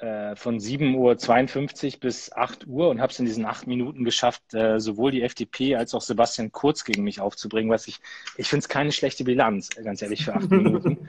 äh, 0.00 0.34
von 0.34 0.58
7.52 0.58 1.94
Uhr 1.94 2.00
bis 2.00 2.32
8 2.32 2.66
Uhr 2.66 2.88
und 2.88 3.02
habe 3.02 3.12
es 3.12 3.18
in 3.18 3.26
diesen 3.26 3.44
acht 3.44 3.66
Minuten 3.66 4.02
geschafft, 4.02 4.54
äh, 4.54 4.80
sowohl 4.80 5.10
die 5.10 5.22
FDP 5.22 5.76
als 5.76 5.94
auch 5.94 6.00
Sebastian 6.00 6.52
Kurz 6.52 6.84
gegen 6.84 7.04
mich 7.04 7.20
aufzubringen, 7.20 7.70
was 7.70 7.86
ich, 7.86 8.00
ich 8.38 8.48
finde 8.48 8.60
es 8.62 8.68
keine 8.70 8.92
schlechte 8.92 9.24
Bilanz, 9.24 9.68
ganz 9.68 10.00
ehrlich, 10.00 10.24
für 10.24 10.34
acht 10.34 10.50
Minuten. 10.50 10.99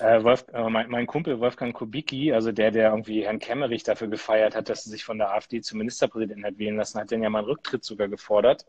Äh, 0.00 0.22
Wolf, 0.22 0.46
äh, 0.52 0.68
mein, 0.68 0.88
mein, 0.90 1.06
Kumpel 1.06 1.40
Wolfgang 1.40 1.74
Kubicki, 1.74 2.32
also 2.32 2.52
der, 2.52 2.70
der 2.70 2.90
irgendwie 2.90 3.24
Herrn 3.24 3.38
Kemmerich 3.38 3.82
dafür 3.82 4.08
gefeiert 4.08 4.54
hat, 4.54 4.68
dass 4.68 4.86
er 4.86 4.90
sich 4.90 5.04
von 5.04 5.18
der 5.18 5.32
AfD 5.32 5.60
zum 5.60 5.78
Ministerpräsidenten 5.78 6.44
hat 6.44 6.58
wählen 6.58 6.76
lassen, 6.76 7.00
hat 7.00 7.12
dann 7.12 7.22
ja 7.22 7.30
mal 7.30 7.40
einen 7.40 7.48
Rücktritt 7.48 7.84
sogar 7.84 8.08
gefordert, 8.08 8.66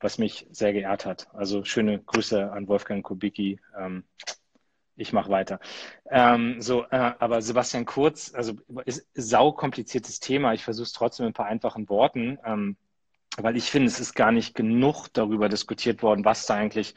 was 0.00 0.18
mich 0.18 0.46
sehr 0.50 0.72
geehrt 0.72 1.06
hat. 1.06 1.28
Also 1.34 1.64
schöne 1.64 2.00
Grüße 2.00 2.50
an 2.52 2.68
Wolfgang 2.68 3.02
Kubicki. 3.04 3.60
Ähm, 3.78 4.04
ich 4.96 5.12
mache 5.12 5.30
weiter. 5.30 5.58
Ähm, 6.10 6.60
so, 6.60 6.84
äh, 6.90 7.12
aber 7.18 7.40
Sebastian 7.40 7.86
Kurz, 7.86 8.34
also 8.34 8.54
ist 8.84 9.08
sau 9.14 9.52
kompliziertes 9.52 10.20
Thema. 10.20 10.52
Ich 10.54 10.64
versuche 10.64 10.84
es 10.84 10.92
trotzdem 10.92 11.24
in 11.24 11.30
ein 11.30 11.34
paar 11.34 11.46
einfachen 11.46 11.88
Worten, 11.88 12.38
ähm, 12.44 12.76
weil 13.38 13.56
ich 13.56 13.70
finde, 13.70 13.88
es 13.88 14.00
ist 14.00 14.14
gar 14.14 14.32
nicht 14.32 14.54
genug 14.54 15.08
darüber 15.12 15.48
diskutiert 15.48 16.02
worden, 16.02 16.24
was 16.24 16.46
da 16.46 16.54
eigentlich 16.54 16.94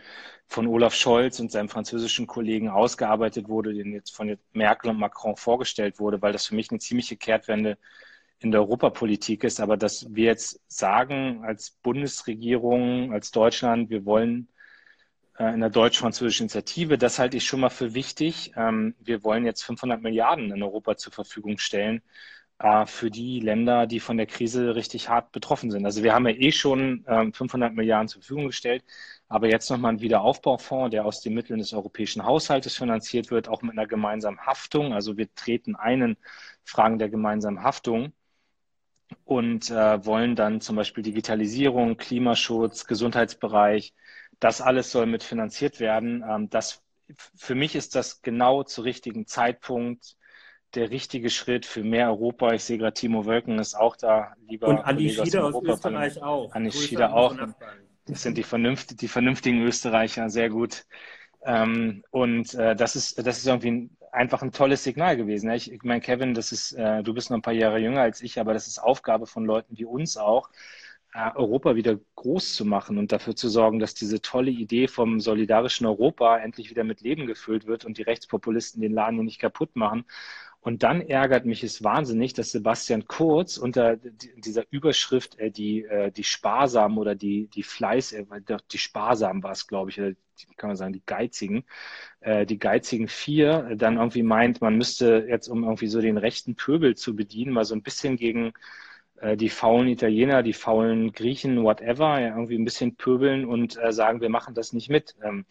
von 0.48 0.68
Olaf 0.68 0.94
Scholz 0.94 1.40
und 1.40 1.52
seinem 1.52 1.70
französischen 1.70 2.28
Kollegen 2.28 2.70
ausgearbeitet 2.70 3.48
wurde, 3.48 3.74
den 3.74 3.94
jetzt 3.94 4.16
von 4.16 4.38
Merkel 4.54 4.92
und 4.92 5.00
Macron 5.00 5.38
vorgestellt 5.38 6.00
wurde, 6.00 6.22
weil 6.22 6.34
das 6.34 6.46
für 6.48 6.56
mich 6.56 6.70
eine 6.70 6.80
ziemliche 6.80 7.18
Kehrtwende 7.18 7.78
in 8.40 8.52
der 8.52 8.62
Europapolitik 8.62 9.44
ist. 9.44 9.60
Aber 9.60 9.78
dass 9.78 10.14
wir 10.14 10.26
jetzt 10.26 10.60
sagen 10.68 11.44
als 11.46 11.72
Bundesregierung, 11.72 13.14
als 13.14 13.32
Deutschland, 13.32 13.90
wir 13.90 14.06
wollen 14.06 14.50
äh, 15.38 15.54
in 15.54 15.62
der 15.62 15.70
deutsch-französischen 15.70 16.44
Initiative. 16.44 16.98
Das 16.98 17.18
halte 17.18 17.38
ich 17.38 17.46
schon 17.46 17.62
mal 17.62 17.70
für 17.70 17.94
wichtig. 17.94 18.52
Ähm, 18.56 18.96
wir 19.00 19.24
wollen 19.24 19.46
jetzt 19.46 19.64
500 19.64 20.02
Milliarden 20.02 20.52
in 20.52 20.62
Europa 20.62 20.98
zur 20.98 21.14
Verfügung 21.14 21.58
stellen 21.58 22.02
äh, 22.60 22.86
für 22.86 23.12
die 23.12 23.40
Länder, 23.40 23.88
die 23.88 24.00
von 24.00 24.18
der 24.18 24.28
Krise 24.28 24.76
richtig 24.76 25.10
hart 25.10 25.32
betroffen 25.32 25.72
sind. 25.72 25.86
Also 25.86 26.04
wir 26.04 26.14
haben 26.14 26.28
ja 26.28 26.36
eh 26.36 26.52
schon 26.52 27.04
500 27.06 27.70
ähm, 27.70 27.76
Milliarden 27.76 28.08
zur 28.08 28.22
Verfügung 28.22 28.48
gestellt, 28.48 28.84
aber 29.28 29.50
jetzt 29.50 29.70
nochmal 29.70 29.94
ein 29.94 30.02
Wiederaufbaufonds, 30.02 30.92
der 30.92 31.06
aus 31.06 31.22
den 31.22 31.34
Mitteln 31.34 31.60
des 31.60 31.74
europäischen 31.74 32.26
Haushaltes 32.26 32.76
finanziert 32.78 33.32
wird, 33.32 33.48
auch 33.50 33.62
mit 33.62 33.74
einer 33.74 33.88
gemeinsamen 33.88 34.40
Haftung. 34.46 34.94
Also 34.94 35.18
wir 35.18 35.34
treten 35.36 35.76
einen 35.76 36.18
Fragen 36.64 37.00
der 37.00 37.10
gemeinsamen 37.10 37.64
Haftung 37.64 38.14
und 39.24 39.70
äh, 39.72 40.06
wollen 40.06 40.36
dann 40.36 40.62
zum 40.62 40.76
Beispiel 40.76 41.04
Digitalisierung, 41.04 41.98
Klimaschutz, 41.98 42.86
Gesundheitsbereich, 42.86 43.94
das 44.40 44.62
alles 44.62 44.92
soll 44.92 45.06
mitfinanziert 45.06 45.80
werden. 45.80 46.24
Ähm, 46.28 46.50
das, 46.50 46.84
für 47.36 47.56
mich 47.56 47.76
ist 47.76 47.96
das 47.96 48.22
genau 48.22 48.64
zu 48.64 48.82
richtigen 48.82 49.28
Zeitpunkt 49.28 50.18
der 50.76 50.92
richtige 50.92 51.30
Schritt 51.30 51.66
für 51.66 51.84
mehr 51.84 52.10
Europa. 52.10 52.54
Ich 52.54 52.64
sehe 52.64 52.78
gerade, 52.78 52.94
Timo 52.94 53.26
Wölken 53.26 53.60
ist 53.60 53.76
auch 53.76 53.96
da, 53.96 54.34
lieber 54.48 54.68
Und 54.68 54.80
Andi 54.80 55.10
Schieder 55.10 55.46
aus, 55.46 55.56
aus 55.56 55.64
Österreich 55.64 56.22
auch. 56.22 56.54
Andi 56.54 56.72
Schieder 56.72 57.14
auch. 57.14 57.36
Das 58.08 58.22
sind 58.22 58.38
die, 58.38 58.44
vernünft, 58.44 59.02
die 59.02 59.08
vernünftigen 59.08 59.62
Österreicher, 59.64 60.30
sehr 60.30 60.50
gut. 60.50 60.86
Ähm, 61.44 62.04
und 62.12 62.54
äh, 62.54 62.76
das 62.76 62.96
ist, 62.96 63.26
das 63.26 63.38
ist 63.38 63.48
irgendwie 63.48 63.72
ein, 63.72 63.98
einfach 64.12 64.42
ein 64.42 64.52
tolles 64.52 64.84
Signal 64.84 65.18
gewesen. 65.18 65.50
Ich, 65.52 65.72
ich 65.72 65.84
meine, 65.84 66.02
Kevin, 66.02 66.34
das 66.34 66.52
ist, 66.52 66.74
äh, 66.74 67.04
du 67.04 67.14
bist 67.14 67.30
noch 67.30 67.38
ein 67.38 67.42
paar 67.42 67.54
Jahre 67.54 67.80
jünger 67.80 68.02
als 68.02 68.22
ich, 68.22 68.40
aber 68.40 68.54
das 68.54 68.68
ist 68.68 68.80
Aufgabe 68.80 69.26
von 69.26 69.46
Leuten 69.46 69.78
wie 69.78 69.86
uns 69.86 70.18
auch, 70.18 70.50
äh, 71.16 71.32
Europa 71.36 71.76
wieder 71.76 71.98
groß 72.16 72.56
zu 72.56 72.66
machen 72.66 72.98
und 72.98 73.12
dafür 73.12 73.36
zu 73.36 73.48
sorgen, 73.48 73.80
dass 73.80 73.94
diese 73.94 74.22
tolle 74.22 74.52
Idee 74.52 74.88
vom 74.88 75.20
solidarischen 75.20 75.86
Europa 75.86 76.38
endlich 76.38 76.70
wieder 76.70 76.84
mit 76.84 77.02
Leben 77.02 77.26
gefüllt 77.26 77.68
wird 77.68 77.86
und 77.86 77.98
die 77.98 78.04
Rechtspopulisten 78.04 78.82
den 78.82 78.94
Laden 78.94 79.16
hier 79.16 79.24
nicht 79.24 79.40
kaputt 79.40 79.76
machen. 79.76 80.06
Und 80.66 80.82
dann 80.82 81.02
ärgert 81.02 81.46
mich 81.46 81.64
es 81.64 81.84
wahnsinnig, 81.84 82.34
dass 82.34 82.52
Sebastian 82.52 83.06
Kurz 83.06 83.58
unter 83.58 83.98
dieser 83.98 84.64
Überschrift 84.72 85.38
äh, 85.38 85.52
die, 85.52 85.84
äh, 85.84 86.12
die 86.12 86.24
Sparsamen 86.24 86.98
oder 86.98 87.14
die, 87.14 87.46
die 87.54 87.62
Fleiß, 87.62 88.14
äh, 88.14 88.26
die 88.72 88.78
Sparsamen 88.80 89.44
war 89.44 89.52
es, 89.52 89.68
glaube 89.68 89.92
ich, 89.92 90.02
oder 90.02 90.14
kann 90.58 90.70
man 90.70 90.76
sagen, 90.76 90.94
die 90.94 91.04
Geizigen, 91.06 91.66
äh, 92.22 92.48
die 92.48 92.58
Geizigen 92.58 93.08
vier, 93.08 93.76
dann 93.76 93.98
irgendwie 93.98 94.24
meint, 94.24 94.60
man 94.60 94.76
müsste 94.76 95.28
jetzt, 95.30 95.50
um 95.50 95.64
irgendwie 95.64 95.86
so 95.86 96.02
den 96.02 96.18
rechten 96.18 96.56
Pöbel 96.56 96.96
zu 96.96 97.16
bedienen, 97.16 97.54
mal 97.54 97.64
so 97.64 97.76
ein 97.76 97.84
bisschen 97.84 98.18
gegen 98.18 98.54
äh, 99.18 99.38
die 99.38 99.50
faulen 99.50 99.88
Italiener, 99.88 100.42
die 100.42 100.54
faulen 100.54 101.12
Griechen, 101.12 101.64
whatever, 101.64 102.20
ja, 102.20 102.30
irgendwie 102.30 102.58
ein 102.58 102.66
bisschen 102.66 102.96
pöbeln 102.96 103.46
und 103.46 103.78
äh, 103.78 103.94
sagen, 103.94 104.20
wir 104.20 104.30
machen 104.30 104.56
das 104.56 104.74
nicht 104.74 104.90
mit. 104.90 105.16
Ähm, 105.24 105.46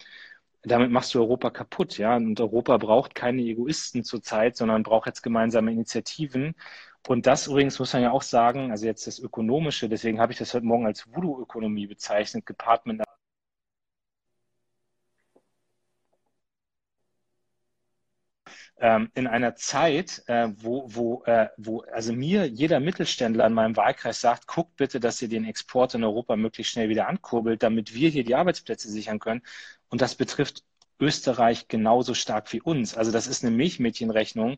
damit 0.65 0.91
machst 0.91 1.15
du 1.15 1.21
Europa 1.21 1.51
kaputt, 1.51 1.99
ja. 1.99 2.17
Und 2.17 2.41
Europa 2.41 2.77
braucht 2.79 3.15
keine 3.15 3.43
Egoisten 3.43 4.05
zurzeit, 4.05 4.57
sondern 4.57 4.83
braucht 4.83 5.07
jetzt 5.07 5.23
gemeinsame 5.23 5.73
Initiativen. 5.73 6.55
Und 7.07 7.27
das 7.27 7.47
übrigens 7.49 7.79
muss 7.79 7.93
man 7.93 8.03
ja 8.03 8.11
auch 8.13 8.23
sagen, 8.23 8.71
also 8.71 8.87
jetzt 8.87 9.07
das 9.07 9.19
Ökonomische, 9.19 9.89
deswegen 9.89 10.21
habe 10.21 10.33
ich 10.33 10.39
das 10.39 10.55
heute 10.55 10.65
Morgen 10.67 10.87
als 10.87 11.07
Voodoo-Ökonomie 11.15 11.87
bezeichnet, 11.87 12.47
gepaart 12.47 12.87
mit 12.87 13.01
ähm, 18.79 19.11
in 19.15 19.27
einer 19.27 19.55
Zeit, 19.55 20.23
äh, 20.27 20.49
wo, 20.57 20.85
wo, 20.89 21.23
äh, 21.25 21.49
wo 21.57 21.83
also 21.93 22.13
mir 22.13 22.47
jeder 22.47 22.81
Mittelständler 22.81 23.47
in 23.47 23.53
meinem 23.55 23.77
Wahlkreis 23.77 24.21
sagt, 24.21 24.47
guckt 24.47 24.77
bitte, 24.77 25.01
dass 25.01 25.23
ihr 25.23 25.29
den 25.29 25.45
Export 25.45 25.95
in 25.95 26.05
Europa 26.05 26.37
möglichst 26.37 26.73
schnell 26.73 26.89
wieder 26.89 27.09
ankurbelt, 27.09 27.63
damit 27.63 27.95
wir 27.95 28.09
hier 28.11 28.25
die 28.25 28.35
Arbeitsplätze 28.35 28.91
sichern 28.91 29.19
können. 29.21 29.43
Und 29.95 30.01
das 30.01 30.17
betrifft 30.17 30.65
Österreich 30.99 31.69
genauso 31.69 32.15
stark 32.15 32.53
wie 32.53 32.61
uns. 32.61 32.97
Also 32.97 33.13
das 33.13 33.29
ist 33.29 33.45
eine 33.45 33.55
Milchmädchenrechnung, 33.55 34.57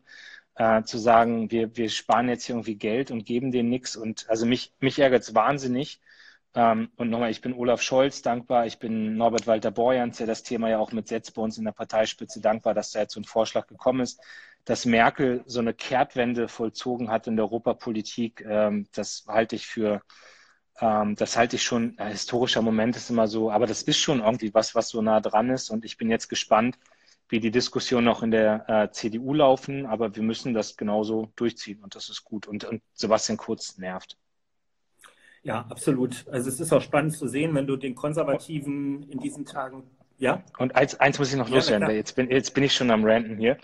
äh, 0.55 0.81
zu 0.81 0.97
sagen, 0.97 1.51
wir, 1.51 1.77
wir 1.77 1.91
sparen 1.91 2.27
jetzt 2.27 2.45
hier 2.45 2.55
irgendwie 2.55 2.73
Geld 2.73 3.11
und 3.11 3.23
geben 3.23 3.51
denen 3.51 3.69
nichts. 3.69 3.95
Und 3.95 4.27
also 4.31 4.47
mich, 4.47 4.73
mich 4.79 4.97
ärgert 4.97 5.21
es 5.21 5.35
wahnsinnig, 5.35 6.01
ähm, 6.55 6.89
und 6.95 7.11
nochmal, 7.11 7.29
ich 7.29 7.41
bin 7.41 7.53
Olaf 7.53 7.83
Scholz 7.83 8.23
dankbar, 8.23 8.65
ich 8.65 8.79
bin 8.79 9.15
Norbert 9.15 9.45
Walter 9.45 9.69
Borjans, 9.69 10.17
der 10.17 10.25
das 10.25 10.41
Thema 10.41 10.71
ja 10.71 10.79
auch 10.79 10.91
mitsetzt 10.91 11.35
bei 11.35 11.43
uns 11.43 11.59
in 11.59 11.65
der 11.65 11.71
Parteispitze, 11.71 12.41
dankbar, 12.41 12.73
dass 12.73 12.89
da 12.89 13.01
jetzt 13.01 13.13
so 13.13 13.19
ein 13.19 13.25
Vorschlag 13.25 13.67
gekommen 13.67 13.99
ist. 13.99 14.19
Dass 14.65 14.85
Merkel 14.85 15.43
so 15.45 15.59
eine 15.59 15.75
Kehrtwende 15.75 16.47
vollzogen 16.47 17.11
hat 17.11 17.27
in 17.27 17.35
der 17.35 17.45
Europapolitik, 17.45 18.43
ähm, 18.43 18.87
das 18.91 19.25
halte 19.27 19.55
ich 19.55 19.67
für, 19.67 20.01
ähm, 20.79 21.15
das 21.15 21.37
halte 21.37 21.55
ich 21.55 21.63
schon, 21.63 21.97
ein 21.97 22.11
historischer 22.11 22.61
Moment 22.61 22.95
ist 22.95 23.09
immer 23.09 23.27
so, 23.27 23.51
aber 23.51 23.67
das 23.67 23.81
ist 23.83 23.97
schon 23.97 24.19
irgendwie 24.19 24.53
was, 24.53 24.75
was 24.75 24.89
so 24.89 25.01
nah 25.01 25.19
dran 25.19 25.49
ist. 25.49 25.69
Und 25.69 25.85
ich 25.85 25.97
bin 25.97 26.09
jetzt 26.09 26.27
gespannt, 26.27 26.77
wie 27.29 27.39
die 27.39 27.51
Diskussionen 27.51 28.05
noch 28.05 28.23
in 28.23 28.31
der 28.31 28.69
äh, 28.69 28.91
CDU 28.91 29.33
laufen, 29.33 29.85
aber 29.85 30.15
wir 30.15 30.23
müssen 30.23 30.53
das 30.53 30.77
genauso 30.77 31.31
durchziehen 31.35 31.83
und 31.83 31.95
das 31.95 32.09
ist 32.09 32.23
gut. 32.23 32.47
Und, 32.47 32.63
und 32.63 32.81
Sebastian 32.93 33.37
Kurz 33.37 33.77
nervt. 33.77 34.17
Ja, 35.43 35.65
absolut. 35.69 36.25
Also 36.29 36.49
es 36.49 36.59
ist 36.59 36.73
auch 36.73 36.81
spannend 36.81 37.13
zu 37.13 37.27
sehen, 37.27 37.53
wenn 37.55 37.67
du 37.67 37.75
den 37.75 37.95
Konservativen 37.95 39.03
in 39.09 39.19
diesen 39.19 39.45
Tagen, 39.45 39.83
ja? 40.17 40.43
Und 40.57 40.75
eins, 40.75 40.95
eins 40.95 41.19
muss 41.19 41.31
ich 41.31 41.37
noch 41.37 41.49
ja, 41.49 41.55
loswerden, 41.55 41.89
jetzt 41.91 42.15
bin, 42.15 42.29
jetzt 42.29 42.53
bin 42.53 42.63
ich 42.63 42.73
schon 42.73 42.91
am 42.91 43.05
Ranten 43.05 43.37
hier. 43.37 43.57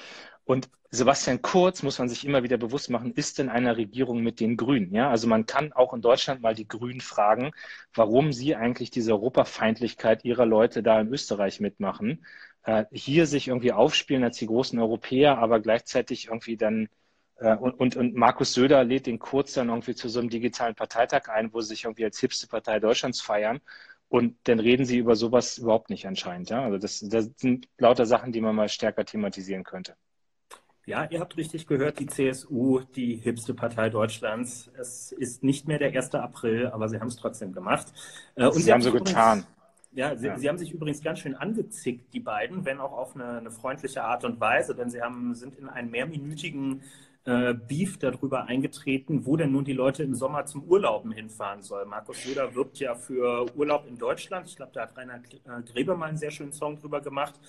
Und 0.46 0.70
Sebastian 0.96 1.42
Kurz, 1.42 1.82
muss 1.82 1.98
man 1.98 2.08
sich 2.08 2.24
immer 2.24 2.44
wieder 2.44 2.58
bewusst 2.58 2.92
machen, 2.92 3.14
ist 3.14 3.40
in 3.40 3.50
einer 3.50 3.78
Regierung 3.78 4.22
mit 4.22 4.40
den 4.40 4.58
Grünen. 4.58 4.94
Ja? 4.94 5.10
Also 5.10 5.28
man 5.28 5.48
kann 5.48 5.74
auch 5.74 5.92
in 5.92 6.02
Deutschland 6.02 6.42
mal 6.44 6.54
die 6.54 6.68
Grünen 6.68 7.02
fragen, 7.02 7.52
warum 7.96 8.32
sie 8.32 8.56
eigentlich 8.56 8.92
diese 8.92 9.12
Europafeindlichkeit 9.14 10.24
ihrer 10.24 10.46
Leute 10.46 10.84
da 10.84 11.02
in 11.02 11.08
Österreich 11.08 11.60
mitmachen. 11.60 12.24
Äh, 12.64 12.86
hier 12.92 13.26
sich 13.26 13.48
irgendwie 13.48 13.72
aufspielen 13.72 14.24
als 14.24 14.38
die 14.38 14.46
großen 14.46 14.80
Europäer, 14.80 15.40
aber 15.40 15.60
gleichzeitig 15.62 16.28
irgendwie 16.28 16.58
dann 16.58 16.90
äh, 17.38 17.56
und, 17.56 17.74
und, 17.80 17.96
und 17.96 18.14
Markus 18.16 18.54
Söder 18.54 18.84
lädt 18.84 19.08
den 19.08 19.18
Kurz 19.18 19.54
dann 19.54 19.70
irgendwie 19.70 19.96
zu 19.96 20.10
so 20.10 20.20
einem 20.20 20.30
digitalen 20.30 20.76
Parteitag 20.76 21.28
ein, 21.28 21.52
wo 21.54 21.62
sie 21.62 21.70
sich 21.70 21.86
irgendwie 21.86 22.06
als 22.06 22.20
hipste 22.20 22.48
Partei 22.48 22.80
Deutschlands 22.80 23.20
feiern. 23.20 23.62
Und 24.10 24.38
dann 24.44 24.60
reden 24.60 24.86
sie 24.86 25.00
über 25.00 25.16
sowas 25.16 25.58
überhaupt 25.58 25.90
nicht 25.90 26.06
anscheinend. 26.06 26.52
Ja? 26.52 26.64
Also 26.64 26.78
das, 26.78 27.00
das 27.00 27.32
sind 27.38 27.68
lauter 27.80 28.06
Sachen, 28.06 28.32
die 28.32 28.42
man 28.42 28.56
mal 28.56 28.70
stärker 28.70 29.06
thematisieren 29.06 29.64
könnte. 29.64 29.96
Ja, 30.86 31.08
ihr 31.10 31.22
habt 31.22 31.38
richtig 31.38 31.66
gehört, 31.66 32.00
die 32.00 32.08
CSU, 32.08 32.82
die 32.96 33.16
hipste 33.16 33.54
Partei 33.54 33.90
Deutschlands. 33.90 34.70
Es 34.78 35.14
ist 35.14 35.42
nicht 35.42 35.66
mehr 35.66 35.80
der 35.80 35.96
1. 35.96 36.14
April, 36.16 36.68
aber 36.68 36.90
sie 36.90 37.00
haben 37.00 37.08
es 37.08 37.16
trotzdem 37.16 37.54
gemacht. 37.54 37.88
Äh, 38.36 38.48
und 38.48 38.54
sie, 38.56 38.74
haben 38.74 38.82
so 38.82 38.90
übrigens, 38.90 39.10
getan. 39.10 39.46
Ja 39.94 40.16
sie, 40.18 40.28
ja 40.28 40.38
sie, 40.38 40.50
haben 40.50 40.58
sich 40.58 40.74
übrigens 40.74 41.02
ganz 41.02 41.20
schön 41.20 41.36
angezickt, 41.36 42.14
die 42.14 42.20
beiden, 42.20 42.66
wenn 42.66 42.80
auch 42.80 42.92
auf 42.92 43.16
eine, 43.16 43.38
eine 43.38 43.52
freundliche 43.52 44.04
Art 44.04 44.26
und 44.26 44.42
Weise, 44.42 44.76
denn 44.76 44.90
sie 44.90 45.02
haben, 45.02 45.36
sind 45.36 45.56
in 45.56 45.70
einen 45.70 45.90
mehrminütigen 45.90 46.82
äh, 47.26 47.54
Beef 47.54 47.98
darüber 48.00 48.48
eingetreten, 48.48 49.26
wo 49.26 49.38
denn 49.38 49.54
nun 49.54 49.64
die 49.64 49.72
Leute 49.72 50.04
im 50.04 50.14
Sommer 50.14 50.46
zum 50.46 50.64
Urlauben 50.64 51.14
hinfahren 51.14 51.62
sollen. 51.62 51.88
Markus 51.88 52.22
Söder 52.24 52.54
wirbt 52.56 52.80
ja 52.80 52.96
für 52.96 53.46
Urlaub 53.56 53.88
in 53.88 53.98
Deutschland. 53.98 54.48
Ich 54.48 54.58
glaube, 54.58 54.74
da 54.74 54.82
hat 54.82 54.98
Rainer 54.98 55.22
äh, 55.46 55.62
Grebe 55.72 55.96
mal 55.96 56.08
einen 56.08 56.18
sehr 56.18 56.32
schönen 56.32 56.52
Song 56.52 56.78
drüber 56.78 57.00
gemacht. 57.00 57.40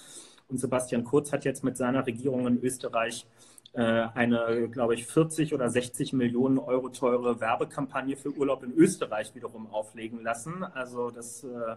Und 0.48 0.58
Sebastian 0.58 1.04
Kurz 1.04 1.32
hat 1.32 1.44
jetzt 1.44 1.64
mit 1.64 1.76
seiner 1.76 2.06
Regierung 2.06 2.46
in 2.46 2.62
Österreich 2.62 3.26
äh, 3.72 4.06
eine, 4.14 4.68
glaube 4.70 4.94
ich, 4.94 5.06
40 5.06 5.52
oder 5.52 5.68
60 5.68 6.12
Millionen 6.12 6.58
Euro 6.58 6.90
teure 6.90 7.40
Werbekampagne 7.40 8.16
für 8.16 8.30
Urlaub 8.30 8.62
in 8.62 8.72
Österreich 8.72 9.34
wiederum 9.34 9.66
auflegen 9.72 10.22
lassen. 10.22 10.62
Also 10.62 11.10
das 11.10 11.44
äh, 11.44 11.76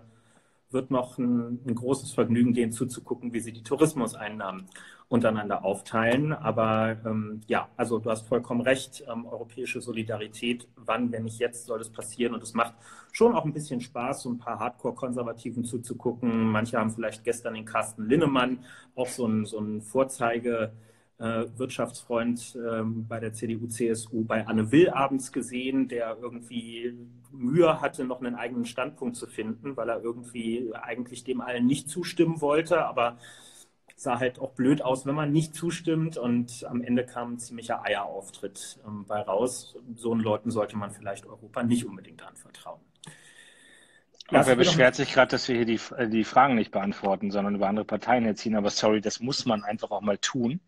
wird 0.70 0.92
noch 0.92 1.18
ein, 1.18 1.60
ein, 1.66 1.76
großes 1.76 2.12
Vergnügen, 2.12 2.54
denen 2.54 2.72
zuzugucken, 2.72 3.34
wie 3.34 3.40
sie 3.40 3.52
die 3.52 3.64
Tourismuseinnahmen 3.64 4.68
untereinander 5.10 5.64
aufteilen. 5.64 6.34
Aber 6.34 6.98
ähm, 7.06 7.42
ja, 7.48 7.70
also 7.78 8.00
du 8.00 8.10
hast 8.10 8.28
vollkommen 8.28 8.62
recht, 8.62 9.04
ähm, 9.12 9.26
europäische 9.26 9.82
Solidarität, 9.82 10.68
wann, 10.76 11.12
wenn 11.12 11.24
nicht 11.24 11.40
jetzt, 11.40 11.66
soll 11.66 11.80
das 11.80 11.90
passieren. 11.90 12.34
Und 12.34 12.44
es 12.44 12.54
macht 12.54 12.74
schon 13.12 13.34
auch 13.34 13.46
ein 13.46 13.54
bisschen 13.54 13.80
Spaß, 13.80 14.24
so 14.24 14.30
ein 14.30 14.38
paar 14.38 14.60
Hardcore-Konservativen 14.60 15.64
zuzugucken. 15.64 16.52
Manche 16.52 16.78
haben 16.78 16.92
vielleicht 16.92 17.24
gestern 17.24 17.54
den 17.54 17.66
Carsten 17.66 18.08
Linnemann, 18.08 18.60
auch 18.96 19.08
so 19.08 19.26
ein, 19.26 19.46
so 19.46 19.60
ein 19.60 19.82
Vorzeige. 19.82 20.74
Äh, 21.20 21.46
Wirtschaftsfreund 21.58 22.56
äh, 22.56 22.84
bei 22.84 23.20
der 23.20 23.34
CDU, 23.34 23.66
CSU 23.66 24.24
bei 24.24 24.46
Anne 24.46 24.72
Will 24.72 24.92
abends 24.92 25.32
gesehen, 25.32 25.88
der 25.88 26.16
irgendwie 26.22 26.94
Mühe 27.32 27.82
hatte, 27.82 28.04
noch 28.04 28.22
einen 28.22 28.36
eigenen 28.36 28.66
Standpunkt 28.66 29.16
zu 29.16 29.26
finden, 29.26 29.76
weil 29.76 29.90
er 29.90 30.04
irgendwie 30.04 30.70
eigentlich 30.76 31.24
dem 31.24 31.42
allen 31.42 31.66
nicht 31.66 31.90
zustimmen 31.90 32.40
wollte, 32.40 32.86
aber 32.86 33.18
sah 33.98 34.20
halt 34.20 34.38
auch 34.40 34.52
blöd 34.52 34.84
aus, 34.84 35.08
wenn 35.08 35.16
man 35.16 35.32
nicht 35.32 35.56
zustimmt 35.56 36.18
und 36.18 36.64
am 36.70 36.82
Ende 36.82 37.04
kam 37.04 37.34
ein 37.34 37.40
ziemlicher 37.40 37.84
Eierauftritt 37.84 38.80
ähm, 38.86 39.06
bei 39.08 39.20
raus. 39.20 39.76
So 39.96 40.14
Leuten 40.14 40.52
sollte 40.52 40.78
man 40.78 40.92
vielleicht 40.92 41.26
Europa 41.26 41.64
nicht 41.64 41.84
unbedingt 41.84 42.24
anvertrauen. 42.24 42.80
Ja, 44.30 44.46
wer 44.46 44.56
beschwert 44.56 44.94
sich 44.94 45.14
gerade, 45.14 45.32
dass 45.32 45.48
wir 45.48 45.56
hier 45.56 45.66
die, 45.66 45.80
äh, 45.98 46.08
die 46.08 46.24
Fragen 46.24 46.56
nicht 46.56 46.72
beantworten, 46.72 47.32
sondern 47.32 47.56
über 47.56 47.68
andere 47.68 47.86
Parteien 47.86 48.24
herziehen. 48.24 48.56
Aber 48.56 48.70
sorry, 48.70 49.02
das 49.02 49.20
muss 49.20 49.46
man 49.48 49.64
einfach 49.64 49.90
auch 49.90 50.02
mal 50.02 50.20
tun. 50.20 50.60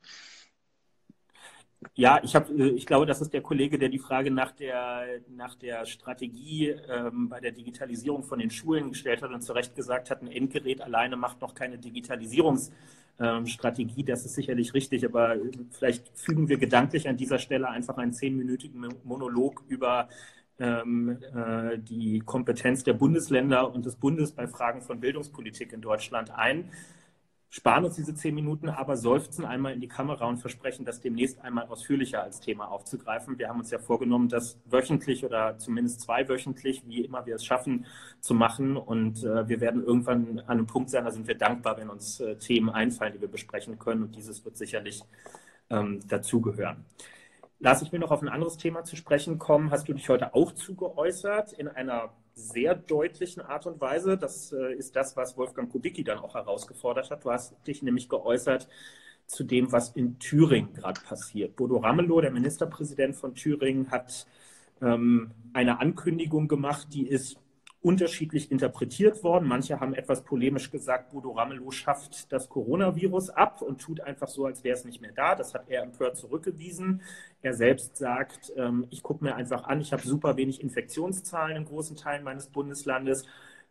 Ja, 1.96 2.20
ich, 2.24 2.36
hab, 2.36 2.50
äh, 2.50 2.70
ich 2.70 2.86
glaube, 2.86 3.06
das 3.06 3.22
ist 3.22 3.34
der 3.34 3.42
Kollege, 3.42 3.78
der 3.80 3.88
die 3.90 4.00
Frage 4.00 4.32
nach 4.32 4.52
der, 4.52 5.22
nach 5.30 5.56
der 5.56 5.86
Strategie 5.86 6.76
ähm, 6.90 7.30
bei 7.30 7.40
der 7.40 7.52
Digitalisierung 7.52 8.24
von 8.24 8.40
den 8.40 8.52
Schulen 8.52 8.90
gestellt 8.90 9.22
hat 9.22 9.32
und 9.32 9.42
zu 9.42 9.54
Recht 9.54 9.76
gesagt 9.76 10.12
hat, 10.12 10.22
ein 10.22 10.28
Endgerät 10.28 10.82
alleine 10.82 11.16
macht 11.16 11.40
noch 11.42 11.56
keine 11.56 11.78
Digitalisierungsstrategie. 11.78 14.02
Ähm, 14.02 14.06
das 14.06 14.26
ist 14.26 14.36
sicherlich 14.36 14.74
richtig, 14.74 15.06
aber 15.06 15.38
vielleicht 15.72 16.10
fügen 16.18 16.50
wir 16.50 16.58
gedanklich 16.58 17.08
an 17.08 17.16
dieser 17.16 17.40
Stelle 17.40 17.70
einfach 17.70 17.98
einen 17.98 18.12
zehnminütigen 18.12 18.94
Monolog 19.06 19.64
über 19.70 20.10
ähm, 20.60 21.18
äh, 21.34 21.80
die 21.80 22.20
Kompetenz 22.20 22.84
der 22.84 22.94
Bundesländer 22.94 23.74
und 23.74 23.86
des 23.86 23.96
Bundes 23.96 24.34
bei 24.34 24.48
Fragen 24.48 24.82
von 24.82 25.00
Bildungspolitik 25.00 25.72
in 25.72 25.82
Deutschland 25.82 26.32
ein 26.32 26.70
sparen 27.50 27.86
uns 27.86 27.96
diese 27.96 28.14
zehn 28.14 28.36
Minuten, 28.36 28.70
aber 28.70 28.96
seufzen 28.96 29.44
einmal 29.44 29.74
in 29.74 29.82
die 29.82 29.88
Kamera 29.88 30.26
und 30.26 30.38
versprechen, 30.38 30.86
das 30.86 31.02
demnächst 31.02 31.42
einmal 31.42 31.66
ausführlicher 31.68 32.22
als 32.22 32.40
Thema 32.40 32.70
aufzugreifen. 32.70 33.40
Wir 33.40 33.50
haben 33.50 33.60
uns 33.60 33.72
ja 33.72 33.80
vorgenommen, 33.80 34.30
das 34.30 34.60
wöchentlich 34.66 35.26
oder 35.26 35.58
zumindest 35.58 36.02
zweiwöchentlich, 36.02 36.84
wie 36.86 37.04
immer 37.04 37.26
wir 37.26 37.36
es 37.36 37.46
schaffen, 37.46 37.86
zu 38.20 38.36
machen. 38.36 38.78
Und 38.78 39.24
äh, 39.24 39.50
wir 39.50 39.62
werden 39.62 39.84
irgendwann 39.84 40.40
an 40.40 40.60
einem 40.60 40.68
Punkt 40.68 40.92
sein, 40.92 41.06
da 41.06 41.12
sind 41.12 41.28
wir 41.28 41.36
dankbar, 41.36 41.78
wenn 41.78 41.90
uns 41.90 42.20
äh, 42.20 42.36
Themen 42.38 42.70
einfallen, 42.70 43.14
die 43.14 43.22
wir 43.22 43.28
besprechen 43.28 43.80
können. 43.80 44.04
Und 44.04 44.16
dieses 44.16 44.46
wird 44.46 44.56
sicherlich 44.56 45.04
ähm, 45.72 46.02
dazugehören. 46.08 46.86
Lass 47.60 47.82
ich 47.82 47.92
mir 47.92 48.00
noch 48.00 48.12
auf 48.12 48.22
ein 48.22 48.30
anderes 48.30 48.58
Thema 48.58 48.84
zu 48.84 48.96
sprechen 48.96 49.40
kommen. 49.40 49.72
Hast 49.72 49.90
du 49.90 49.94
dich 49.94 50.08
heute 50.08 50.34
auch 50.34 50.54
zugeäußert 50.54 51.52
in 51.54 51.68
einer 51.68 52.14
sehr 52.40 52.76
deutlichen 52.76 53.42
Art 53.42 53.66
und 53.66 53.82
Weise. 53.82 54.18
Das 54.18 54.52
äh, 54.52 54.74
ist 54.74 54.96
das, 54.96 55.16
was 55.18 55.38
Wolfgang 55.38 55.72
Kubicki 55.72 56.04
dann 56.04 56.20
auch 56.20 56.36
herausgefordert 56.36 57.12
hat. 57.12 57.24
Du 57.24 57.32
hast 57.32 57.56
dich 57.68 57.84
nämlich 57.84 58.10
geäußert 58.10 58.68
zu 59.28 59.44
dem, 59.44 59.72
was 59.72 59.90
in 59.92 60.18
Thüringen 60.20 60.74
gerade 60.74 61.02
passiert. 61.02 61.56
Bodo 61.56 61.78
Ramelow, 61.78 62.22
der 62.22 62.32
Ministerpräsident 62.32 63.16
von 63.16 63.36
Thüringen, 63.36 63.92
hat 63.92 64.26
ähm, 64.82 65.32
eine 65.54 65.80
Ankündigung 65.80 66.48
gemacht, 66.48 66.88
die 66.94 67.08
ist 67.08 67.38
unterschiedlich 67.82 68.52
interpretiert 68.52 69.24
worden. 69.24 69.48
Manche 69.48 69.80
haben 69.80 69.94
etwas 69.94 70.24
polemisch 70.24 70.70
gesagt, 70.70 71.12
Bodo 71.12 71.32
Ramelow 71.32 71.72
schafft 71.72 72.32
das 72.32 72.50
Coronavirus 72.50 73.30
ab 73.30 73.62
und 73.62 73.80
tut 73.80 74.02
einfach 74.02 74.28
so, 74.28 74.46
als 74.46 74.64
wäre 74.64 74.76
es 74.76 74.84
nicht 74.84 75.02
mehr 75.02 75.14
da. 75.14 75.36
Das 75.36 75.54
hat 75.54 75.70
er 75.70 75.84
empört 75.84 76.18
zurückgewiesen. 76.18 77.02
Er 77.42 77.54
selbst 77.54 77.96
sagt, 77.96 78.52
ähm, 78.58 78.88
ich 78.90 79.02
gucke 79.02 79.24
mir 79.24 79.36
einfach 79.36 79.64
an, 79.64 79.80
ich 79.80 79.94
habe 79.94 80.02
super 80.02 80.36
wenig 80.36 80.62
Infektionszahlen 80.62 81.56
in 81.56 81.66
großen 81.66 81.96
Teilen 81.96 82.24
meines 82.24 82.48
Bundeslandes. 82.48 83.26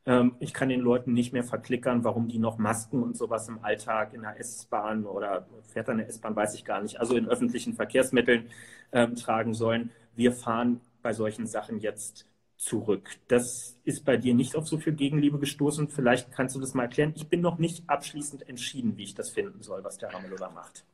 Ähm, 0.06 0.36
ich 0.40 0.54
kann 0.54 0.70
den 0.70 0.80
Leuten 0.80 1.12
nicht 1.12 1.34
mehr 1.34 1.44
verklickern, 1.44 2.02
warum 2.02 2.28
die 2.28 2.38
noch 2.38 2.56
Masken 2.56 3.02
und 3.02 3.14
sowas 3.14 3.46
im 3.48 3.62
Alltag 3.62 4.14
in 4.14 4.22
der 4.22 4.40
S-Bahn 4.40 5.04
oder 5.04 5.46
fährt 5.70 5.90
eine 5.90 6.06
S-Bahn, 6.06 6.34
weiß 6.34 6.54
ich 6.54 6.64
gar 6.64 6.80
nicht, 6.80 6.98
also 6.98 7.14
in 7.14 7.28
öffentlichen 7.28 7.74
Verkehrsmitteln 7.74 8.48
ähm, 8.92 9.16
tragen 9.16 9.52
sollen. 9.52 9.90
Wir 10.16 10.32
fahren 10.32 10.80
bei 11.02 11.12
solchen 11.12 11.46
Sachen 11.46 11.78
jetzt 11.80 12.27
zurück. 12.58 13.08
Das 13.28 13.76
ist 13.84 14.04
bei 14.04 14.16
dir 14.16 14.34
nicht 14.34 14.56
auf 14.56 14.66
so 14.66 14.78
viel 14.78 14.92
Gegenliebe 14.92 15.38
gestoßen. 15.38 15.88
Vielleicht 15.88 16.32
kannst 16.32 16.56
du 16.56 16.60
das 16.60 16.74
mal 16.74 16.82
erklären. 16.82 17.14
Ich 17.16 17.28
bin 17.28 17.40
noch 17.40 17.58
nicht 17.58 17.88
abschließend 17.88 18.48
entschieden, 18.48 18.96
wie 18.96 19.04
ich 19.04 19.14
das 19.14 19.30
finden 19.30 19.62
soll, 19.62 19.82
was 19.84 19.96
der 19.96 20.12
Ramelow 20.12 20.50
macht. 20.52 20.84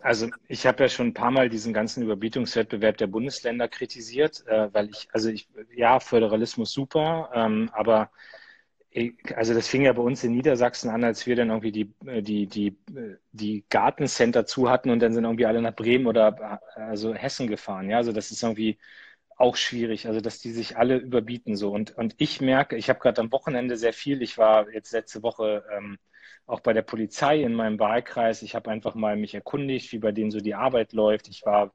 Also 0.00 0.30
ich 0.48 0.66
habe 0.66 0.84
ja 0.84 0.88
schon 0.88 1.08
ein 1.08 1.14
paar 1.14 1.30
Mal 1.30 1.50
diesen 1.50 1.74
ganzen 1.74 2.02
Überbietungswettbewerb 2.02 2.96
der 2.96 3.08
Bundesländer 3.08 3.68
kritisiert, 3.68 4.44
äh, 4.46 4.72
weil 4.72 4.88
ich, 4.88 5.08
also 5.12 5.28
ich, 5.28 5.48
ja, 5.74 6.00
Föderalismus 6.00 6.72
super, 6.72 7.30
ähm, 7.34 7.68
aber 7.72 8.10
also 9.34 9.52
das 9.52 9.68
fing 9.68 9.82
ja 9.82 9.92
bei 9.92 10.00
uns 10.00 10.24
in 10.24 10.32
Niedersachsen 10.32 10.88
an, 10.88 11.04
als 11.04 11.26
wir 11.26 11.36
dann 11.36 11.50
irgendwie 11.50 11.72
die, 11.72 11.92
äh, 12.06 12.22
die, 12.22 12.46
die, 12.46 12.68
äh, 12.68 13.16
die 13.32 13.64
Gartencenter 13.68 14.46
zu 14.46 14.70
hatten 14.70 14.88
und 14.88 15.00
dann 15.00 15.12
sind 15.12 15.24
irgendwie 15.24 15.44
alle 15.44 15.60
nach 15.60 15.74
Bremen 15.74 16.06
oder 16.06 16.60
also 16.74 17.12
Hessen 17.14 17.46
gefahren. 17.46 17.90
Ja, 17.90 17.98
also 17.98 18.12
das 18.12 18.30
ist 18.30 18.42
irgendwie 18.42 18.78
auch 19.36 19.56
schwierig, 19.56 20.06
also 20.08 20.20
dass 20.20 20.40
die 20.40 20.52
sich 20.52 20.76
alle 20.76 20.96
überbieten 20.96 21.56
so. 21.56 21.70
Und, 21.70 21.96
und 21.96 22.14
ich 22.18 22.40
merke, 22.40 22.76
ich 22.76 22.88
habe 22.88 22.98
gerade 23.00 23.20
am 23.20 23.32
Wochenende 23.32 23.76
sehr 23.76 23.92
viel, 23.92 24.22
ich 24.22 24.38
war 24.38 24.70
jetzt 24.70 24.92
letzte 24.92 25.22
Woche 25.22 25.64
ähm, 25.76 25.98
auch 26.46 26.60
bei 26.60 26.72
der 26.72 26.82
Polizei 26.82 27.42
in 27.42 27.54
meinem 27.54 27.78
Wahlkreis, 27.78 28.42
ich 28.42 28.54
habe 28.54 28.70
einfach 28.70 28.94
mal 28.94 29.16
mich 29.16 29.34
erkundigt, 29.34 29.92
wie 29.92 29.98
bei 29.98 30.12
denen 30.12 30.30
so 30.30 30.40
die 30.40 30.54
Arbeit 30.54 30.92
läuft. 30.92 31.28
Ich 31.28 31.44
war 31.44 31.74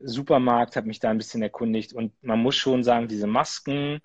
Supermarkt, 0.00 0.76
habe 0.76 0.86
mich 0.86 1.00
da 1.00 1.10
ein 1.10 1.18
bisschen 1.18 1.42
erkundigt 1.42 1.92
und 1.92 2.12
man 2.22 2.38
muss 2.40 2.56
schon 2.56 2.84
sagen, 2.84 3.08
diese 3.08 3.26
Masken, 3.26 4.00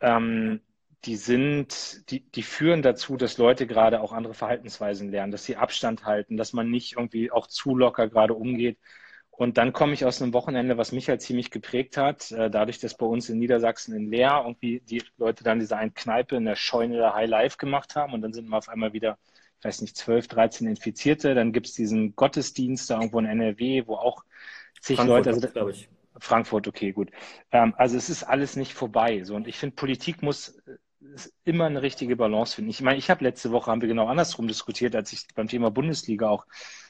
ähm, 0.00 0.60
die 1.04 1.16
sind, 1.16 2.10
die, 2.10 2.28
die 2.30 2.42
führen 2.42 2.82
dazu, 2.82 3.16
dass 3.16 3.38
Leute 3.38 3.66
gerade 3.66 4.00
auch 4.00 4.12
andere 4.12 4.34
Verhaltensweisen 4.34 5.10
lernen, 5.10 5.32
dass 5.32 5.44
sie 5.44 5.56
Abstand 5.56 6.04
halten, 6.04 6.36
dass 6.36 6.52
man 6.52 6.70
nicht 6.70 6.94
irgendwie 6.96 7.30
auch 7.30 7.46
zu 7.46 7.76
locker 7.76 8.08
gerade 8.08 8.34
umgeht. 8.34 8.78
Und 9.38 9.56
dann 9.56 9.72
komme 9.72 9.92
ich 9.92 10.04
aus 10.04 10.20
einem 10.20 10.32
Wochenende, 10.32 10.78
was 10.78 10.90
mich 10.90 11.08
halt 11.08 11.22
ziemlich 11.22 11.52
geprägt 11.52 11.96
hat, 11.96 12.32
äh, 12.32 12.50
dadurch, 12.50 12.80
dass 12.80 12.96
bei 12.96 13.06
uns 13.06 13.28
in 13.28 13.38
Niedersachsen 13.38 13.94
in 13.94 14.10
Leer 14.10 14.42
irgendwie 14.44 14.80
die 14.80 15.00
Leute 15.16 15.44
dann 15.44 15.60
diese 15.60 15.76
eine 15.76 15.92
Kneipe 15.92 16.34
in 16.34 16.44
der 16.44 16.56
Scheune 16.56 16.96
der 16.96 17.14
High 17.14 17.30
Life 17.30 17.56
gemacht 17.56 17.94
haben 17.94 18.14
und 18.14 18.20
dann 18.20 18.32
sind 18.32 18.48
wir 18.48 18.58
auf 18.58 18.68
einmal 18.68 18.92
wieder, 18.94 19.16
ich 19.60 19.64
weiß 19.64 19.80
nicht, 19.82 19.96
12, 19.96 20.26
13 20.26 20.66
Infizierte. 20.66 21.36
Dann 21.36 21.52
gibt 21.52 21.68
es 21.68 21.74
diesen 21.74 22.16
Gottesdienst 22.16 22.90
da 22.90 22.96
irgendwo 22.96 23.20
in 23.20 23.26
NRW, 23.26 23.84
wo 23.86 23.94
auch 23.94 24.24
zig 24.80 24.96
Frankfurt, 24.96 25.26
Leute, 25.26 25.30
also, 25.30 25.48
glaube 25.48 25.70
ich. 25.70 25.88
Frankfurt, 26.18 26.66
okay, 26.66 26.90
gut. 26.90 27.12
Ähm, 27.52 27.74
also 27.76 27.96
es 27.96 28.10
ist 28.10 28.24
alles 28.24 28.56
nicht 28.56 28.74
vorbei. 28.74 29.22
So. 29.22 29.36
Und 29.36 29.46
ich 29.46 29.56
finde, 29.56 29.76
Politik 29.76 30.20
muss 30.20 30.60
immer 31.44 31.66
eine 31.66 31.82
richtige 31.82 32.16
Balance 32.16 32.56
finden. 32.56 32.70
Ich 32.70 32.80
meine, 32.80 32.98
ich 32.98 33.08
habe 33.08 33.22
letzte 33.22 33.52
Woche, 33.52 33.70
haben 33.70 33.82
wir 33.82 33.88
genau 33.88 34.08
andersrum 34.08 34.48
diskutiert, 34.48 34.96
als 34.96 35.12
ich 35.12 35.28
beim 35.36 35.46
Thema 35.46 35.70
Bundesliga 35.70 36.28
auch 36.28 36.44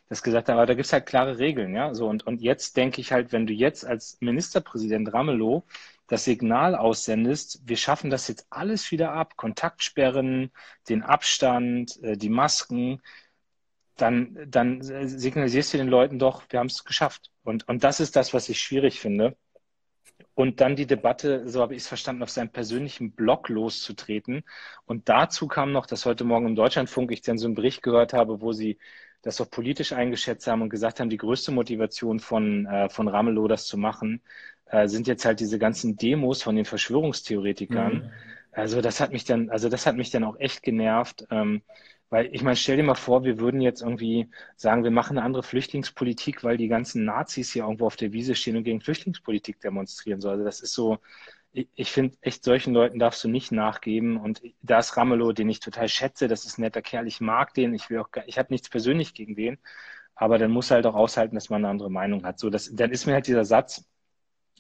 das 0.08 0.22
gesagt 0.22 0.48
habe, 0.48 0.58
aber 0.58 0.66
da 0.66 0.74
gibt 0.74 0.86
es 0.86 0.92
halt 0.92 1.06
klare 1.06 1.38
Regeln, 1.38 1.74
ja. 1.74 1.94
So, 1.94 2.08
und, 2.08 2.26
und 2.26 2.40
jetzt 2.40 2.76
denke 2.76 3.00
ich 3.00 3.12
halt, 3.12 3.32
wenn 3.32 3.46
du 3.46 3.52
jetzt 3.52 3.84
als 3.84 4.16
Ministerpräsident 4.20 5.12
Ramelow 5.12 5.64
das 6.06 6.24
Signal 6.24 6.74
aussendest, 6.74 7.60
wir 7.64 7.76
schaffen 7.76 8.10
das 8.10 8.28
jetzt 8.28 8.46
alles 8.50 8.90
wieder 8.90 9.12
ab, 9.12 9.36
Kontaktsperren, 9.36 10.50
den 10.88 11.02
Abstand, 11.02 12.02
äh, 12.02 12.16
die 12.16 12.30
Masken, 12.30 13.02
dann, 13.96 14.38
dann 14.48 14.80
signalisierst 14.80 15.74
du 15.74 15.78
den 15.78 15.88
Leuten 15.88 16.18
doch, 16.18 16.44
wir 16.50 16.60
haben 16.60 16.68
es 16.68 16.84
geschafft. 16.84 17.30
Und, 17.42 17.68
und 17.68 17.84
das 17.84 18.00
ist 18.00 18.16
das, 18.16 18.32
was 18.32 18.48
ich 18.48 18.60
schwierig 18.60 19.00
finde. 19.00 19.36
Und 20.34 20.60
dann 20.60 20.76
die 20.76 20.86
Debatte, 20.86 21.48
so 21.48 21.60
habe 21.60 21.74
ich 21.74 21.82
es 21.82 21.88
verstanden, 21.88 22.22
auf 22.22 22.30
seinem 22.30 22.50
persönlichen 22.50 23.12
Blog 23.12 23.48
loszutreten. 23.48 24.44
Und 24.86 25.08
dazu 25.08 25.48
kam 25.48 25.72
noch, 25.72 25.86
dass 25.86 26.06
heute 26.06 26.24
Morgen 26.24 26.46
im 26.46 26.54
Deutschlandfunk 26.54 27.10
ich 27.10 27.22
dann 27.22 27.38
so 27.38 27.46
einen 27.46 27.56
Bericht 27.56 27.82
gehört 27.82 28.12
habe, 28.12 28.40
wo 28.40 28.52
sie 28.52 28.78
das 29.22 29.40
auch 29.40 29.50
politisch 29.50 29.92
eingeschätzt 29.92 30.46
haben 30.46 30.62
und 30.62 30.70
gesagt 30.70 31.00
haben, 31.00 31.10
die 31.10 31.16
größte 31.16 31.52
Motivation 31.52 32.20
von, 32.20 32.66
äh, 32.66 32.88
von 32.88 33.08
Ramelow, 33.08 33.48
das 33.48 33.66
zu 33.66 33.76
machen, 33.76 34.22
äh, 34.66 34.88
sind 34.88 35.06
jetzt 35.06 35.24
halt 35.24 35.40
diese 35.40 35.58
ganzen 35.58 35.96
Demos 35.96 36.42
von 36.42 36.56
den 36.56 36.64
Verschwörungstheoretikern. 36.64 37.94
Mhm. 37.94 38.10
Also 38.52 38.80
das 38.80 39.00
hat 39.00 39.12
mich 39.12 39.24
dann, 39.24 39.50
also 39.50 39.68
das 39.68 39.86
hat 39.86 39.96
mich 39.96 40.10
dann 40.10 40.24
auch 40.24 40.38
echt 40.38 40.62
genervt. 40.62 41.26
Ähm, 41.30 41.62
weil 42.10 42.34
ich 42.34 42.42
meine, 42.42 42.56
stell 42.56 42.76
dir 42.76 42.82
mal 42.82 42.94
vor, 42.94 43.24
wir 43.24 43.38
würden 43.38 43.60
jetzt 43.60 43.82
irgendwie 43.82 44.28
sagen, 44.56 44.82
wir 44.82 44.90
machen 44.90 45.18
eine 45.18 45.26
andere 45.26 45.42
Flüchtlingspolitik, 45.42 46.42
weil 46.42 46.56
die 46.56 46.68
ganzen 46.68 47.04
Nazis 47.04 47.52
hier 47.52 47.64
irgendwo 47.64 47.86
auf 47.86 47.96
der 47.96 48.12
Wiese 48.12 48.34
stehen 48.34 48.56
und 48.56 48.64
gegen 48.64 48.80
Flüchtlingspolitik 48.80 49.60
demonstrieren. 49.60 50.20
So, 50.20 50.30
also 50.30 50.42
das 50.42 50.60
ist 50.60 50.72
so, 50.72 50.98
ich, 51.74 51.92
finde 51.92 52.16
echt, 52.20 52.44
solchen 52.44 52.74
Leuten 52.74 52.98
darfst 52.98 53.22
du 53.24 53.28
nicht 53.28 53.52
nachgeben. 53.52 54.18
Und 54.18 54.42
da 54.62 54.78
ist 54.78 54.96
Ramelow, 54.96 55.32
den 55.32 55.48
ich 55.48 55.60
total 55.60 55.88
schätze, 55.88 56.28
das 56.28 56.44
ist 56.44 56.58
ein 56.58 56.62
netter 56.62 56.82
Kerl, 56.82 57.06
ich 57.06 57.20
mag 57.20 57.54
den, 57.54 57.74
ich 57.74 57.90
will 57.90 57.98
auch, 57.98 58.08
ich 58.26 58.38
habe 58.38 58.52
nichts 58.52 58.68
persönlich 58.68 59.14
gegen 59.14 59.34
den, 59.36 59.58
aber 60.14 60.38
dann 60.38 60.50
muss 60.50 60.70
er 60.70 60.76
halt 60.76 60.86
auch 60.86 60.94
aushalten, 60.94 61.34
dass 61.34 61.50
man 61.50 61.64
eine 61.64 61.70
andere 61.70 61.90
Meinung 61.90 62.24
hat. 62.24 62.38
So, 62.38 62.50
das, 62.50 62.70
dann 62.74 62.90
ist 62.90 63.06
mir 63.06 63.14
halt 63.14 63.26
dieser 63.26 63.44
Satz, 63.44 63.84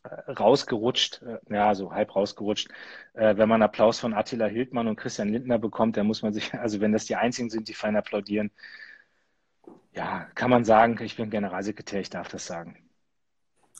äh, 0.04 0.32
rausgerutscht, 0.32 1.22
äh, 1.22 1.38
ja, 1.54 1.74
so 1.74 1.92
halb 1.92 2.14
rausgerutscht. 2.14 2.68
Äh, 3.14 3.36
wenn 3.36 3.48
man 3.48 3.62
Applaus 3.62 3.98
von 4.00 4.14
Attila 4.14 4.46
Hildmann 4.46 4.88
und 4.88 4.96
Christian 4.96 5.28
Lindner 5.30 5.58
bekommt, 5.58 5.96
dann 5.96 6.06
muss 6.06 6.22
man 6.22 6.32
sich, 6.32 6.54
also 6.54 6.80
wenn 6.80 6.92
das 6.92 7.06
die 7.06 7.16
einzigen 7.16 7.50
sind, 7.50 7.68
die 7.68 7.74
fein 7.74 7.96
applaudieren, 7.96 8.50
ja, 9.92 10.26
kann 10.34 10.50
man 10.50 10.64
sagen, 10.64 10.98
ich 11.02 11.16
bin 11.16 11.30
Generalsekretär, 11.30 12.00
ich 12.00 12.10
darf 12.10 12.28
das 12.28 12.46
sagen. 12.46 12.87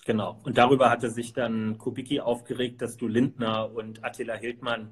Genau. 0.08 0.38
Und 0.42 0.56
darüber 0.56 0.88
hatte 0.88 1.10
sich 1.10 1.34
dann 1.34 1.76
Kubicki 1.76 2.20
aufgeregt, 2.20 2.80
dass 2.80 2.96
du 2.96 3.06
Lindner 3.06 3.70
und 3.74 4.02
Attila 4.02 4.32
Hildmann 4.32 4.88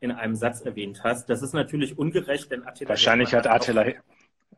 in 0.00 0.10
einem 0.10 0.34
Satz 0.34 0.60
erwähnt 0.60 1.04
hast. 1.04 1.30
Das 1.30 1.40
ist 1.40 1.52
natürlich 1.52 1.96
ungerecht, 1.96 2.50
denn 2.50 2.66
Attila 2.66 2.88
Wahrscheinlich 2.88 3.30
Hildmann 3.30 3.52
hat 3.52 3.62
Attila, 3.62 3.92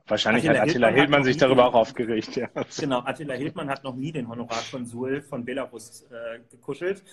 Wahrscheinlich 0.06 0.48
Attila 0.48 0.62
hat 0.62 0.68
Attila 0.70 0.86
Hildmann, 0.86 0.94
Hildmann 0.94 1.24
sich 1.24 1.36
darüber 1.36 1.66
auch 1.66 1.74
aufgeregt. 1.74 2.36
Ja. 2.36 2.48
Genau, 2.80 3.00
Attila 3.00 3.34
Hildmann 3.34 3.68
hat 3.68 3.84
noch 3.84 3.96
nie 3.96 4.10
den 4.10 4.30
Honorarkonsul 4.30 5.20
von 5.20 5.44
Belarus 5.44 6.06
äh, 6.10 6.38
gekuschelt, 6.50 7.04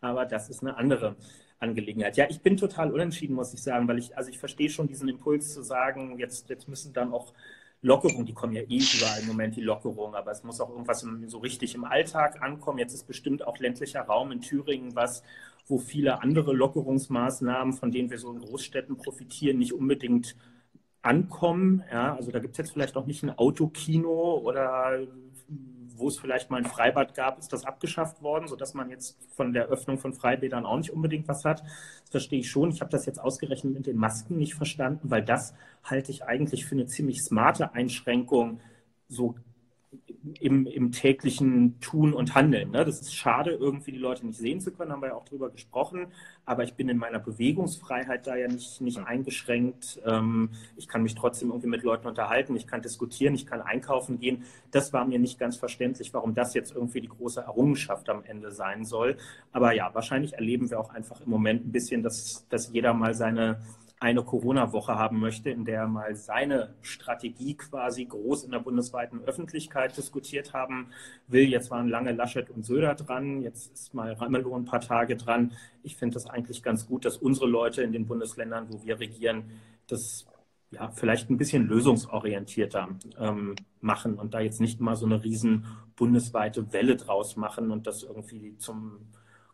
aber 0.00 0.26
das 0.26 0.50
ist 0.50 0.62
eine 0.62 0.76
andere 0.76 1.14
Angelegenheit. 1.60 2.16
Ja, 2.16 2.26
ich 2.28 2.40
bin 2.40 2.56
total 2.56 2.90
unentschieden, 2.90 3.36
muss 3.36 3.54
ich 3.54 3.62
sagen, 3.62 3.86
weil 3.86 3.98
ich, 3.98 4.18
also 4.18 4.28
ich 4.28 4.40
verstehe 4.40 4.70
schon 4.70 4.88
diesen 4.88 5.08
Impuls 5.08 5.54
zu 5.54 5.62
sagen, 5.62 6.18
jetzt, 6.18 6.50
jetzt 6.50 6.68
müssen 6.68 6.92
dann 6.92 7.12
auch 7.12 7.32
Lockerungen, 7.82 8.26
die 8.26 8.34
kommen 8.34 8.54
ja 8.54 8.62
eh 8.62 8.78
überall 8.78 9.20
im 9.22 9.26
Moment, 9.28 9.56
die 9.56 9.62
Lockerungen, 9.62 10.14
aber 10.14 10.30
es 10.32 10.42
muss 10.44 10.60
auch 10.60 10.70
irgendwas 10.70 11.06
so 11.26 11.38
richtig 11.38 11.74
im 11.74 11.84
Alltag 11.84 12.42
ankommen. 12.42 12.78
Jetzt 12.78 12.92
ist 12.94 13.06
bestimmt 13.06 13.46
auch 13.46 13.58
ländlicher 13.58 14.02
Raum 14.02 14.32
in 14.32 14.40
Thüringen 14.42 14.94
was, 14.94 15.22
wo 15.66 15.78
viele 15.78 16.22
andere 16.22 16.52
Lockerungsmaßnahmen, 16.52 17.72
von 17.72 17.90
denen 17.90 18.10
wir 18.10 18.18
so 18.18 18.32
in 18.32 18.40
Großstädten 18.40 18.96
profitieren, 18.96 19.58
nicht 19.58 19.72
unbedingt 19.72 20.36
ankommen. 21.02 21.82
Ja, 21.90 22.14
also 22.14 22.30
da 22.30 22.38
gibt 22.40 22.52
es 22.54 22.58
jetzt 22.58 22.72
vielleicht 22.72 22.96
auch 22.96 23.06
nicht 23.06 23.22
ein 23.22 23.30
Autokino 23.38 24.38
oder 24.44 25.00
wo 26.00 26.08
es 26.08 26.18
vielleicht 26.18 26.50
mal 26.50 26.56
ein 26.56 26.64
Freibad 26.64 27.14
gab, 27.14 27.38
ist 27.38 27.52
das 27.52 27.64
abgeschafft 27.64 28.22
worden, 28.22 28.48
sodass 28.48 28.74
man 28.74 28.90
jetzt 28.90 29.16
von 29.36 29.52
der 29.52 29.66
Öffnung 29.66 29.98
von 29.98 30.12
Freibädern 30.12 30.66
auch 30.66 30.78
nicht 30.78 30.90
unbedingt 30.90 31.28
was 31.28 31.44
hat. 31.44 31.60
Das 31.60 32.10
verstehe 32.10 32.40
ich 32.40 32.50
schon. 32.50 32.70
Ich 32.70 32.80
habe 32.80 32.90
das 32.90 33.06
jetzt 33.06 33.20
ausgerechnet 33.20 33.74
mit 33.74 33.86
den 33.86 33.96
Masken 33.96 34.36
nicht 34.36 34.54
verstanden, 34.54 35.10
weil 35.10 35.22
das 35.22 35.54
halte 35.84 36.10
ich 36.10 36.24
eigentlich 36.24 36.66
für 36.66 36.74
eine 36.74 36.86
ziemlich 36.86 37.22
smarte 37.22 37.72
Einschränkung, 37.74 38.60
so 39.08 39.36
im, 40.38 40.66
im 40.66 40.92
täglichen 40.92 41.80
Tun 41.80 42.12
und 42.12 42.34
Handeln. 42.34 42.70
Ne? 42.70 42.84
Das 42.84 43.00
ist 43.00 43.14
schade, 43.14 43.52
irgendwie 43.52 43.92
die 43.92 43.98
Leute 43.98 44.26
nicht 44.26 44.38
sehen 44.38 44.60
zu 44.60 44.70
können, 44.70 44.92
haben 44.92 45.00
wir 45.00 45.08
ja 45.08 45.14
auch 45.14 45.24
drüber 45.24 45.50
gesprochen. 45.50 46.08
Aber 46.44 46.64
ich 46.64 46.74
bin 46.74 46.88
in 46.88 46.98
meiner 46.98 47.18
Bewegungsfreiheit 47.18 48.26
da 48.26 48.36
ja 48.36 48.48
nicht, 48.48 48.80
nicht 48.80 48.98
eingeschränkt. 48.98 50.00
Ähm, 50.04 50.50
ich 50.76 50.88
kann 50.88 51.02
mich 51.02 51.14
trotzdem 51.14 51.48
irgendwie 51.48 51.68
mit 51.68 51.82
Leuten 51.82 52.06
unterhalten, 52.06 52.56
ich 52.56 52.66
kann 52.66 52.82
diskutieren, 52.82 53.34
ich 53.34 53.46
kann 53.46 53.62
einkaufen 53.62 54.18
gehen. 54.18 54.44
Das 54.70 54.92
war 54.92 55.06
mir 55.06 55.18
nicht 55.18 55.38
ganz 55.38 55.56
verständlich, 55.56 56.12
warum 56.12 56.34
das 56.34 56.54
jetzt 56.54 56.74
irgendwie 56.74 57.00
die 57.00 57.08
große 57.08 57.40
Errungenschaft 57.40 58.08
am 58.10 58.22
Ende 58.24 58.50
sein 58.50 58.84
soll. 58.84 59.16
Aber 59.52 59.72
ja, 59.72 59.90
wahrscheinlich 59.94 60.34
erleben 60.34 60.70
wir 60.70 60.80
auch 60.80 60.90
einfach 60.90 61.20
im 61.20 61.30
Moment 61.30 61.66
ein 61.66 61.72
bisschen, 61.72 62.02
dass, 62.02 62.46
dass 62.48 62.72
jeder 62.72 62.92
mal 62.92 63.14
seine 63.14 63.60
eine 64.00 64.24
Corona-Woche 64.24 64.94
haben 64.96 65.20
möchte, 65.20 65.50
in 65.50 65.66
der 65.66 65.80
er 65.80 65.86
mal 65.86 66.16
seine 66.16 66.74
Strategie 66.80 67.54
quasi 67.54 68.06
groß 68.06 68.44
in 68.44 68.50
der 68.50 68.60
bundesweiten 68.60 69.22
Öffentlichkeit 69.24 69.94
diskutiert 69.94 70.54
haben 70.54 70.88
will. 71.28 71.44
Jetzt 71.44 71.70
waren 71.70 71.86
lange 71.86 72.12
Laschet 72.12 72.48
und 72.48 72.64
Söder 72.64 72.94
dran, 72.94 73.42
jetzt 73.42 73.72
ist 73.74 73.92
mal 73.92 74.14
Ramelow 74.14 74.56
ein 74.56 74.64
paar 74.64 74.80
Tage 74.80 75.16
dran. 75.16 75.52
Ich 75.82 75.96
finde 75.96 76.14
das 76.14 76.26
eigentlich 76.26 76.62
ganz 76.62 76.86
gut, 76.86 77.04
dass 77.04 77.18
unsere 77.18 77.46
Leute 77.46 77.82
in 77.82 77.92
den 77.92 78.06
Bundesländern, 78.06 78.68
wo 78.70 78.82
wir 78.82 78.98
regieren, 78.98 79.44
das 79.86 80.26
ja, 80.70 80.90
vielleicht 80.92 81.28
ein 81.28 81.36
bisschen 81.36 81.66
lösungsorientierter 81.66 82.88
ähm, 83.18 83.54
machen 83.82 84.14
und 84.14 84.32
da 84.32 84.40
jetzt 84.40 84.60
nicht 84.60 84.80
mal 84.80 84.96
so 84.96 85.04
eine 85.04 85.22
riesen 85.22 85.66
bundesweite 85.96 86.72
Welle 86.72 86.96
draus 86.96 87.36
machen 87.36 87.70
und 87.70 87.86
das 87.86 88.02
irgendwie 88.02 88.56
zum 88.56 89.08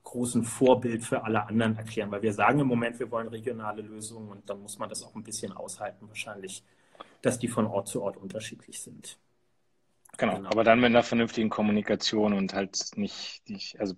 großen 0.07 0.45
Vorbild 0.45 1.05
für 1.05 1.25
alle 1.25 1.47
anderen 1.47 1.77
erklären, 1.77 2.11
weil 2.13 2.23
wir 2.23 2.33
sagen 2.33 2.61
im 2.61 2.69
Moment, 2.69 2.99
wir 3.01 3.11
wollen 3.11 3.27
regionale 3.27 3.83
Lösungen 3.83 4.31
und 4.31 4.49
dann 4.49 4.63
muss 4.63 4.79
man 4.79 4.89
das 4.89 5.03
auch 5.03 5.15
ein 5.17 5.25
bisschen 5.25 5.53
aushalten 5.53 6.09
wahrscheinlich, 6.09 6.63
dass 7.23 7.39
die 7.39 7.49
von 7.49 7.67
Ort 7.67 7.89
zu 7.89 8.03
Ort 8.03 8.17
unterschiedlich 8.17 8.81
sind. 8.81 9.19
Genau, 10.17 10.37
genau. 10.37 10.49
aber 10.49 10.63
dann 10.63 10.79
mit 10.79 10.87
einer 10.87 11.03
vernünftigen 11.03 11.51
Kommunikation 11.51 12.35
und 12.35 12.55
halt 12.55 12.79
nicht, 12.97 13.43
nicht, 13.51 13.81
also 13.81 13.95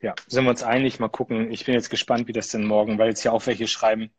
ja, 0.00 0.14
sind 0.26 0.44
wir 0.44 0.50
uns 0.50 0.64
einig, 0.64 0.98
mal 0.98 1.08
gucken. 1.08 1.52
Ich 1.52 1.64
bin 1.64 1.74
jetzt 1.74 1.90
gespannt, 1.90 2.26
wie 2.26 2.32
das 2.32 2.48
denn 2.48 2.64
morgen, 2.64 2.98
weil 2.98 3.10
jetzt 3.10 3.22
ja 3.22 3.30
auch 3.30 3.46
welche 3.46 3.68
schreiben, 3.68 4.10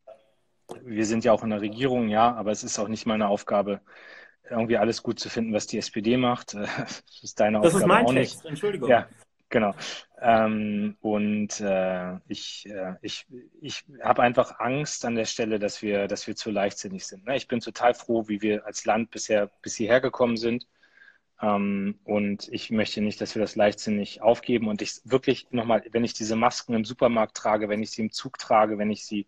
wir 0.83 1.05
sind 1.05 1.25
ja 1.25 1.33
auch 1.33 1.43
in 1.43 1.49
der 1.49 1.59
Regierung, 1.59 2.07
ja, 2.07 2.33
aber 2.33 2.51
es 2.51 2.63
ist 2.63 2.79
auch 2.79 2.87
nicht 2.87 3.05
meine 3.05 3.27
Aufgabe, 3.27 3.81
irgendwie 4.49 4.77
alles 4.77 5.03
gut 5.03 5.19
zu 5.19 5.29
finden, 5.29 5.53
was 5.53 5.67
die 5.67 5.77
SPD 5.77 6.15
macht. 6.15 6.53
Das 6.55 7.23
ist 7.23 7.39
deine 7.39 7.59
das 7.59 7.73
Aufgabe. 7.73 7.73
Das 7.73 7.81
ist 7.81 7.87
mein 7.87 8.05
auch 8.05 8.13
Text, 8.13 8.35
nicht. 8.37 8.45
Entschuldigung. 8.45 8.89
Ja, 8.89 9.07
genau. 9.51 9.75
Ähm, 10.19 10.97
und 11.01 11.59
äh, 11.61 12.17
ich, 12.27 12.67
äh, 12.67 12.95
ich, 13.01 13.27
ich 13.61 13.83
habe 14.01 14.23
einfach 14.23 14.59
Angst 14.59 15.05
an 15.05 15.15
der 15.15 15.25
Stelle, 15.25 15.59
dass 15.59 15.81
wir, 15.81 16.07
dass 16.07 16.27
wir 16.27 16.35
zu 16.35 16.51
leichtsinnig 16.51 17.05
sind. 17.05 17.25
Ne? 17.25 17.35
Ich 17.37 17.47
bin 17.47 17.59
total 17.59 17.93
froh, 17.93 18.27
wie 18.27 18.41
wir 18.41 18.65
als 18.65 18.85
Land 18.85 19.11
bisher 19.11 19.51
bis 19.61 19.75
hierher 19.75 20.01
gekommen 20.01 20.37
sind. 20.37 20.67
Ähm, 21.41 21.99
und 22.03 22.47
ich 22.51 22.71
möchte 22.71 23.01
nicht, 23.01 23.19
dass 23.21 23.35
wir 23.35 23.41
das 23.41 23.55
leichtsinnig 23.55 24.21
aufgeben. 24.21 24.67
Und 24.67 24.81
ich 24.81 25.01
wirklich 25.03 25.47
nochmal, 25.51 25.83
wenn 25.91 26.03
ich 26.03 26.13
diese 26.13 26.35
Masken 26.35 26.73
im 26.73 26.85
Supermarkt 26.85 27.35
trage, 27.37 27.69
wenn 27.69 27.83
ich 27.83 27.91
sie 27.91 28.03
im 28.03 28.11
Zug 28.11 28.37
trage, 28.37 28.77
wenn 28.77 28.91
ich 28.91 29.05
sie 29.05 29.27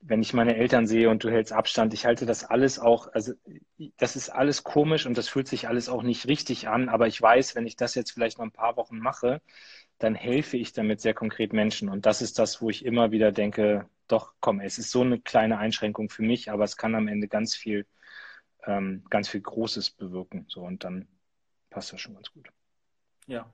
wenn 0.00 0.22
ich 0.22 0.32
meine 0.32 0.56
Eltern 0.56 0.86
sehe 0.86 1.10
und 1.10 1.24
du 1.24 1.30
hältst 1.30 1.52
Abstand, 1.52 1.92
ich 1.92 2.06
halte 2.06 2.24
das 2.24 2.44
alles 2.44 2.78
auch, 2.78 3.12
also 3.12 3.32
das 3.96 4.16
ist 4.16 4.30
alles 4.30 4.62
komisch 4.62 5.06
und 5.06 5.18
das 5.18 5.28
fühlt 5.28 5.48
sich 5.48 5.68
alles 5.68 5.88
auch 5.88 6.02
nicht 6.02 6.26
richtig 6.28 6.68
an, 6.68 6.88
aber 6.88 7.06
ich 7.06 7.20
weiß, 7.20 7.54
wenn 7.56 7.66
ich 7.66 7.76
das 7.76 7.94
jetzt 7.94 8.12
vielleicht 8.12 8.38
mal 8.38 8.44
ein 8.44 8.52
paar 8.52 8.76
Wochen 8.76 8.98
mache, 8.98 9.40
dann 9.98 10.14
helfe 10.14 10.56
ich 10.56 10.72
damit 10.72 11.00
sehr 11.00 11.14
konkret 11.14 11.52
Menschen. 11.52 11.88
Und 11.88 12.06
das 12.06 12.22
ist 12.22 12.38
das, 12.38 12.62
wo 12.62 12.70
ich 12.70 12.84
immer 12.84 13.10
wieder 13.10 13.32
denke, 13.32 13.88
doch, 14.06 14.34
komm, 14.40 14.60
es 14.60 14.78
ist 14.78 14.90
so 14.90 15.02
eine 15.02 15.20
kleine 15.20 15.58
Einschränkung 15.58 16.08
für 16.08 16.22
mich, 16.22 16.50
aber 16.50 16.64
es 16.64 16.76
kann 16.76 16.94
am 16.94 17.08
Ende 17.08 17.26
ganz 17.28 17.56
viel, 17.56 17.84
ähm, 18.64 19.04
ganz 19.10 19.28
viel 19.28 19.40
Großes 19.40 19.90
bewirken. 19.90 20.44
So, 20.48 20.62
und 20.62 20.84
dann 20.84 21.08
passt 21.70 21.92
das 21.92 22.00
schon 22.00 22.14
ganz 22.14 22.30
gut. 22.30 22.48
Ja, 23.26 23.52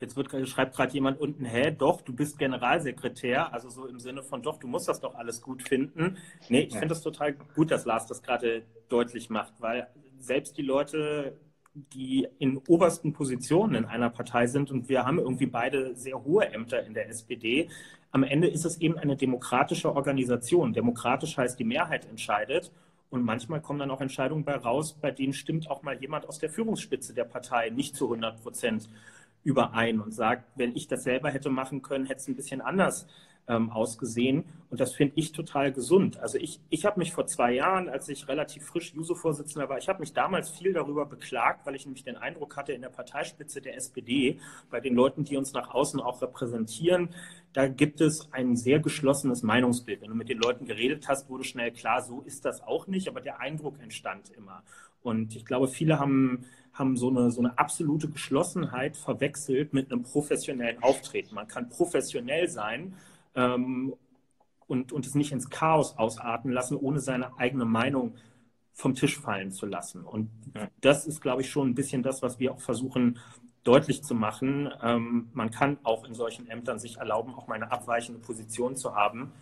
Jetzt 0.00 0.16
wird, 0.16 0.48
schreibt 0.48 0.76
gerade 0.76 0.92
jemand 0.92 1.20
unten, 1.20 1.44
hä, 1.44 1.74
doch, 1.76 2.02
du 2.02 2.12
bist 2.12 2.38
Generalsekretär, 2.38 3.52
also 3.52 3.68
so 3.68 3.86
im 3.86 3.98
Sinne 3.98 4.22
von, 4.22 4.42
doch, 4.42 4.58
du 4.58 4.68
musst 4.68 4.88
das 4.88 5.00
doch 5.00 5.16
alles 5.16 5.42
gut 5.42 5.66
finden. 5.66 6.16
Nee, 6.48 6.60
ich 6.60 6.74
ja. 6.74 6.78
finde 6.78 6.94
das 6.94 7.02
total 7.02 7.32
gut, 7.32 7.72
dass 7.72 7.84
Lars 7.84 8.06
das 8.06 8.22
gerade 8.22 8.62
deutlich 8.88 9.28
macht, 9.28 9.54
weil 9.58 9.88
selbst 10.20 10.56
die 10.56 10.62
Leute, 10.62 11.36
die 11.74 12.28
in 12.38 12.58
obersten 12.68 13.12
Positionen 13.12 13.74
in 13.74 13.84
einer 13.86 14.10
Partei 14.10 14.46
sind, 14.46 14.70
und 14.70 14.88
wir 14.88 15.04
haben 15.04 15.18
irgendwie 15.18 15.46
beide 15.46 15.96
sehr 15.96 16.22
hohe 16.22 16.46
Ämter 16.46 16.84
in 16.84 16.94
der 16.94 17.08
SPD, 17.08 17.68
am 18.12 18.22
Ende 18.22 18.48
ist 18.48 18.64
es 18.64 18.80
eben 18.80 18.96
eine 18.98 19.16
demokratische 19.16 19.94
Organisation. 19.94 20.72
Demokratisch 20.72 21.36
heißt, 21.36 21.58
die 21.58 21.64
Mehrheit 21.64 22.06
entscheidet. 22.08 22.72
Und 23.10 23.24
manchmal 23.24 23.60
kommen 23.60 23.78
dann 23.78 23.90
auch 23.90 24.00
Entscheidungen 24.00 24.44
bei 24.44 24.54
raus, 24.54 24.92
bei 25.00 25.10
denen 25.10 25.32
stimmt 25.32 25.70
auch 25.70 25.82
mal 25.82 25.98
jemand 25.98 26.28
aus 26.28 26.38
der 26.38 26.50
Führungsspitze 26.50 27.14
der 27.14 27.24
Partei 27.24 27.70
nicht 27.70 27.96
zu 27.96 28.04
100 28.04 28.42
Prozent 28.42 28.88
überein 29.44 30.00
und 30.00 30.12
sagt, 30.12 30.44
wenn 30.56 30.74
ich 30.76 30.88
das 30.88 31.04
selber 31.04 31.30
hätte 31.30 31.50
machen 31.50 31.82
können, 31.82 32.06
hätte 32.06 32.20
es 32.20 32.28
ein 32.28 32.36
bisschen 32.36 32.60
anders 32.60 33.06
ähm, 33.48 33.70
ausgesehen. 33.70 34.44
Und 34.70 34.80
das 34.80 34.94
finde 34.94 35.14
ich 35.16 35.32
total 35.32 35.72
gesund. 35.72 36.18
Also 36.18 36.36
ich, 36.36 36.60
ich 36.68 36.84
habe 36.84 36.98
mich 36.98 37.12
vor 37.12 37.26
zwei 37.26 37.52
Jahren, 37.52 37.88
als 37.88 38.08
ich 38.08 38.28
relativ 38.28 38.66
frisch 38.66 38.92
Juso-Vorsitzender 38.94 39.68
war, 39.68 39.78
ich 39.78 39.88
habe 39.88 40.00
mich 40.00 40.12
damals 40.12 40.50
viel 40.50 40.74
darüber 40.74 41.06
beklagt, 41.06 41.64
weil 41.64 41.74
ich 41.74 41.86
nämlich 41.86 42.04
den 42.04 42.16
Eindruck 42.16 42.56
hatte, 42.56 42.72
in 42.72 42.82
der 42.82 42.90
Parteispitze 42.90 43.62
der 43.62 43.76
SPD, 43.76 44.38
bei 44.70 44.80
den 44.80 44.94
Leuten, 44.94 45.24
die 45.24 45.38
uns 45.38 45.54
nach 45.54 45.70
außen 45.70 46.00
auch 46.00 46.20
repräsentieren, 46.20 47.08
da 47.54 47.66
gibt 47.66 48.02
es 48.02 48.30
ein 48.32 48.56
sehr 48.56 48.78
geschlossenes 48.78 49.42
Meinungsbild. 49.42 50.02
Wenn 50.02 50.10
du 50.10 50.14
mit 50.14 50.28
den 50.28 50.38
Leuten 50.38 50.66
geredet 50.66 51.08
hast, 51.08 51.30
wurde 51.30 51.44
schnell 51.44 51.72
klar, 51.72 52.02
so 52.02 52.20
ist 52.20 52.44
das 52.44 52.62
auch 52.62 52.86
nicht, 52.86 53.08
aber 53.08 53.22
der 53.22 53.40
Eindruck 53.40 53.80
entstand 53.80 54.30
immer. 54.36 54.62
Und 55.02 55.36
ich 55.36 55.44
glaube, 55.44 55.68
viele 55.68 55.98
haben, 55.98 56.44
haben 56.72 56.96
so, 56.96 57.08
eine, 57.10 57.30
so 57.30 57.40
eine 57.40 57.58
absolute 57.58 58.08
Geschlossenheit 58.08 58.96
verwechselt 58.96 59.72
mit 59.72 59.90
einem 59.90 60.02
professionellen 60.02 60.82
Auftreten. 60.82 61.34
Man 61.34 61.48
kann 61.48 61.68
professionell 61.68 62.48
sein 62.48 62.94
ähm, 63.34 63.94
und, 64.66 64.92
und 64.92 65.06
es 65.06 65.14
nicht 65.14 65.32
ins 65.32 65.50
Chaos 65.50 65.96
ausarten 65.96 66.50
lassen, 66.50 66.76
ohne 66.76 67.00
seine 67.00 67.38
eigene 67.38 67.64
Meinung 67.64 68.14
vom 68.72 68.94
Tisch 68.94 69.18
fallen 69.18 69.50
zu 69.50 69.66
lassen. 69.66 70.04
Und 70.04 70.30
das 70.80 71.06
ist, 71.06 71.20
glaube 71.20 71.42
ich, 71.42 71.50
schon 71.50 71.68
ein 71.68 71.74
bisschen 71.74 72.02
das, 72.02 72.22
was 72.22 72.38
wir 72.38 72.52
auch 72.52 72.60
versuchen 72.60 73.18
deutlich 73.64 74.02
zu 74.04 74.14
machen. 74.14 74.70
Ähm, 74.82 75.28
man 75.34 75.50
kann 75.50 75.78
auch 75.82 76.04
in 76.04 76.14
solchen 76.14 76.48
Ämtern 76.48 76.78
sich 76.78 76.96
erlauben, 76.98 77.34
auch 77.34 77.48
mal 77.48 77.56
eine 77.56 77.72
abweichende 77.72 78.20
Position 78.20 78.76
zu 78.76 78.94
haben. 78.94 79.32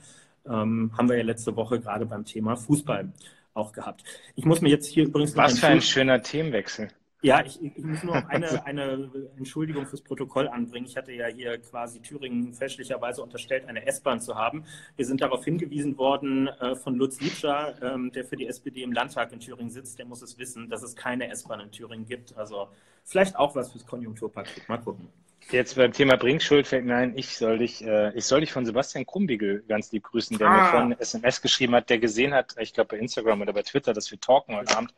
Ähm, 0.47 0.91
haben 0.97 1.09
wir 1.09 1.17
ja 1.17 1.23
letzte 1.23 1.55
Woche 1.55 1.81
gerade 1.81 2.07
beim 2.07 2.25
Thema 2.25 2.57
Fußball 2.57 3.13
auch 3.57 3.73
gehabt. 3.73 4.05
Ich 4.35 4.45
muss 4.45 4.61
mir 4.61 4.69
jetzt 4.69 4.87
hier 4.87 5.05
übrigens. 5.05 5.37
Was 5.37 5.59
für 5.59 5.69
ein 5.69 5.83
schöner 5.83 6.23
Themenwechsel. 6.23 6.89
Ja, 7.23 7.43
ich, 7.45 7.61
ich 7.61 7.83
muss 7.83 8.05
nur 8.05 8.15
noch 8.15 8.29
eine, 8.29 8.67
eine 8.67 9.11
Entschuldigung 9.37 9.87
fürs 9.87 10.03
Protokoll 10.03 10.47
anbringen. 10.49 10.87
Ich 10.87 10.97
hatte 10.97 11.13
ja 11.13 11.27
hier 11.27 11.59
quasi 11.59 12.01
Thüringen 12.01 12.53
fälschlicherweise 12.53 13.23
unterstellt, 13.23 13.67
eine 13.67 13.87
S-Bahn 13.87 14.21
zu 14.21 14.37
haben. 14.37 14.65
Wir 14.97 15.07
sind 15.07 15.23
darauf 15.23 15.45
hingewiesen 15.45 15.97
worden 15.97 16.47
äh, 16.47 16.77
von 16.77 16.95
Lutz 16.95 17.21
Liebscher, 17.21 17.75
ähm, 17.83 18.13
der 18.13 18.25
für 18.25 18.37
die 18.37 18.47
SPD 18.47 18.83
im 18.83 18.93
Landtag 18.93 19.33
in 19.33 19.41
Thüringen 19.41 19.71
sitzt. 19.71 19.99
Der 19.99 20.07
muss 20.07 20.23
es 20.23 20.39
wissen, 20.39 20.69
dass 20.69 20.83
es 20.83 20.95
keine 20.95 21.29
S-Bahn 21.31 21.61
in 21.61 21.73
Thüringen 21.73 22.07
gibt. 22.07 22.37
Also 22.37 22.69
vielleicht 23.03 23.35
auch 23.37 23.57
was 23.57 23.73
fürs 23.73 23.87
Konjunkturpaket. 23.87 24.69
Mal 24.69 24.79
gucken. 24.79 25.09
Jetzt 25.51 25.77
beim 25.77 25.93
Thema 25.93 26.17
Bringschuld 26.17 26.67
fällt 26.67 26.85
mir 26.85 26.97
ein, 26.97 27.17
ich 27.17 27.37
soll 27.37 27.59
dich, 27.59 27.85
äh, 27.85 28.13
ich 28.15 28.25
soll 28.25 28.41
dich 28.41 28.53
von 28.53 28.67
Sebastian 28.67 29.07
Krumbiegel 29.07 29.63
ganz 29.69 29.93
lieb 29.93 30.05
grüßen, 30.05 30.39
der 30.39 30.49
ah. 30.49 30.51
mir 30.51 30.71
vorhin 30.71 30.87
eine 30.87 31.01
SMS 31.01 31.41
geschrieben 31.41 31.75
hat, 31.75 31.89
der 31.89 31.99
gesehen 31.99 32.35
hat, 32.35 32.57
ich 32.59 32.75
glaube 32.75 32.97
bei 32.97 32.99
Instagram 32.99 33.43
oder 33.43 33.53
bei 33.53 33.63
Twitter, 33.63 33.93
dass 33.93 34.11
wir 34.11 34.19
talken 34.19 34.57
heute 34.57 34.77
Abend, 34.77 34.93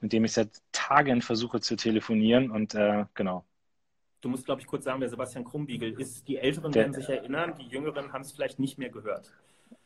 mit 0.00 0.12
dem 0.12 0.24
ich 0.24 0.32
seit 0.32 0.50
Tagen 0.70 1.22
versuche 1.22 1.60
zu 1.60 1.74
telefonieren 1.74 2.50
und 2.50 2.74
äh, 2.74 3.04
genau. 3.14 3.44
Du 4.20 4.28
musst, 4.28 4.44
glaube 4.44 4.60
ich, 4.60 4.66
kurz 4.66 4.84
sagen, 4.84 5.00
wer 5.00 5.08
Sebastian 5.08 5.44
Krumbiegel 5.44 5.98
ist. 5.98 6.28
Die 6.28 6.36
Älteren 6.36 6.72
der, 6.72 6.82
werden 6.82 6.94
sich 6.94 7.08
erinnern, 7.08 7.54
die 7.58 7.66
Jüngeren 7.66 8.12
haben 8.12 8.20
es 8.20 8.32
vielleicht 8.32 8.58
nicht 8.58 8.78
mehr 8.78 8.90
gehört. 8.90 9.32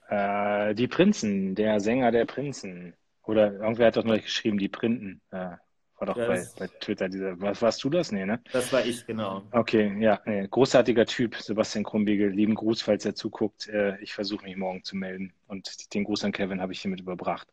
Äh, 0.09 0.75
die 0.75 0.89
Prinzen, 0.89 1.55
der 1.55 1.81
Sänger 1.81 2.11
der 2.11 2.25
Prinzen. 2.25 2.95
Oder 3.23 3.55
irgendwer 3.55 3.87
hat 3.87 3.97
doch 3.97 4.05
noch 4.05 4.21
geschrieben, 4.21 4.59
die 4.59 4.69
Printen. 4.69 5.21
Äh, 5.31 5.57
war 6.07 6.15
doch 6.15 6.27
bei, 6.27 6.47
bei, 6.59 6.69
Twitter 6.81 7.09
dieser. 7.09 7.41
Was 7.41 7.63
warst 7.63 7.83
du 7.85 7.91
das? 7.91 8.13
Nee, 8.13 8.27
ne? 8.27 8.41
Das 8.53 8.73
war 8.73 8.85
ich, 8.85 9.07
genau. 9.07 9.43
Okay, 9.53 9.97
ja. 10.01 10.21
Nee, 10.25 10.47
großartiger 10.49 11.07
Typ, 11.07 11.37
Sebastian 11.37 11.85
Krumbiegel. 11.85 12.31
Lieben 12.31 12.55
Gruß, 12.55 12.83
falls 12.83 13.05
er 13.05 13.15
zuguckt. 13.15 13.69
Äh, 13.69 13.99
ich 14.01 14.13
versuche 14.13 14.45
mich 14.45 14.57
morgen 14.57 14.83
zu 14.85 14.97
melden. 14.97 15.33
Und 15.47 15.95
den 15.95 16.05
Gruß 16.05 16.25
an 16.25 16.33
Kevin 16.33 16.61
habe 16.61 16.73
ich 16.73 16.81
hiermit 16.81 17.01
überbracht. 17.01 17.49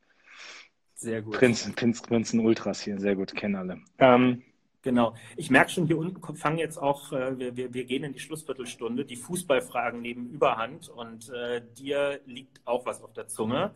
Sehr 0.96 1.22
gut. 1.22 1.34
Prinzen, 1.34 1.74
Prinzen, 1.74 2.06
Prinzen 2.08 2.40
Ultras 2.42 2.82
hier, 2.82 3.00
sehr 3.00 3.16
gut, 3.16 3.36
kennen 3.36 3.56
alle. 3.56 3.80
Ähm, 4.00 4.44
Genau. 4.84 5.14
Ich 5.38 5.52
merke 5.52 5.70
schon, 5.70 5.86
hier 5.86 5.98
unten 6.00 6.36
fangen 6.36 6.58
jetzt 6.58 6.78
auch, 6.78 7.14
äh, 7.14 7.38
wir, 7.38 7.56
wir, 7.56 7.72
wir 7.72 7.86
gehen 7.86 8.04
in 8.04 8.14
die 8.14 8.20
Schlussviertelstunde, 8.20 9.06
die 9.06 9.16
Fußballfragen 9.16 10.02
nehmen 10.02 10.32
Überhand 10.32 10.90
und 10.90 11.30
äh, 11.30 11.62
dir 11.78 12.20
liegt 12.26 12.62
auch 12.66 12.84
was 12.88 13.04
auf 13.04 13.14
der 13.14 13.28
Zunge. 13.28 13.76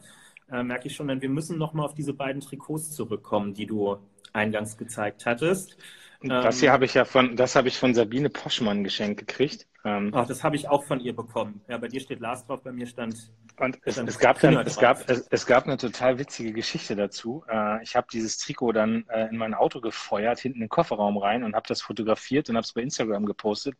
Äh, 0.52 0.64
merke 0.64 0.88
ich 0.88 0.96
schon, 0.96 1.08
denn 1.08 1.22
wir 1.22 1.30
müssen 1.30 1.60
nochmal 1.60 1.86
auf 1.86 1.94
diese 1.94 2.14
beiden 2.14 2.42
Trikots 2.42 2.92
zurückkommen, 2.92 3.54
die 3.54 3.68
du 3.68 3.98
eingangs 4.36 4.78
gezeigt 4.78 5.26
hattest. 5.26 5.78
Das 6.22 6.60
hier 6.60 6.70
ähm, 6.70 6.74
habe 6.74 6.86
ich 6.86 6.94
ja 6.94 7.06
von, 7.06 7.36
das 7.36 7.56
habe 7.56 7.68
ich 7.68 7.78
von 7.78 7.94
Sabine 7.94 8.30
Poschmann 8.30 8.84
geschenkt 8.84 9.20
gekriegt. 9.20 9.68
Ähm, 9.84 10.12
Ach, 10.16 10.26
das 10.26 10.44
habe 10.44 10.56
ich 10.56 10.68
auch 10.68 10.84
von 10.84 11.00
ihr 11.00 11.16
bekommen. 11.16 11.62
Ja, 11.68 11.78
bei 11.78 11.88
dir 11.88 12.00
steht 12.00 12.20
Lars 12.20 12.46
drauf, 12.46 12.64
bei 12.64 12.72
mir 12.72 12.88
stand. 12.88 13.32
Und 13.58 13.78
es, 13.84 13.94
stand 13.94 14.10
es 14.10 14.18
gab 14.18 14.40
dann, 14.40 14.58
es 14.58 14.78
gab, 14.78 15.08
es, 15.08 15.28
es, 15.30 15.46
gab 15.46 15.66
eine 15.66 15.78
total 15.78 16.18
witzige 16.18 16.52
Geschichte 16.54 16.96
dazu. 16.96 17.44
Äh, 17.48 17.84
ich 17.84 17.96
habe 17.96 18.08
dieses 18.12 18.38
Trikot 18.38 18.72
dann 18.72 19.06
äh, 19.10 19.28
in 19.28 19.38
mein 19.38 19.54
Auto 19.54 19.82
gefeuert, 19.82 20.40
hinten 20.40 20.58
in 20.58 20.64
den 20.66 20.70
Kofferraum 20.70 21.18
rein 21.18 21.44
und 21.44 21.56
habe 21.56 21.68
das 21.68 21.82
fotografiert 21.82 22.50
und 22.50 22.56
habe 22.56 22.66
es 22.66 22.74
bei 22.74 22.82
Instagram 22.82 23.26
gepostet. 23.26 23.76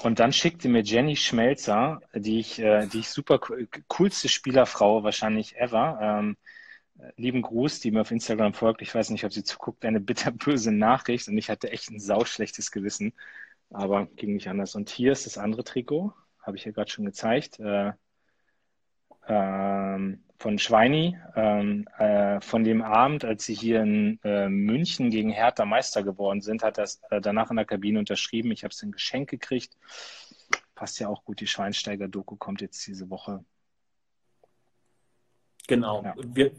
Und 0.00 0.20
dann 0.20 0.32
schickte 0.32 0.68
mir 0.68 0.82
Jenny 0.82 1.16
Schmelzer, 1.16 2.00
die 2.14 2.40
ich, 2.40 2.58
äh, 2.60 2.86
die 2.86 3.00
ich 3.00 3.10
super 3.10 3.40
coolste 3.88 4.28
Spielerfrau 4.28 5.02
wahrscheinlich 5.02 5.56
ever, 5.56 5.98
ähm, 6.00 6.36
lieben 7.16 7.42
Gruß, 7.42 7.80
die 7.80 7.90
mir 7.90 8.00
auf 8.00 8.10
Instagram 8.10 8.54
folgt. 8.54 8.82
Ich 8.82 8.94
weiß 8.94 9.10
nicht, 9.10 9.24
ob 9.24 9.32
sie 9.32 9.44
zuguckt, 9.44 9.84
eine 9.84 10.00
bitterböse 10.00 10.72
Nachricht 10.72 11.28
und 11.28 11.38
ich 11.38 11.50
hatte 11.50 11.70
echt 11.70 11.90
ein 11.90 12.00
sauschlechtes 12.00 12.70
Gewissen, 12.70 13.12
aber 13.70 14.06
ging 14.06 14.34
nicht 14.34 14.48
anders. 14.48 14.74
Und 14.74 14.90
hier 14.90 15.12
ist 15.12 15.26
das 15.26 15.38
andere 15.38 15.64
Trikot, 15.64 16.12
habe 16.40 16.56
ich 16.56 16.64
ja 16.64 16.72
gerade 16.72 16.90
schon 16.90 17.04
gezeigt, 17.04 17.60
äh, 17.60 17.92
ähm, 19.28 20.24
von 20.38 20.58
Schweini, 20.58 21.18
ähm, 21.34 21.86
äh, 21.98 22.40
von 22.40 22.64
dem 22.64 22.82
Abend, 22.82 23.24
als 23.24 23.44
sie 23.44 23.54
hier 23.54 23.82
in 23.82 24.20
äh, 24.22 24.48
München 24.48 25.10
gegen 25.10 25.30
Hertha 25.30 25.64
Meister 25.64 26.02
geworden 26.02 26.40
sind, 26.40 26.62
hat 26.62 26.78
das 26.78 27.00
äh, 27.10 27.20
danach 27.20 27.50
in 27.50 27.56
der 27.56 27.64
Kabine 27.64 27.98
unterschrieben. 27.98 28.52
Ich 28.52 28.62
habe 28.62 28.72
es 28.72 28.82
ein 28.82 28.92
Geschenk 28.92 29.28
gekriegt. 29.28 29.76
Passt 30.74 31.00
ja 31.00 31.08
auch 31.08 31.24
gut, 31.24 31.40
die 31.40 31.48
Schweinsteiger-Doku 31.48 32.36
kommt 32.36 32.60
jetzt 32.60 32.86
diese 32.86 33.10
Woche 33.10 33.44
Genau. 35.68 36.02
Ja. 36.02 36.14
Wir, 36.16 36.50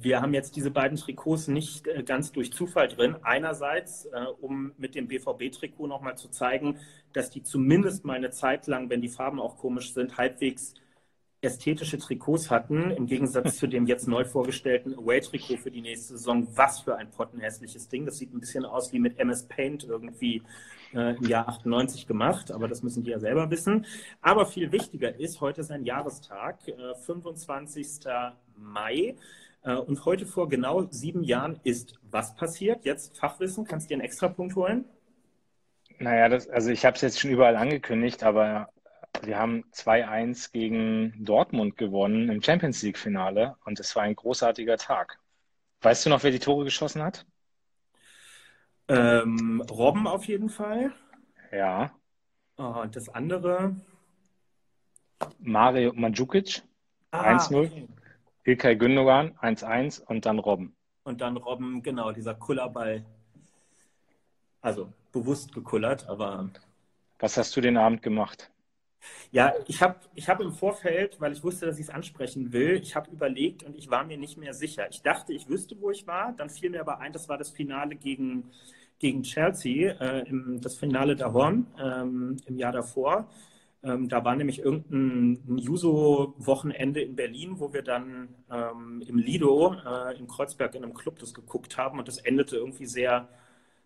wir 0.00 0.20
haben 0.20 0.34
jetzt 0.34 0.56
diese 0.56 0.70
beiden 0.70 0.98
Trikots 0.98 1.48
nicht 1.48 1.86
äh, 1.86 2.02
ganz 2.02 2.32
durch 2.32 2.52
Zufall 2.52 2.88
drin. 2.88 3.16
Einerseits, 3.22 4.04
äh, 4.06 4.26
um 4.40 4.72
mit 4.76 4.94
dem 4.94 5.08
BVB-Trikot 5.08 5.86
nochmal 5.86 6.18
zu 6.18 6.28
zeigen, 6.28 6.78
dass 7.14 7.30
die 7.30 7.42
zumindest 7.42 8.04
mal 8.04 8.16
eine 8.16 8.30
Zeit 8.30 8.66
lang, 8.66 8.90
wenn 8.90 9.00
die 9.00 9.08
Farben 9.08 9.40
auch 9.40 9.56
komisch 9.56 9.94
sind, 9.94 10.18
halbwegs 10.18 10.74
ästhetische 11.40 11.98
Trikots 11.98 12.50
hatten, 12.50 12.90
im 12.90 13.06
Gegensatz 13.06 13.58
zu 13.58 13.68
dem 13.68 13.86
jetzt 13.86 14.08
neu 14.08 14.24
vorgestellten 14.24 14.94
Away-Trikot 14.94 15.58
für 15.58 15.70
die 15.70 15.82
nächste 15.82 16.18
Saison. 16.18 16.48
Was 16.56 16.80
für 16.80 16.96
ein 16.96 17.10
pottenhässliches 17.10 17.88
Ding. 17.88 18.06
Das 18.06 18.18
sieht 18.18 18.34
ein 18.34 18.40
bisschen 18.40 18.64
aus 18.64 18.92
wie 18.92 18.98
mit 18.98 19.20
MS 19.20 19.46
Paint 19.46 19.84
irgendwie 19.84 20.42
äh, 20.94 21.16
im 21.16 21.24
Jahr 21.24 21.48
98 21.48 22.08
gemacht, 22.08 22.50
aber 22.50 22.66
das 22.66 22.82
müssen 22.82 23.04
die 23.04 23.10
ja 23.10 23.20
selber 23.20 23.50
wissen. 23.50 23.86
Aber 24.20 24.46
viel 24.46 24.72
wichtiger 24.72 25.14
ist, 25.14 25.40
heute 25.40 25.60
ist 25.60 25.70
ein 25.70 25.84
Jahrestag, 25.84 26.66
äh, 26.66 26.94
25. 27.06 27.86
Mai. 28.58 29.16
Äh, 29.62 29.74
und 29.74 30.04
heute 30.04 30.26
vor 30.26 30.48
genau 30.48 30.88
sieben 30.90 31.22
Jahren 31.22 31.60
ist 31.64 31.98
was 32.10 32.34
passiert? 32.36 32.84
Jetzt 32.84 33.18
Fachwissen, 33.18 33.64
kannst 33.64 33.86
du 33.86 33.88
dir 33.88 33.94
einen 33.96 34.04
Extrapunkt 34.04 34.54
holen? 34.56 34.84
Naja, 35.98 36.28
das, 36.28 36.48
also 36.48 36.70
ich 36.70 36.84
habe 36.84 36.94
es 36.94 37.02
jetzt 37.02 37.20
schon 37.20 37.30
überall 37.30 37.56
angekündigt, 37.56 38.22
aber 38.22 38.68
wir 39.22 39.38
haben 39.38 39.64
2-1 39.72 40.52
gegen 40.52 41.12
Dortmund 41.24 41.76
gewonnen 41.76 42.28
im 42.28 42.42
Champions 42.42 42.82
League-Finale 42.82 43.56
und 43.64 43.80
es 43.80 43.94
war 43.96 44.04
ein 44.04 44.14
großartiger 44.14 44.76
Tag. 44.76 45.18
Weißt 45.80 46.06
du 46.06 46.10
noch, 46.10 46.22
wer 46.22 46.30
die 46.30 46.38
Tore 46.38 46.64
geschossen 46.64 47.02
hat? 47.02 47.26
Ähm, 48.88 49.62
Robben 49.70 50.06
auf 50.06 50.24
jeden 50.26 50.48
Fall. 50.48 50.92
Ja. 51.52 51.92
Oh, 52.56 52.80
und 52.82 52.96
das 52.96 53.08
andere? 53.08 53.76
Mario 55.40 55.92
Mandzukic, 55.94 56.62
ah, 57.10 57.36
1-0. 57.36 57.66
Okay. 57.66 57.88
Ilkay 58.48 58.76
Gündogan, 58.76 59.36
1-1 59.42 60.02
und 60.06 60.24
dann 60.24 60.38
Robben. 60.38 60.74
Und 61.04 61.20
dann 61.20 61.36
Robben, 61.36 61.82
genau, 61.82 62.12
dieser 62.12 62.34
Kullerball. 62.34 63.04
Also 64.62 64.90
bewusst 65.12 65.52
gekullert, 65.52 66.08
aber. 66.08 66.48
Was 67.18 67.36
hast 67.36 67.54
du 67.54 67.60
den 67.60 67.76
Abend 67.76 68.00
gemacht? 68.00 68.50
Ja, 69.30 69.52
ich 69.66 69.82
habe 69.82 69.96
ich 70.14 70.30
hab 70.30 70.40
im 70.40 70.52
Vorfeld, 70.52 71.20
weil 71.20 71.32
ich 71.32 71.44
wusste, 71.44 71.66
dass 71.66 71.78
ich 71.78 71.84
es 71.84 71.90
ansprechen 71.90 72.50
will, 72.50 72.80
ich 72.82 72.96
habe 72.96 73.10
überlegt 73.10 73.64
und 73.64 73.76
ich 73.76 73.90
war 73.90 74.04
mir 74.04 74.16
nicht 74.16 74.38
mehr 74.38 74.54
sicher. 74.54 74.88
Ich 74.90 75.02
dachte, 75.02 75.34
ich 75.34 75.46
wüsste, 75.50 75.78
wo 75.78 75.90
ich 75.90 76.06
war. 76.06 76.32
Dann 76.32 76.48
fiel 76.48 76.70
mir 76.70 76.80
aber 76.80 77.00
ein, 77.00 77.12
das 77.12 77.28
war 77.28 77.36
das 77.36 77.50
Finale 77.50 77.96
gegen, 77.96 78.50
gegen 78.98 79.24
Chelsea, 79.24 79.92
äh, 80.00 80.26
im, 80.26 80.58
das 80.62 80.76
Finale 80.76 81.16
der 81.16 81.34
Horn 81.34 81.66
ähm, 81.78 82.38
im 82.46 82.56
Jahr 82.56 82.72
davor. 82.72 83.28
Ähm, 83.82 84.08
da 84.08 84.24
war 84.24 84.34
nämlich 84.34 84.58
irgendein 84.58 85.56
Juso-Wochenende 85.56 87.00
in 87.00 87.14
Berlin, 87.14 87.60
wo 87.60 87.72
wir 87.72 87.82
dann 87.82 88.28
ähm, 88.50 89.02
im 89.06 89.18
Lido 89.18 89.74
äh, 89.74 90.18
in 90.18 90.26
Kreuzberg 90.26 90.74
in 90.74 90.82
einem 90.82 90.94
Club 90.94 91.18
das 91.20 91.32
geguckt 91.32 91.76
haben 91.76 91.98
und 91.98 92.08
das 92.08 92.18
endete 92.18 92.56
irgendwie 92.56 92.86
sehr, 92.86 93.28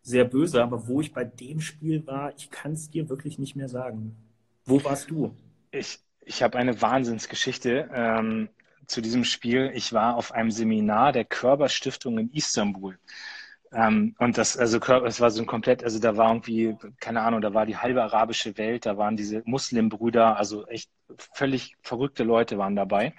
sehr 0.02 0.24
böse. 0.24 0.62
Aber 0.62 0.88
wo 0.88 1.00
ich 1.00 1.12
bei 1.12 1.24
dem 1.24 1.60
Spiel 1.60 2.06
war, 2.06 2.34
ich 2.36 2.50
kann 2.50 2.72
es 2.72 2.90
dir 2.90 3.08
wirklich 3.10 3.38
nicht 3.38 3.54
mehr 3.54 3.68
sagen. 3.68 4.16
Wo 4.64 4.82
warst 4.82 5.10
du? 5.10 5.34
Ich, 5.70 5.98
ich 6.22 6.42
habe 6.42 6.56
eine 6.56 6.80
Wahnsinnsgeschichte 6.80 7.90
ähm, 7.92 8.48
zu 8.86 9.02
diesem 9.02 9.24
Spiel. 9.24 9.72
Ich 9.74 9.92
war 9.92 10.16
auf 10.16 10.32
einem 10.32 10.50
Seminar 10.50 11.12
der 11.12 11.24
Körperstiftung 11.26 12.18
in 12.18 12.30
Istanbul. 12.32 12.98
Ähm, 13.72 14.14
und 14.18 14.38
das, 14.38 14.56
also 14.56 14.78
es 14.78 15.20
war 15.20 15.30
so 15.30 15.42
ein 15.42 15.46
komplett, 15.46 15.82
also 15.84 15.98
da 15.98 16.16
war 16.16 16.28
irgendwie, 16.30 16.76
keine 17.00 17.22
Ahnung, 17.22 17.40
da 17.40 17.54
war 17.54 17.66
die 17.66 17.76
halbe 17.76 18.02
arabische 18.02 18.56
Welt, 18.58 18.86
da 18.86 18.96
waren 18.98 19.16
diese 19.16 19.42
Muslimbrüder, 19.44 20.36
also 20.36 20.66
echt 20.66 20.90
völlig 21.34 21.76
verrückte 21.82 22.24
Leute 22.24 22.58
waren 22.58 22.76
dabei 22.76 23.14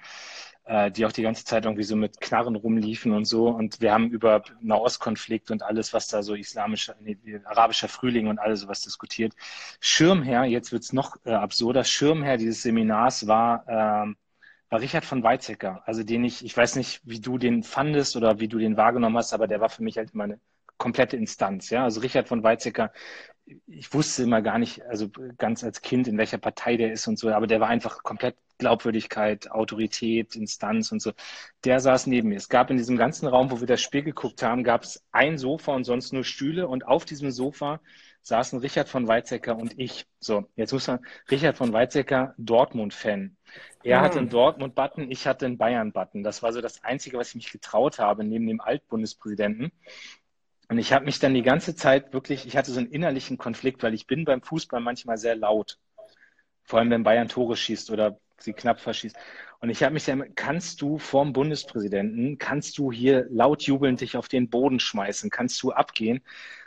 äh, 0.64 0.90
die 0.90 1.04
auch 1.06 1.12
die 1.12 1.22
ganze 1.22 1.44
Zeit 1.44 1.64
irgendwie 1.64 1.82
so 1.82 1.96
mit 1.96 2.20
Knarren 2.20 2.56
rumliefen 2.56 3.12
und 3.12 3.26
so. 3.26 3.48
Und 3.48 3.80
wir 3.80 3.92
haben 3.92 4.10
über 4.10 4.42
Nahostkonflikt 4.60 5.50
und 5.50 5.62
alles, 5.62 5.92
was 5.92 6.08
da 6.08 6.22
so 6.22 6.34
islamischer, 6.34 6.96
nee, 7.00 7.18
arabischer 7.44 7.88
Frühling 7.88 8.28
und 8.28 8.38
alles 8.38 8.60
sowas 8.60 8.80
diskutiert. 8.82 9.34
Schirmherr, 9.80 10.44
jetzt 10.44 10.72
wird's 10.72 10.92
noch 10.92 11.16
äh, 11.24 11.32
absurder, 11.32 11.84
Schirmherr 11.84 12.38
dieses 12.38 12.62
Seminars 12.62 13.26
war, 13.26 14.06
äh, 14.06 14.14
war 14.70 14.80
Richard 14.80 15.04
von 15.04 15.22
Weizsäcker, 15.22 15.82
also 15.86 16.02
den 16.02 16.24
ich, 16.24 16.44
ich 16.44 16.56
weiß 16.56 16.76
nicht, 16.76 17.00
wie 17.04 17.20
du 17.20 17.38
den 17.38 17.62
fandest 17.62 18.16
oder 18.16 18.40
wie 18.40 18.48
du 18.48 18.58
den 18.58 18.76
wahrgenommen 18.76 19.16
hast, 19.16 19.32
aber 19.32 19.46
der 19.46 19.60
war 19.60 19.68
für 19.68 19.82
mich 19.82 19.98
halt 19.98 20.12
immer 20.14 20.24
eine 20.24 20.40
komplette 20.78 21.16
Instanz. 21.16 21.70
Ja, 21.70 21.84
also 21.84 22.00
Richard 22.00 22.28
von 22.28 22.42
Weizsäcker 22.42 22.92
ich 23.66 23.92
wusste 23.92 24.22
immer 24.22 24.42
gar 24.42 24.58
nicht, 24.58 24.82
also 24.86 25.08
ganz 25.38 25.64
als 25.64 25.82
Kind, 25.82 26.08
in 26.08 26.16
welcher 26.18 26.38
Partei 26.38 26.76
der 26.76 26.92
ist 26.92 27.06
und 27.06 27.18
so, 27.18 27.30
aber 27.30 27.46
der 27.46 27.60
war 27.60 27.68
einfach 27.68 28.02
komplett 28.02 28.36
Glaubwürdigkeit, 28.58 29.50
Autorität, 29.50 30.36
Instanz 30.36 30.92
und 30.92 31.02
so. 31.02 31.12
Der 31.64 31.80
saß 31.80 32.06
neben 32.06 32.28
mir. 32.28 32.36
Es 32.36 32.48
gab 32.48 32.70
in 32.70 32.76
diesem 32.76 32.96
ganzen 32.96 33.26
Raum, 33.26 33.50
wo 33.50 33.60
wir 33.60 33.66
das 33.66 33.82
Spiel 33.82 34.02
geguckt 34.02 34.42
haben, 34.42 34.64
gab 34.64 34.84
es 34.84 35.02
ein 35.12 35.38
Sofa 35.38 35.72
und 35.74 35.84
sonst 35.84 36.12
nur 36.12 36.24
Stühle 36.24 36.68
und 36.68 36.86
auf 36.86 37.04
diesem 37.04 37.30
Sofa 37.30 37.80
saßen 38.24 38.58
Richard 38.58 38.88
von 38.88 39.06
Weizsäcker 39.06 39.56
und 39.56 39.78
ich. 39.78 40.06
So, 40.18 40.46
jetzt 40.56 40.72
muss 40.72 40.86
man, 40.86 41.00
Richard 41.30 41.56
von 41.56 41.72
Weizsäcker, 41.72 42.34
Dortmund-Fan. 42.38 43.36
Er 43.82 44.00
hatte 44.00 44.18
einen 44.18 44.30
Dortmund-Button, 44.30 45.10
ich 45.10 45.26
hatte 45.26 45.44
einen 45.44 45.58
Bayern-Button. 45.58 46.24
Das 46.24 46.42
war 46.42 46.52
so 46.52 46.62
das 46.62 46.82
Einzige, 46.82 47.18
was 47.18 47.28
ich 47.28 47.34
mich 47.36 47.52
getraut 47.52 47.98
habe, 47.98 48.24
neben 48.24 48.46
dem 48.46 48.62
Altbundespräsidenten. 48.62 49.70
Und 50.70 50.78
ich 50.78 50.94
habe 50.94 51.04
mich 51.04 51.18
dann 51.18 51.34
die 51.34 51.42
ganze 51.42 51.76
Zeit 51.76 52.14
wirklich, 52.14 52.46
ich 52.46 52.56
hatte 52.56 52.72
so 52.72 52.80
einen 52.80 52.90
innerlichen 52.90 53.36
Konflikt, 53.36 53.82
weil 53.82 53.92
ich 53.92 54.06
bin 54.06 54.24
beim 54.24 54.40
Fußball 54.40 54.80
manchmal 54.80 55.18
sehr 55.18 55.36
laut. 55.36 55.78
Vor 56.62 56.78
allem, 56.78 56.90
wenn 56.90 57.04
Bayern 57.04 57.28
Tore 57.28 57.56
schießt 57.56 57.90
oder 57.90 58.18
sie 58.38 58.54
knapp 58.54 58.80
verschießt. 58.80 59.16
Und 59.60 59.68
ich 59.68 59.82
habe 59.82 59.92
mich 59.92 60.06
dann, 60.06 60.34
kannst 60.34 60.80
du 60.80 60.98
vorm 60.98 61.34
Bundespräsidenten, 61.34 62.38
kannst 62.38 62.78
du 62.78 62.90
hier 62.90 63.26
laut 63.30 63.62
jubelnd 63.62 64.00
dich 64.00 64.16
auf 64.16 64.28
den 64.28 64.48
Boden 64.48 64.80
schmeißen, 64.80 65.28
kannst 65.28 65.62
du 65.62 65.72
abgehen? 65.72 66.22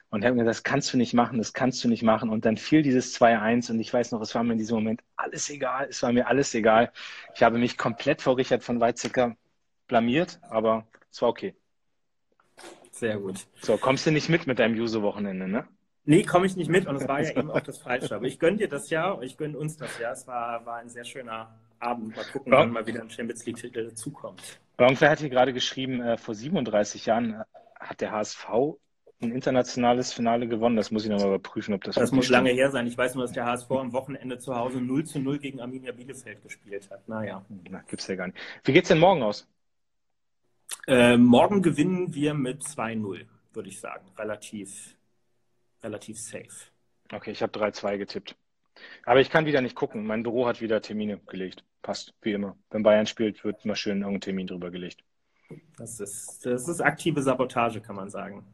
Und 0.10 0.24
er 0.24 0.30
hat 0.30 0.36
mir 0.36 0.44
gesagt, 0.44 0.58
das 0.58 0.64
kannst 0.64 0.94
du 0.94 0.98
nicht 0.98 1.14
machen, 1.14 1.38
das 1.38 1.54
kannst 1.54 1.84
du 1.84 1.90
nicht 1.90 2.04
machen. 2.04 2.30
Und 2.30 2.46
dann 2.46 2.56
fiel 2.56 2.82
dieses 2.82 3.20
2-1 3.20 3.72
und 3.72 3.80
ich 3.80 3.94
weiß 3.94 4.12
noch, 4.14 4.22
es 4.22 4.34
war 4.36 4.44
mir 4.44 4.54
in 4.54 4.58
diesem 4.58 4.76
Moment 4.76 5.02
alles 5.18 5.50
egal, 5.50 5.88
es 5.90 6.02
war 6.02 6.14
mir 6.14 6.28
alles 6.28 6.54
egal. 6.56 6.92
Ich 7.36 7.44
habe 7.44 7.58
mich 7.58 7.78
komplett 7.78 8.22
vor 8.22 8.38
Richard 8.38 8.64
von 8.64 8.80
Weizsäcker 8.80 9.36
blamiert, 9.88 10.40
aber 10.50 10.88
es 11.12 11.22
war 11.22 11.30
okay. 11.30 11.56
Sehr 12.92 13.18
gut. 13.18 13.46
So, 13.62 13.78
kommst 13.78 14.06
du 14.06 14.12
nicht 14.12 14.30
mit 14.30 14.48
mit 14.48 14.60
deinem 14.60 14.76
Juso-Wochenende, 14.76 15.48
ne? 15.48 15.68
Nee, 16.06 16.24
komme 16.24 16.46
ich 16.46 16.56
nicht 16.56 16.70
mit 16.70 16.88
und 16.88 16.96
es 16.96 17.08
war 17.08 17.22
ja 17.22 17.32
eben 17.32 17.52
auch 17.52 17.60
das 17.60 17.80
Falsche. 17.80 18.16
Aber 18.16 18.26
ich 18.26 18.40
gönne 18.40 18.58
dir 18.58 18.70
das 18.70 18.90
ja, 18.90 19.20
ich 19.22 19.36
gönne 19.36 19.58
uns 19.58 19.76
das 19.76 20.00
ja. 20.00 20.14
Es 20.14 20.26
war, 20.26 20.66
war 20.66 20.78
ein 20.78 20.88
sehr 20.88 21.04
schöner 21.04 21.54
Abend. 21.80 22.16
Mal 22.16 22.24
gucken, 22.32 22.54
wann 22.54 22.72
mal 22.72 22.88
wieder 22.88 23.02
ein 23.02 23.10
Champions 23.10 23.46
League-Titel 23.46 23.90
dazukommt. 23.90 24.42
Irgendwer 24.78 25.10
hat 25.10 25.20
hier 25.20 25.30
gerade 25.30 25.52
geschrieben, 25.52 26.02
äh, 26.02 26.18
vor 26.18 26.34
37 26.34 27.08
Jahren 27.08 27.34
äh, 27.34 27.44
hat 27.78 28.00
der 28.00 28.14
HSV 28.14 28.48
ein 29.22 29.32
internationales 29.32 30.14
Finale 30.14 30.48
gewonnen. 30.48 30.76
Das 30.76 30.92
muss 30.92 31.04
ich 31.04 31.10
nochmal 31.10 31.30
überprüfen, 31.30 31.74
ob 31.74 31.84
das 31.84 31.96
Das 31.96 32.12
muss 32.12 32.30
lange 32.30 32.52
her 32.52 32.70
sein. 32.70 32.86
Ich 32.88 32.98
weiß 32.98 33.16
nur, 33.16 33.24
dass 33.24 33.34
der 33.34 33.46
HSV 33.46 33.72
am 33.72 33.94
Wochenende 33.94 34.38
zu 34.38 34.56
Hause 34.56 34.80
0 34.80 35.06
zu 35.06 35.20
0 35.20 35.40
gegen 35.40 35.60
Arminia 35.60 35.92
Bielefeld 35.92 36.42
gespielt 36.44 36.90
hat. 36.92 37.08
Naja. 37.08 37.44
Na, 37.70 37.82
gibt's 37.88 38.08
ja 38.08 38.16
gar 38.16 38.28
nicht. 38.28 38.38
Wie 38.64 38.74
geht's 38.74 38.90
denn 38.90 39.00
morgen 39.00 39.24
aus? 39.24 39.48
Äh, 40.86 41.18
morgen 41.18 41.62
gewinnen 41.62 42.14
wir 42.14 42.34
mit 42.34 42.62
2-0, 42.62 43.26
würde 43.54 43.70
ich 43.70 43.80
sagen. 43.80 44.06
Relativ, 44.18 44.96
relativ 45.82 46.20
safe. 46.20 46.70
Okay, 47.12 47.32
ich 47.32 47.42
habe 47.42 47.58
3-2 47.58 47.98
getippt. 47.98 48.36
Aber 49.06 49.20
ich 49.20 49.30
kann 49.30 49.46
wieder 49.46 49.62
nicht 49.62 49.76
gucken. 49.76 50.06
Mein 50.06 50.24
Büro 50.24 50.46
hat 50.46 50.62
wieder 50.62 50.82
Termine 50.82 51.20
gelegt. 51.28 51.64
Passt, 51.82 52.14
wie 52.22 52.34
immer. 52.34 52.56
Wenn 52.70 52.84
Bayern 52.84 53.08
spielt, 53.08 53.44
wird 53.44 53.66
immer 53.66 53.76
schön 53.76 54.02
irgendein 54.02 54.22
Termin 54.22 54.48
drüber 54.48 54.70
gelegt. 54.70 55.04
Das 55.78 56.00
ist, 56.00 56.46
das 56.46 56.68
ist 56.68 56.82
aktive 56.82 57.22
Sabotage, 57.22 57.82
kann 57.82 57.96
man 57.96 58.10
sagen. 58.10 58.46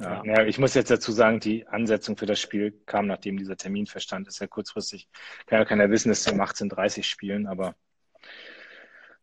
Ja, 0.00 0.22
ja. 0.24 0.44
ich 0.44 0.58
muss 0.58 0.74
jetzt 0.74 0.90
dazu 0.90 1.10
sagen, 1.10 1.40
die 1.40 1.66
Ansetzung 1.66 2.16
für 2.16 2.26
das 2.26 2.40
Spiel 2.40 2.72
kam, 2.84 3.06
nachdem 3.06 3.38
dieser 3.38 3.56
Termin 3.56 3.86
verstand. 3.86 4.28
Ist 4.28 4.40
ja 4.40 4.46
kurzfristig. 4.46 5.08
Kann 5.46 5.60
ja 5.60 5.64
keiner 5.64 5.90
wissen, 5.90 6.10
dass 6.10 6.24
sie 6.24 6.32
um 6.32 6.40
18.30 6.40 6.98
Uhr 6.98 7.04
spielen, 7.04 7.46
aber 7.46 7.74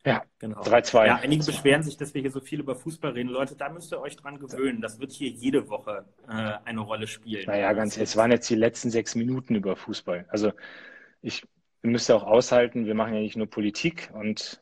ja, 0.06 0.26
genau. 0.38 0.62
3-2. 0.62 1.06
Ja, 1.06 1.16
einige 1.16 1.46
beschweren 1.46 1.82
sich, 1.82 1.96
dass 1.96 2.14
wir 2.14 2.22
hier 2.22 2.32
so 2.32 2.42
viel 2.42 2.60
über 2.60 2.76
Fußball 2.76 3.12
reden. 3.12 3.30
Leute, 3.30 3.56
da 3.56 3.70
müsst 3.70 3.94
ihr 3.94 4.02
euch 4.02 4.18
dran 4.18 4.38
gewöhnen. 4.38 4.82
Das 4.82 5.00
wird 5.00 5.14
hier 5.14 5.30
jede 5.30 5.70
Woche 5.70 6.06
äh, 6.28 6.54
eine 6.66 6.82
Rolle 6.82 7.08
spielen. 7.08 7.46
Naja, 7.46 7.72
ganz 7.72 7.96
ehrlich, 7.96 8.10
es 8.10 8.18
waren 8.18 8.32
jetzt 8.32 8.50
die 8.50 8.56
letzten 8.56 8.90
sechs 8.90 9.16
Minuten 9.16 9.56
über 9.56 9.78
Fußball. 9.78 10.26
Also 10.28 10.52
ich 11.22 11.48
müsste 11.82 12.16
auch 12.16 12.24
aushalten, 12.24 12.86
wir 12.86 12.96
machen 12.96 13.14
ja 13.14 13.22
nicht 13.22 13.38
nur 13.38 13.50
Politik 13.50 14.10
und 14.14 14.62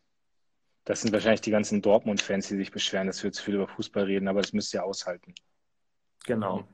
das 0.84 1.02
sind 1.02 1.12
wahrscheinlich 1.14 1.42
die 1.42 1.52
ganzen 1.52 1.82
Dortmund-Fans, 1.82 2.48
die 2.48 2.58
sich 2.58 2.72
beschweren, 2.72 3.08
dass 3.08 3.24
wir 3.24 3.32
zu 3.32 3.44
viel 3.44 3.56
über 3.56 3.68
Fußball 3.68 4.04
reden, 4.04 4.28
aber 4.28 4.42
das 4.42 4.54
müsst 4.54 4.74
ihr 4.74 4.84
aushalten. 4.84 5.34
Genau. 6.26 6.68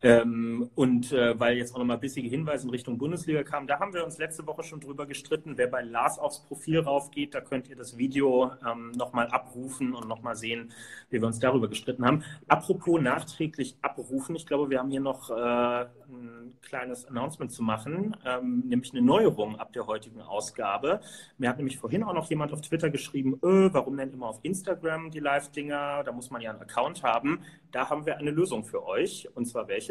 Ähm, 0.00 0.70
und 0.76 1.10
äh, 1.10 1.38
weil 1.40 1.56
jetzt 1.56 1.74
auch 1.74 1.78
nochmal 1.78 1.98
bissige 1.98 2.28
Hinweise 2.28 2.64
in 2.64 2.70
Richtung 2.70 2.98
Bundesliga 2.98 3.42
kamen, 3.42 3.66
da 3.66 3.80
haben 3.80 3.92
wir 3.92 4.04
uns 4.04 4.18
letzte 4.18 4.46
Woche 4.46 4.62
schon 4.62 4.78
drüber 4.78 5.06
gestritten. 5.06 5.54
Wer 5.56 5.66
bei 5.66 5.82
Lars 5.82 6.20
aufs 6.20 6.44
Profil 6.44 6.78
raufgeht, 6.78 7.34
da 7.34 7.40
könnt 7.40 7.68
ihr 7.68 7.74
das 7.74 7.98
Video 7.98 8.52
ähm, 8.64 8.92
nochmal 8.92 9.26
abrufen 9.28 9.94
und 9.94 10.06
nochmal 10.06 10.36
sehen, 10.36 10.70
wie 11.10 11.20
wir 11.20 11.26
uns 11.26 11.40
darüber 11.40 11.66
gestritten 11.66 12.06
haben. 12.06 12.22
Apropos 12.46 13.00
nachträglich 13.00 13.76
abrufen, 13.82 14.36
ich 14.36 14.46
glaube, 14.46 14.70
wir 14.70 14.78
haben 14.78 14.90
hier 14.90 15.00
noch 15.00 15.30
äh, 15.30 15.34
ein 15.34 16.56
kleines 16.62 17.04
Announcement 17.06 17.50
zu 17.50 17.64
machen, 17.64 18.16
ähm, 18.24 18.62
nämlich 18.66 18.92
eine 18.92 19.02
Neuerung 19.02 19.56
ab 19.56 19.72
der 19.72 19.86
heutigen 19.88 20.20
Ausgabe. 20.20 21.00
Mir 21.38 21.48
hat 21.48 21.56
nämlich 21.56 21.78
vorhin 21.78 22.04
auch 22.04 22.14
noch 22.14 22.30
jemand 22.30 22.52
auf 22.52 22.60
Twitter 22.60 22.90
geschrieben, 22.90 23.38
öh, 23.42 23.70
warum 23.72 23.96
denn 23.96 24.12
immer 24.12 24.26
auf 24.26 24.38
Instagram 24.42 25.10
die 25.10 25.20
Live-Dinger? 25.20 26.04
Da 26.04 26.12
muss 26.12 26.30
man 26.30 26.40
ja 26.40 26.50
einen 26.50 26.60
Account 26.60 27.02
haben. 27.02 27.40
Da 27.72 27.90
haben 27.90 28.06
wir 28.06 28.16
eine 28.16 28.30
Lösung 28.30 28.64
für 28.64 28.86
euch. 28.86 29.28
Und 29.34 29.46
zwar 29.46 29.66
welche? 29.68 29.87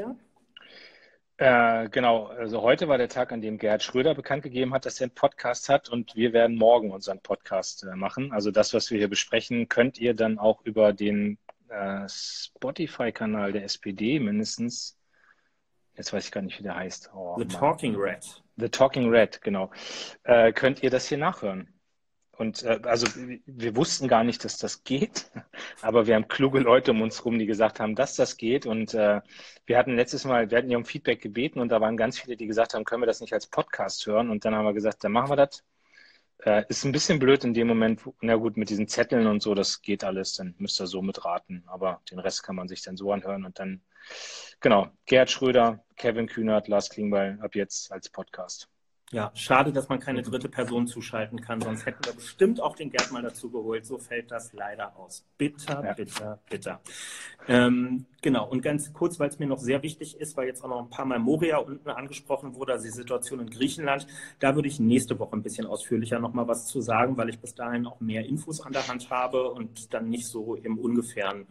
Äh, 1.40 1.90
genau, 1.90 2.26
also 2.26 2.64
heute 2.64 2.88
war 2.88 2.98
der 2.98 3.10
Tag, 3.10 3.32
an 3.32 3.42
dem 3.42 3.60
Gerhard 3.60 3.84
Schröder 3.84 4.16
bekannt 4.16 4.42
gegeben 4.42 4.74
hat, 4.74 4.86
dass 4.88 5.00
er 5.00 5.06
einen 5.06 5.14
Podcast 5.14 5.70
hat 5.70 5.88
und 5.88 6.16
wir 6.16 6.34
werden 6.34 6.56
morgen 6.56 6.90
unseren 6.90 7.20
Podcast 7.20 7.84
äh, 7.84 7.96
machen. 7.96 8.32
Also 8.32 8.50
das, 8.50 8.74
was 8.74 8.90
wir 8.90 8.98
hier 8.98 9.08
besprechen, 9.08 9.70
könnt 9.70 10.00
ihr 10.00 10.16
dann 10.16 10.40
auch 10.40 10.62
über 10.64 10.94
den 10.94 11.38
äh, 11.70 12.08
Spotify-Kanal 12.10 13.52
der 13.52 13.66
SPD 13.66 14.20
mindestens, 14.20 14.98
jetzt 15.96 16.12
weiß 16.12 16.26
ich 16.26 16.32
gar 16.32 16.42
nicht, 16.42 16.58
wie 16.58 16.64
der 16.64 16.76
heißt. 16.76 17.12
Oh, 17.14 17.36
The 17.38 17.46
Mann. 17.46 17.54
Talking 17.54 17.96
Red. 17.96 18.44
The 18.56 18.70
Talking 18.70 19.10
Red, 19.10 19.40
genau. 19.42 19.70
Äh, 20.24 20.54
könnt 20.54 20.82
ihr 20.82 20.90
das 20.90 21.08
hier 21.08 21.20
nachhören. 21.20 21.72
Und 22.38 22.64
äh, 22.64 22.80
also 22.84 23.08
wir 23.46 23.76
wussten 23.76 24.08
gar 24.08 24.24
nicht, 24.24 24.46
dass 24.46 24.58
das 24.58 24.84
geht, 24.84 25.32
aber 25.82 26.08
wir 26.08 26.16
haben 26.16 26.28
kluge 26.28 26.60
Leute 26.60 26.92
um 26.92 27.02
uns 27.02 27.26
rum, 27.26 27.40
die 27.40 27.48
gesagt 27.48 27.80
haben, 27.80 27.96
dass 27.96 28.16
das 28.16 28.38
geht. 28.38 28.66
Und 28.66 28.94
äh, 28.94 29.22
wir 29.66 29.78
hatten 29.78 29.96
letztes 29.96 30.24
Mal, 30.26 30.52
wir 30.52 30.58
hatten 30.58 30.70
ja 30.70 30.78
um 30.78 30.86
Feedback 30.86 31.22
gebeten 31.22 31.60
und 31.60 31.70
da 31.70 31.82
waren 31.82 31.98
ganz 31.98 32.20
viele, 32.20 32.38
die 32.38 32.48
gesagt 32.48 32.74
haben, 32.74 32.86
können 32.86 33.02
wir 33.02 33.08
das 33.08 33.22
nicht 33.22 33.34
als 33.34 33.48
Podcast 33.48 34.06
hören? 34.06 34.30
Und 34.30 34.46
dann 34.46 34.56
haben 34.56 34.66
wir 34.66 34.74
gesagt, 34.74 35.04
dann 35.04 35.12
machen 35.12 35.32
wir 35.32 35.36
das. 35.36 35.64
Äh, 36.44 36.64
ist 36.70 36.86
ein 36.86 36.92
bisschen 36.92 37.18
blöd 37.20 37.44
in 37.44 37.54
dem 37.56 37.68
Moment, 37.68 38.02
na 38.22 38.36
gut, 38.36 38.58
mit 38.58 38.70
diesen 38.70 38.88
Zetteln 38.88 39.26
und 39.26 39.42
so, 39.42 39.56
das 39.56 39.82
geht 39.82 40.04
alles, 40.04 40.36
dann 40.36 40.54
müsst 40.60 40.80
ihr 40.80 40.88
so 40.88 41.02
mitraten. 41.02 41.64
Aber 41.68 42.02
den 42.12 42.20
Rest 42.20 42.44
kann 42.44 42.56
man 42.56 42.68
sich 42.68 42.84
dann 42.84 42.98
so 42.98 43.12
anhören 43.12 43.46
und 43.46 43.58
dann, 43.58 43.82
genau, 44.60 44.90
Gerhard 45.08 45.32
Schröder, 45.32 45.84
Kevin 45.96 46.28
Kühnert, 46.28 46.68
Lars 46.68 46.90
Klingbeil 46.92 47.40
ab 47.42 47.56
jetzt 47.56 47.92
als 47.92 48.10
Podcast. 48.10 48.70
Ja, 49.14 49.32
schade, 49.36 49.72
dass 49.72 49.88
man 49.88 50.02
keine 50.02 50.22
dritte 50.22 50.50
Person 50.50 50.86
zuschalten 50.86 51.40
kann, 51.40 51.62
sonst 51.62 51.86
hätten 51.86 52.04
wir 52.04 52.12
bestimmt 52.12 52.60
auch 52.60 52.76
den 52.76 52.90
Gerd 52.90 53.10
mal 53.14 53.22
dazu 53.22 53.50
geholt. 53.50 53.86
So 53.86 53.98
fällt 54.00 54.32
das 54.32 54.52
leider 54.52 54.98
aus. 54.98 55.26
Bitter, 55.38 55.82
ja. 55.82 55.94
bitter, 55.94 56.40
bitter. 56.50 56.82
Ähm, 57.48 58.06
genau, 58.22 58.50
und 58.50 58.62
ganz 58.62 58.92
kurz, 58.92 59.18
weil 59.18 59.30
es 59.30 59.40
mir 59.40 59.48
noch 59.48 59.60
sehr 59.60 59.82
wichtig 59.82 60.20
ist, 60.20 60.36
weil 60.36 60.48
jetzt 60.48 60.62
auch 60.62 60.68
noch 60.68 60.80
ein 60.80 60.90
paar 60.90 61.06
Mal 61.06 61.20
Moria 61.20 61.58
unten 61.58 61.90
angesprochen 61.90 62.56
wurde, 62.56 62.74
also 62.74 62.84
die 62.84 62.92
Situation 62.92 63.40
in 63.40 63.50
Griechenland, 63.50 64.08
da 64.40 64.56
würde 64.56 64.68
ich 64.68 64.78
nächste 64.78 65.18
Woche 65.20 65.38
ein 65.38 65.44
bisschen 65.44 65.68
ausführlicher 65.68 66.20
nochmal 66.20 66.50
was 66.50 66.68
zu 66.68 66.82
sagen, 66.82 67.16
weil 67.16 67.30
ich 67.30 67.40
bis 67.40 67.56
dahin 67.56 67.88
auch 67.88 68.02
mehr 68.02 68.26
Infos 68.26 68.60
an 68.60 68.74
der 68.74 68.90
Hand 68.90 69.10
habe 69.10 69.52
und 69.52 69.94
dann 69.94 70.10
nicht 70.10 70.28
so 70.28 70.56
im 70.56 70.78
Ungefähren 70.78 71.48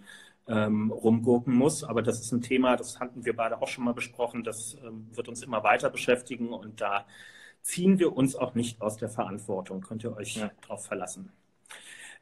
ähm, 0.46 0.90
rumgurken 0.90 1.54
muss. 1.54 1.84
Aber 1.84 2.02
das 2.02 2.20
ist 2.20 2.32
ein 2.32 2.42
Thema, 2.42 2.76
das 2.76 3.00
hatten 3.00 3.24
wir 3.24 3.34
beide 3.34 3.62
auch 3.62 3.68
schon 3.68 3.84
mal 3.84 3.94
besprochen, 3.94 4.44
das 4.44 4.76
ähm, 4.84 5.07
wird 5.14 5.28
uns 5.30 5.42
immer 5.42 5.64
weiter 5.64 5.88
beschäftigen 5.88 6.50
und 6.52 6.82
da 6.82 7.07
ziehen 7.66 7.98
wir 7.98 8.16
uns 8.16 8.36
auch 8.36 8.54
nicht 8.54 8.80
aus 8.80 8.96
der 8.96 9.08
Verantwortung. 9.08 9.80
Könnt 9.80 10.04
ihr 10.04 10.16
euch 10.16 10.36
ja. 10.36 10.50
darauf 10.62 10.86
verlassen. 10.86 11.32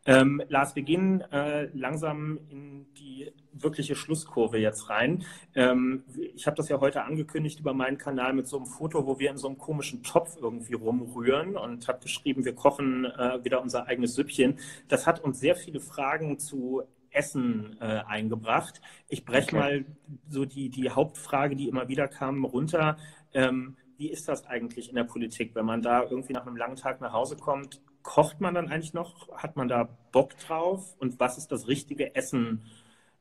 Ähm, 0.07 0.43
Lars, 0.49 0.75
wir 0.75 0.83
gehen 0.83 1.21
äh, 1.33 1.67
langsam 1.75 2.39
in 2.49 2.87
die 2.95 3.33
wirkliche 3.53 3.95
Schlusskurve 3.95 4.59
jetzt 4.59 4.91
rein. 4.91 5.25
Ähm, 5.55 6.05
ich 6.35 6.47
habe 6.47 6.57
das 6.57 6.69
ja 6.69 6.81
heute 6.81 7.05
angekündigt 7.05 7.61
über 7.61 7.73
meinen 7.73 7.97
Kanal 7.97 8.33
mit 8.33 8.47
so 8.47 8.57
einem 8.57 8.67
Foto, 8.67 9.07
wo 9.07 9.19
wir 9.19 9.31
in 9.31 9.39
so 9.39 9.49
einem 9.49 9.57
komischen 9.57 10.03
Topf 10.03 10.37
irgendwie 10.39 10.75
rumrühren 10.75 11.57
und 11.57 11.89
habe 11.89 12.01
geschrieben, 12.01 12.45
wir 12.45 12.55
kochen 12.55 13.07
äh, 13.07 13.45
wieder 13.45 13.63
unser 13.63 13.87
eigenes 13.87 14.15
Süppchen. 14.15 14.59
Das 14.89 15.07
hat 15.07 15.21
uns 15.21 15.41
sehr 15.41 15.57
viele 15.57 15.81
Fragen 15.81 16.39
zu 16.39 16.83
Essen 17.11 17.77
äh, 17.81 18.03
eingebracht. 18.07 18.81
Ich 19.09 19.25
breche 19.25 19.57
okay. 19.57 19.57
mal 19.57 19.85
so 20.29 20.45
die, 20.45 20.69
die 20.69 20.91
Hauptfrage, 20.91 21.55
die 21.55 21.69
immer 21.69 21.89
wieder 21.89 22.09
kam, 22.09 22.45
runter. 22.45 22.97
Ähm, 23.33 23.77
wie 23.97 24.11
ist 24.11 24.29
das 24.29 24.47
eigentlich 24.47 24.89
in 24.89 24.97
der 24.97 25.05
Politik, 25.05 25.55
wenn 25.55 25.67
man 25.67 25.83
da 25.83 26.03
irgendwie 26.03 26.33
nach 26.33 26.47
einem 26.47 26.57
langen 26.57 26.77
Tag 26.77 27.01
nach 27.01 27.13
Hause 27.13 27.37
kommt? 27.37 27.81
Kocht 28.03 28.41
man 28.41 28.55
dann 28.55 28.69
eigentlich 28.69 28.95
noch? 28.95 29.31
Hat 29.37 29.57
man 29.57 29.69
da 29.69 29.85
Bock 30.13 30.37
drauf? 30.39 30.95
Und 30.99 31.21
was 31.21 31.39
ist 31.39 31.49
das 31.53 31.69
richtige 31.69 32.15
Essen 32.15 32.63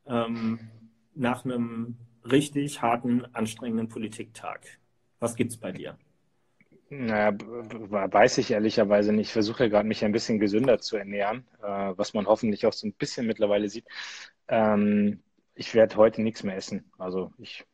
ähm, 0.06 0.60
nach 1.14 1.44
einem 1.44 1.96
richtig 2.24 2.82
harten, 2.82 3.24
anstrengenden 3.34 3.88
Politiktag? 3.88 4.66
Was 5.20 5.36
gibt 5.36 5.52
es 5.52 5.58
bei 5.58 5.72
dir? 5.72 5.98
Naja, 6.90 7.32
weiß 7.36 8.38
ich 8.38 8.50
ehrlicherweise 8.50 9.12
nicht. 9.12 9.28
Ich 9.28 9.32
versuche 9.32 9.68
gerade, 9.70 9.88
mich 9.88 10.04
ein 10.04 10.12
bisschen 10.12 10.38
gesünder 10.38 10.78
zu 10.78 10.96
ernähren, 10.96 11.46
äh, 11.62 11.92
was 11.96 12.14
man 12.14 12.26
hoffentlich 12.26 12.66
auch 12.66 12.72
so 12.72 12.86
ein 12.86 12.92
bisschen 12.92 13.26
mittlerweile 13.26 13.68
sieht. 13.68 13.86
Ähm, 14.48 15.22
ich 15.54 15.74
werde 15.74 15.96
heute 15.96 16.22
nichts 16.22 16.42
mehr 16.42 16.56
essen. 16.56 16.92
Also 16.98 17.32
ich 17.38 17.64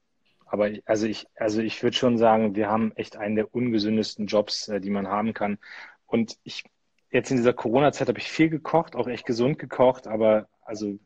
aber 0.50 0.70
also 0.84 1.06
ich, 1.06 1.28
also 1.36 1.62
ich 1.62 1.80
würde 1.82 1.96
schon 1.96 2.18
sagen, 2.18 2.56
wir 2.56 2.68
haben 2.68 2.92
echt 2.96 3.16
einen 3.16 3.36
der 3.36 3.54
ungesündesten 3.54 4.26
Jobs, 4.26 4.66
äh, 4.66 4.80
die 4.80 4.90
man 4.90 5.06
haben 5.06 5.32
kann. 5.32 5.58
Und 6.06 6.38
ich, 6.42 6.64
jetzt 7.12 7.30
in 7.30 7.36
dieser 7.36 7.52
Corona-Zeit 7.52 8.08
habe 8.08 8.18
ich 8.18 8.28
viel 8.28 8.50
gekocht, 8.50 8.96
auch 8.96 9.06
echt 9.06 9.24
gesund 9.26 9.60
gekocht, 9.60 10.08
aber 10.08 10.48
also 10.62 10.98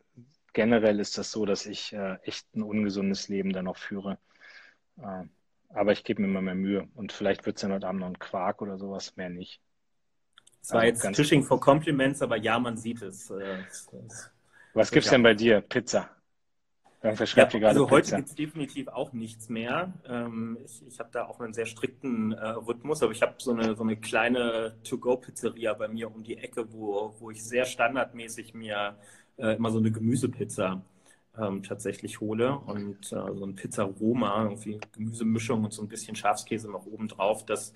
generell 0.55 0.99
ist 0.99 1.19
das 1.19 1.31
so, 1.31 1.45
dass 1.45 1.67
ich 1.67 1.93
äh, 1.93 2.15
echt 2.23 2.47
ein 2.57 2.63
ungesundes 2.63 3.29
Leben 3.29 3.53
dann 3.53 3.67
noch 3.67 3.77
führe. 3.77 4.19
Äh, 4.97 5.25
aber 5.69 5.93
ich 5.93 6.05
gebe 6.05 6.23
mir 6.23 6.29
immer 6.29 6.41
mehr 6.41 6.55
Mühe. 6.55 6.89
Und 6.95 7.13
vielleicht 7.13 7.45
wird 7.45 7.57
es 7.57 7.63
dann 7.63 7.73
heute 7.73 7.87
Abend 7.87 8.01
noch 8.01 8.09
ein 8.09 8.19
Quark 8.19 8.63
oder 8.63 8.79
sowas, 8.79 9.15
mehr 9.17 9.29
nicht. 9.29 9.61
Es 10.63 10.73
war 10.73 10.81
also 10.81 11.07
jetzt 11.07 11.17
Fishing 11.17 11.43
for 11.43 11.61
Compliments, 11.61 12.23
aber 12.23 12.39
ja, 12.39 12.59
man 12.59 12.79
sieht 12.79 13.03
es. 13.03 13.29
Äh, 13.29 13.59
Was 14.73 14.91
gibt's 14.91 15.11
denn 15.11 15.23
bei 15.23 15.35
dir? 15.35 15.61
Pizza? 15.61 16.09
Verschreibt 17.13 17.53
ja, 17.53 17.69
also 17.69 17.91
heute 17.91 18.17
gibt 18.17 18.29
es 18.31 18.35
definitiv 18.35 18.89
auch 18.89 19.13
nichts 19.13 19.51
mehr. 19.51 19.93
Ähm, 20.09 20.57
ich 20.65 20.83
ich 20.87 20.99
habe 20.99 21.11
da 21.13 21.27
auch 21.27 21.39
einen 21.39 21.53
sehr 21.53 21.67
strikten 21.67 22.33
äh, 22.33 22.49
Rhythmus, 22.49 23.03
aber 23.03 23.13
ich 23.13 23.21
habe 23.21 23.35
so 23.39 23.53
eine, 23.53 23.77
so 23.77 23.83
eine 23.83 23.97
kleine 23.99 24.77
To-Go-Pizzeria 24.85 25.75
bei 25.75 25.89
mir 25.89 26.11
um 26.15 26.23
die 26.23 26.39
Ecke, 26.39 26.73
wo, 26.73 27.15
wo 27.19 27.31
ich 27.31 27.45
sehr 27.45 27.67
standardmäßig 27.67 28.55
mir 28.55 28.97
äh, 29.37 29.55
immer 29.57 29.71
so 29.71 29.79
eine 29.79 29.93
Gemüsepizza 29.93 30.83
ähm, 31.37 31.63
tatsächlich 31.63 32.21
hole 32.21 32.59
und 32.59 33.13
äh, 33.13 33.35
so 33.35 33.45
ein 33.45 33.55
Pizza 33.55 33.83
Roma, 33.85 34.45
irgendwie 34.45 34.81
Gemüsemischung 34.93 35.65
und 35.65 35.75
so 35.75 35.83
ein 35.83 35.89
bisschen 35.89 36.17
Schafskäse 36.17 36.71
noch 36.71 36.87
oben 36.87 37.09
drauf. 37.09 37.45
Das, 37.45 37.75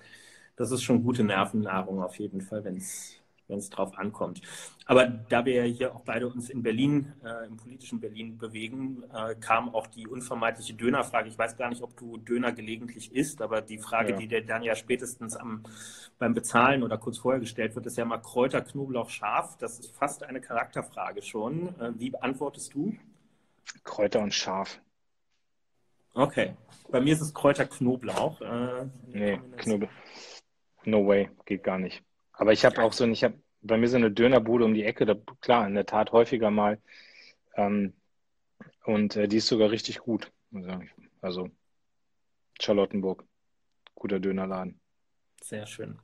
das 0.55 0.71
ist 0.71 0.81
schon 0.81 1.03
gute 1.03 1.23
Nervennahrung 1.23 2.01
auf 2.01 2.17
jeden 2.17 2.41
Fall, 2.41 2.63
wenn 2.63 2.77
es 2.77 3.18
wenn 3.49 3.59
es 3.59 3.69
drauf 3.69 3.97
ankommt. 3.97 4.41
Aber 4.85 5.07
da 5.07 5.45
wir 5.45 5.53
ja 5.53 5.63
hier 5.63 5.95
auch 5.95 6.01
beide 6.01 6.27
uns 6.27 6.49
in 6.49 6.63
Berlin, 6.63 7.13
äh, 7.23 7.47
im 7.47 7.57
politischen 7.57 7.99
Berlin 7.99 8.37
bewegen, 8.37 9.03
äh, 9.13 9.35
kam 9.35 9.73
auch 9.75 9.87
die 9.87 10.07
unvermeidliche 10.07 10.75
Dönerfrage. 10.75 11.27
Ich 11.27 11.37
weiß 11.37 11.57
gar 11.57 11.69
nicht, 11.69 11.81
ob 11.81 11.97
du 11.97 12.17
Döner 12.17 12.53
gelegentlich 12.53 13.13
isst, 13.13 13.41
aber 13.41 13.61
die 13.61 13.79
Frage, 13.79 14.11
ja. 14.11 14.17
die 14.17 14.27
dir 14.27 14.45
dann 14.45 14.63
ja 14.63 14.75
spätestens 14.75 15.35
am, 15.35 15.63
beim 16.17 16.33
Bezahlen 16.33 16.83
oder 16.83 16.97
kurz 16.97 17.17
vorher 17.17 17.39
gestellt 17.39 17.75
wird, 17.75 17.85
ist 17.87 17.97
ja 17.97 18.05
mal 18.05 18.19
Kräuter, 18.19 18.61
Knoblauch, 18.61 19.09
Schaf. 19.09 19.57
Das 19.57 19.79
ist 19.79 19.95
fast 19.95 20.23
eine 20.23 20.39
Charakterfrage 20.39 21.21
schon. 21.21 21.69
Äh, 21.79 21.91
wie 21.97 22.15
antwortest 22.15 22.73
du? 22.73 22.95
Kräuter 23.83 24.21
und 24.21 24.33
Schaf. 24.33 24.79
Okay. 26.13 26.55
Bei 26.91 27.01
mir 27.01 27.13
ist 27.13 27.21
es 27.21 27.33
Kräuter, 27.33 27.65
Knoblauch. 27.65 28.41
Äh, 28.41 28.87
nee, 29.07 29.39
Knoblauch. 29.57 29.89
No 30.85 31.05
way, 31.05 31.29
geht 31.45 31.63
gar 31.63 31.77
nicht. 31.77 32.03
Aber 32.39 32.53
ich 32.53 32.63
habe 32.63 32.81
auch 32.81 32.93
so, 32.93 33.05
ich 33.05 33.25
habe 33.25 33.37
bei 33.61 33.75
mir 33.75 33.89
so 33.89 33.97
eine 33.97 34.11
Dönerbude 34.11 34.63
um 34.63 34.73
die 34.73 34.85
Ecke, 34.85 35.05
da, 35.05 35.15
klar, 35.41 35.67
in 35.67 35.75
der 35.75 35.85
Tat 35.85 36.13
häufiger 36.13 36.49
mal. 36.49 36.81
Ähm, 37.55 37.93
und 38.85 39.17
äh, 39.17 39.27
die 39.27 39.37
ist 39.37 39.47
sogar 39.47 39.71
richtig 39.71 39.99
gut. 39.99 40.31
Also 41.19 41.49
Charlottenburg, 42.61 43.25
guter 43.93 44.21
Dönerladen. 44.21 44.79
Sehr 45.43 45.65
schön. 45.65 45.99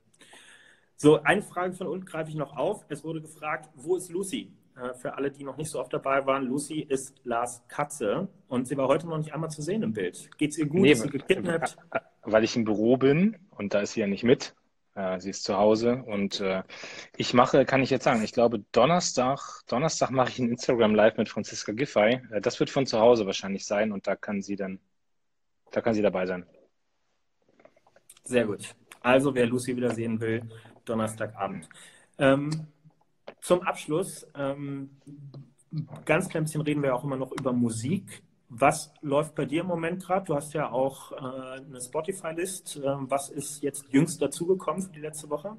So, 0.96 1.22
eine 1.22 1.40
Frage 1.40 1.72
von 1.72 1.86
unten 1.86 2.04
greife 2.04 2.28
ich 2.28 2.36
noch 2.36 2.54
auf. 2.54 2.84
Es 2.90 3.02
wurde 3.02 3.22
gefragt, 3.22 3.70
wo 3.74 3.96
ist 3.96 4.10
Lucy? 4.10 4.52
Äh, 4.76 4.92
für 4.92 5.14
alle, 5.14 5.30
die 5.30 5.42
noch 5.42 5.56
nicht 5.56 5.70
so 5.70 5.80
oft 5.80 5.94
dabei 5.94 6.26
waren, 6.26 6.44
Lucy 6.44 6.80
ist 6.80 7.18
Lars 7.24 7.66
Katze 7.68 8.28
und 8.48 8.68
sie 8.68 8.76
war 8.76 8.88
heute 8.88 9.08
noch 9.08 9.16
nicht 9.16 9.32
einmal 9.32 9.50
zu 9.50 9.62
sehen 9.62 9.82
im 9.82 9.94
Bild. 9.94 10.30
Geht 10.36 10.50
es 10.50 10.58
ihr 10.58 10.66
gut? 10.66 10.82
Nee, 10.82 10.92
ist 10.92 11.00
sie 11.00 11.08
gekidnappt? 11.08 11.78
Weil 12.20 12.44
ich 12.44 12.56
im 12.56 12.64
Büro 12.64 12.98
bin 12.98 13.38
und 13.52 13.72
da 13.72 13.80
ist 13.80 13.94
sie 13.94 14.00
ja 14.00 14.06
nicht 14.06 14.22
mit. 14.22 14.54
Äh, 14.96 15.20
sie 15.20 15.30
ist 15.30 15.44
zu 15.44 15.56
Hause 15.58 16.02
und 16.06 16.40
äh, 16.40 16.62
ich 17.18 17.34
mache, 17.34 17.66
kann 17.66 17.82
ich 17.82 17.90
jetzt 17.90 18.04
sagen, 18.04 18.22
ich 18.22 18.32
glaube 18.32 18.64
Donnerstag, 18.72 19.60
Donnerstag 19.68 20.10
mache 20.10 20.30
ich 20.30 20.38
ein 20.38 20.48
Instagram 20.48 20.94
Live 20.94 21.18
mit 21.18 21.28
Franziska 21.28 21.72
Giffey. 21.72 22.22
Äh, 22.30 22.40
das 22.40 22.58
wird 22.58 22.70
von 22.70 22.86
zu 22.86 22.98
Hause 22.98 23.26
wahrscheinlich 23.26 23.66
sein 23.66 23.92
und 23.92 24.06
da 24.06 24.16
kann 24.16 24.40
sie 24.40 24.56
dann, 24.56 24.80
da 25.70 25.82
kann 25.82 25.92
sie 25.92 26.00
dabei 26.00 26.24
sein. 26.24 26.46
Sehr 28.24 28.46
gut. 28.46 28.74
Also 29.02 29.34
wer 29.34 29.46
Lucy 29.46 29.76
wieder 29.76 29.92
sehen 29.92 30.18
will, 30.18 30.42
Donnerstagabend. 30.86 31.68
Ähm, 32.18 32.66
zum 33.42 33.60
Abschluss, 33.60 34.26
ähm, 34.34 34.96
ganz 36.06 36.26
klein 36.28 36.44
bisschen 36.44 36.62
reden 36.62 36.82
wir 36.82 36.94
auch 36.94 37.04
immer 37.04 37.16
noch 37.16 37.32
über 37.32 37.52
Musik. 37.52 38.22
Was 38.48 38.92
läuft 39.02 39.34
bei 39.34 39.44
dir 39.44 39.62
im 39.62 39.66
Moment 39.68 40.04
gerade? 40.04 40.26
Du 40.26 40.34
hast 40.34 40.52
ja 40.54 40.70
auch 40.70 41.12
äh, 41.12 41.16
eine 41.60 41.80
Spotify-List. 41.80 42.80
Ähm, 42.84 43.10
was 43.10 43.28
ist 43.28 43.62
jetzt 43.62 43.86
jüngst 43.92 44.22
dazugekommen 44.22 44.82
für 44.82 44.92
die 44.92 45.00
letzte 45.00 45.28
Woche? 45.30 45.56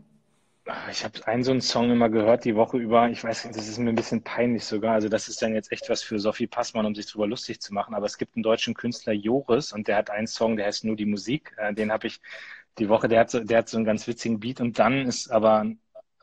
Ah, 0.69 0.89
ich 0.91 1.03
habe 1.05 1.25
einen 1.27 1.43
so 1.43 1.51
einen 1.51 1.61
Song 1.61 1.91
immer 1.91 2.09
gehört 2.09 2.43
die 2.43 2.55
Woche 2.55 2.77
über. 2.77 3.09
Ich 3.09 3.23
weiß, 3.23 3.43
das 3.53 3.67
ist 3.69 3.77
mir 3.77 3.89
ein 3.89 3.95
bisschen 3.95 4.23
peinlich 4.23 4.65
sogar. 4.65 4.93
Also 4.95 5.07
das 5.07 5.29
ist 5.29 5.41
dann 5.41 5.53
jetzt 5.53 5.71
echt 5.71 5.89
was 5.89 6.03
für 6.03 6.19
Sophie 6.19 6.47
Passmann, 6.47 6.85
um 6.85 6.93
sich 6.93 7.05
drüber 7.07 7.25
lustig 7.25 7.61
zu 7.61 7.73
machen. 7.73 7.95
Aber 7.95 8.05
es 8.05 8.17
gibt 8.17 8.35
einen 8.35 8.43
deutschen 8.43 8.73
Künstler 8.73 9.13
Joris 9.13 9.71
und 9.71 9.87
der 9.87 9.95
hat 9.95 10.09
einen 10.09 10.27
Song, 10.27 10.57
der 10.57 10.65
heißt 10.65 10.83
nur 10.83 10.97
die 10.97 11.05
Musik. 11.05 11.53
Äh, 11.57 11.73
den 11.73 11.91
habe 11.91 12.07
ich 12.07 12.19
die 12.79 12.89
Woche. 12.89 13.07
Der 13.07 13.21
hat 13.21 13.29
so, 13.31 13.39
der 13.39 13.59
hat 13.59 13.69
so 13.69 13.77
einen 13.77 13.85
ganz 13.85 14.07
witzigen 14.07 14.39
Beat 14.41 14.59
und 14.59 14.77
dann 14.77 15.07
ist 15.07 15.31
aber 15.31 15.65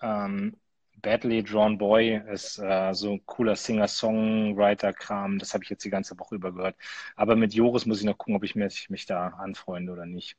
ähm, 0.03 0.57
Badly 1.05 1.43
Drawn 1.43 1.77
Boy 1.77 2.23
ist 2.33 2.59
äh, 2.59 2.95
so 2.95 3.13
ein 3.13 3.27
cooler 3.27 3.55
Singer-Songwriter-Kram. 3.55 5.39
Das 5.39 5.53
habe 5.53 5.63
ich 5.63 5.71
jetzt 5.71 5.85
die 5.85 5.91
ganze 5.91 6.19
Woche 6.19 6.35
über 6.35 6.51
gehört. 6.51 6.77
Aber 7.15 7.37
mit 7.37 7.53
Joris 7.53 7.85
muss 7.85 8.01
ich 8.01 8.07
noch 8.07 8.17
gucken, 8.17 8.37
ob 8.37 8.43
ich 8.43 8.55
mich, 8.55 8.89
mich 8.89 9.05
da 9.05 9.29
anfreunde 9.29 9.93
oder 9.93 10.07
nicht. 10.07 10.37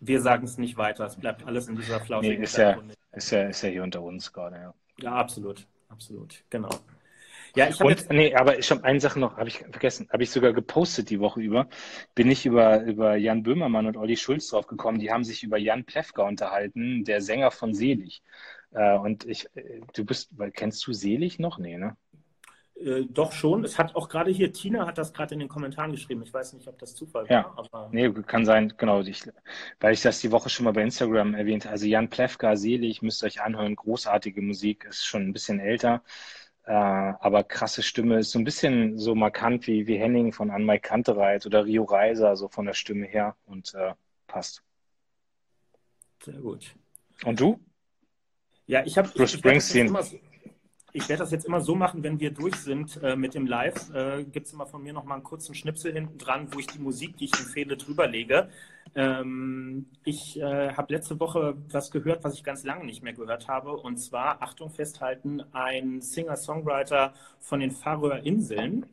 Wir 0.00 0.20
sagen 0.20 0.44
es 0.44 0.58
nicht 0.58 0.76
weiter. 0.76 1.06
Es 1.06 1.16
bleibt 1.16 1.46
alles 1.46 1.68
in 1.68 1.76
dieser 1.76 1.98
flauschigen 2.00 2.38
nee, 2.38 2.44
ist 2.44 2.58
ja, 2.58 2.78
ist 3.12 3.30
ja, 3.30 3.48
ist 3.48 3.62
ja 3.62 3.70
hier 3.70 3.82
unter 3.82 4.02
uns 4.02 4.32
gerade, 4.32 4.56
ja. 4.56 4.74
Ja, 5.00 5.12
absolut. 5.12 5.66
Absolut. 5.88 6.44
Genau. 6.50 6.68
Ja, 7.56 7.68
ich 7.68 7.78
habe 7.78 7.90
jetzt. 7.90 8.10
Nee, 8.10 8.34
aber 8.34 8.58
ich 8.58 8.70
habe 8.70 8.82
eine 8.84 9.00
Sache 9.00 9.20
noch, 9.20 9.36
habe 9.36 9.48
ich 9.48 9.58
vergessen, 9.58 10.08
habe 10.12 10.24
ich 10.24 10.30
sogar 10.30 10.52
gepostet 10.52 11.08
die 11.08 11.20
Woche 11.20 11.40
über. 11.40 11.68
Bin 12.14 12.30
ich 12.30 12.44
über, 12.46 12.82
über 12.82 13.14
Jan 13.16 13.44
Böhmermann 13.44 13.86
und 13.86 13.96
Olli 13.96 14.16
Schulz 14.16 14.48
drauf 14.48 14.66
gekommen. 14.66 14.98
Die 14.98 15.12
haben 15.12 15.24
sich 15.24 15.44
über 15.44 15.56
Jan 15.56 15.84
Plewka 15.84 16.24
unterhalten, 16.24 17.04
der 17.04 17.22
Sänger 17.22 17.52
von 17.52 17.72
Selig. 17.72 18.22
Äh, 18.74 18.98
und 18.98 19.24
ich, 19.24 19.48
äh, 19.54 19.80
du 19.94 20.04
bist, 20.04 20.30
kennst 20.52 20.86
du 20.86 20.92
Selig 20.92 21.38
noch? 21.38 21.58
Nee, 21.58 21.78
ne? 21.78 21.96
Äh, 22.76 23.04
doch 23.08 23.32
schon. 23.32 23.64
Es 23.64 23.78
hat 23.78 23.94
auch 23.94 24.08
gerade 24.08 24.30
hier, 24.30 24.52
Tina 24.52 24.86
hat 24.86 24.98
das 24.98 25.12
gerade 25.12 25.34
in 25.34 25.40
den 25.40 25.48
Kommentaren 25.48 25.92
geschrieben. 25.92 26.22
Ich 26.22 26.34
weiß 26.34 26.54
nicht, 26.54 26.66
ob 26.66 26.78
das 26.78 26.94
Zufall 26.94 27.26
ja. 27.28 27.44
war. 27.44 27.58
Aber... 27.58 27.88
Nee, 27.92 28.10
kann 28.26 28.44
sein, 28.44 28.74
genau. 28.76 29.00
Ich, 29.00 29.22
weil 29.80 29.94
ich 29.94 30.02
das 30.02 30.20
die 30.20 30.32
Woche 30.32 30.50
schon 30.50 30.64
mal 30.64 30.72
bei 30.72 30.82
Instagram 30.82 31.34
erwähnt 31.34 31.66
Also 31.66 31.86
Jan 31.86 32.10
Plewka, 32.10 32.56
Selig, 32.56 33.00
müsst 33.00 33.22
ihr 33.22 33.26
euch 33.26 33.40
anhören. 33.40 33.76
Großartige 33.76 34.42
Musik, 34.42 34.86
ist 34.88 35.04
schon 35.04 35.22
ein 35.22 35.32
bisschen 35.32 35.60
älter. 35.60 36.02
Äh, 36.64 36.72
aber 36.72 37.44
krasse 37.44 37.82
Stimme, 37.82 38.18
ist 38.18 38.32
so 38.32 38.38
ein 38.38 38.44
bisschen 38.44 38.98
so 38.98 39.14
markant 39.14 39.66
wie, 39.66 39.86
wie 39.86 39.98
Henning 39.98 40.32
von 40.32 40.50
Anmai 40.50 40.78
Kantereit 40.78 41.46
oder 41.46 41.64
Rio 41.64 41.84
Reiser, 41.84 42.36
so 42.36 42.48
von 42.48 42.66
der 42.66 42.72
Stimme 42.72 43.06
her 43.06 43.36
und 43.46 43.74
äh, 43.74 43.92
passt. 44.26 44.62
Sehr 46.22 46.40
gut. 46.40 46.74
Und 47.24 47.38
du? 47.38 47.60
Ja, 48.66 48.84
ich 48.84 48.96
habe. 48.98 49.08
Bruce 49.08 49.32
Springsteen 49.32 49.94
ich 50.96 51.08
werde 51.08 51.24
das 51.24 51.32
jetzt 51.32 51.44
immer 51.44 51.60
so 51.60 51.74
machen, 51.74 52.04
wenn 52.04 52.20
wir 52.20 52.30
durch 52.30 52.54
sind 52.54 53.02
äh, 53.02 53.16
mit 53.16 53.34
dem 53.34 53.48
Live, 53.48 53.92
äh, 53.92 54.22
gibt 54.22 54.46
es 54.46 54.52
immer 54.52 54.64
von 54.64 54.80
mir 54.80 54.92
noch 54.92 55.02
mal 55.02 55.16
einen 55.16 55.24
kurzen 55.24 55.52
Schnipsel 55.52 55.92
hinten 55.92 56.18
dran, 56.18 56.46
wo 56.52 56.60
ich 56.60 56.68
die 56.68 56.78
Musik, 56.78 57.16
die 57.16 57.24
ich 57.24 57.32
empfehle, 57.36 57.76
drüber 57.76 58.06
lege. 58.06 58.48
Ähm, 58.94 59.86
ich 60.04 60.40
äh, 60.40 60.72
habe 60.72 60.94
letzte 60.94 61.18
Woche 61.18 61.56
was 61.68 61.90
gehört, 61.90 62.22
was 62.22 62.34
ich 62.34 62.44
ganz 62.44 62.62
lange 62.62 62.84
nicht 62.84 63.02
mehr 63.02 63.12
gehört 63.12 63.48
habe, 63.48 63.72
und 63.72 63.96
zwar, 63.96 64.40
Achtung 64.40 64.70
festhalten, 64.70 65.42
ein 65.50 66.00
Singer-Songwriter 66.00 67.12
von 67.40 67.58
den 67.58 67.72
Färöer-Inseln. 67.72 68.86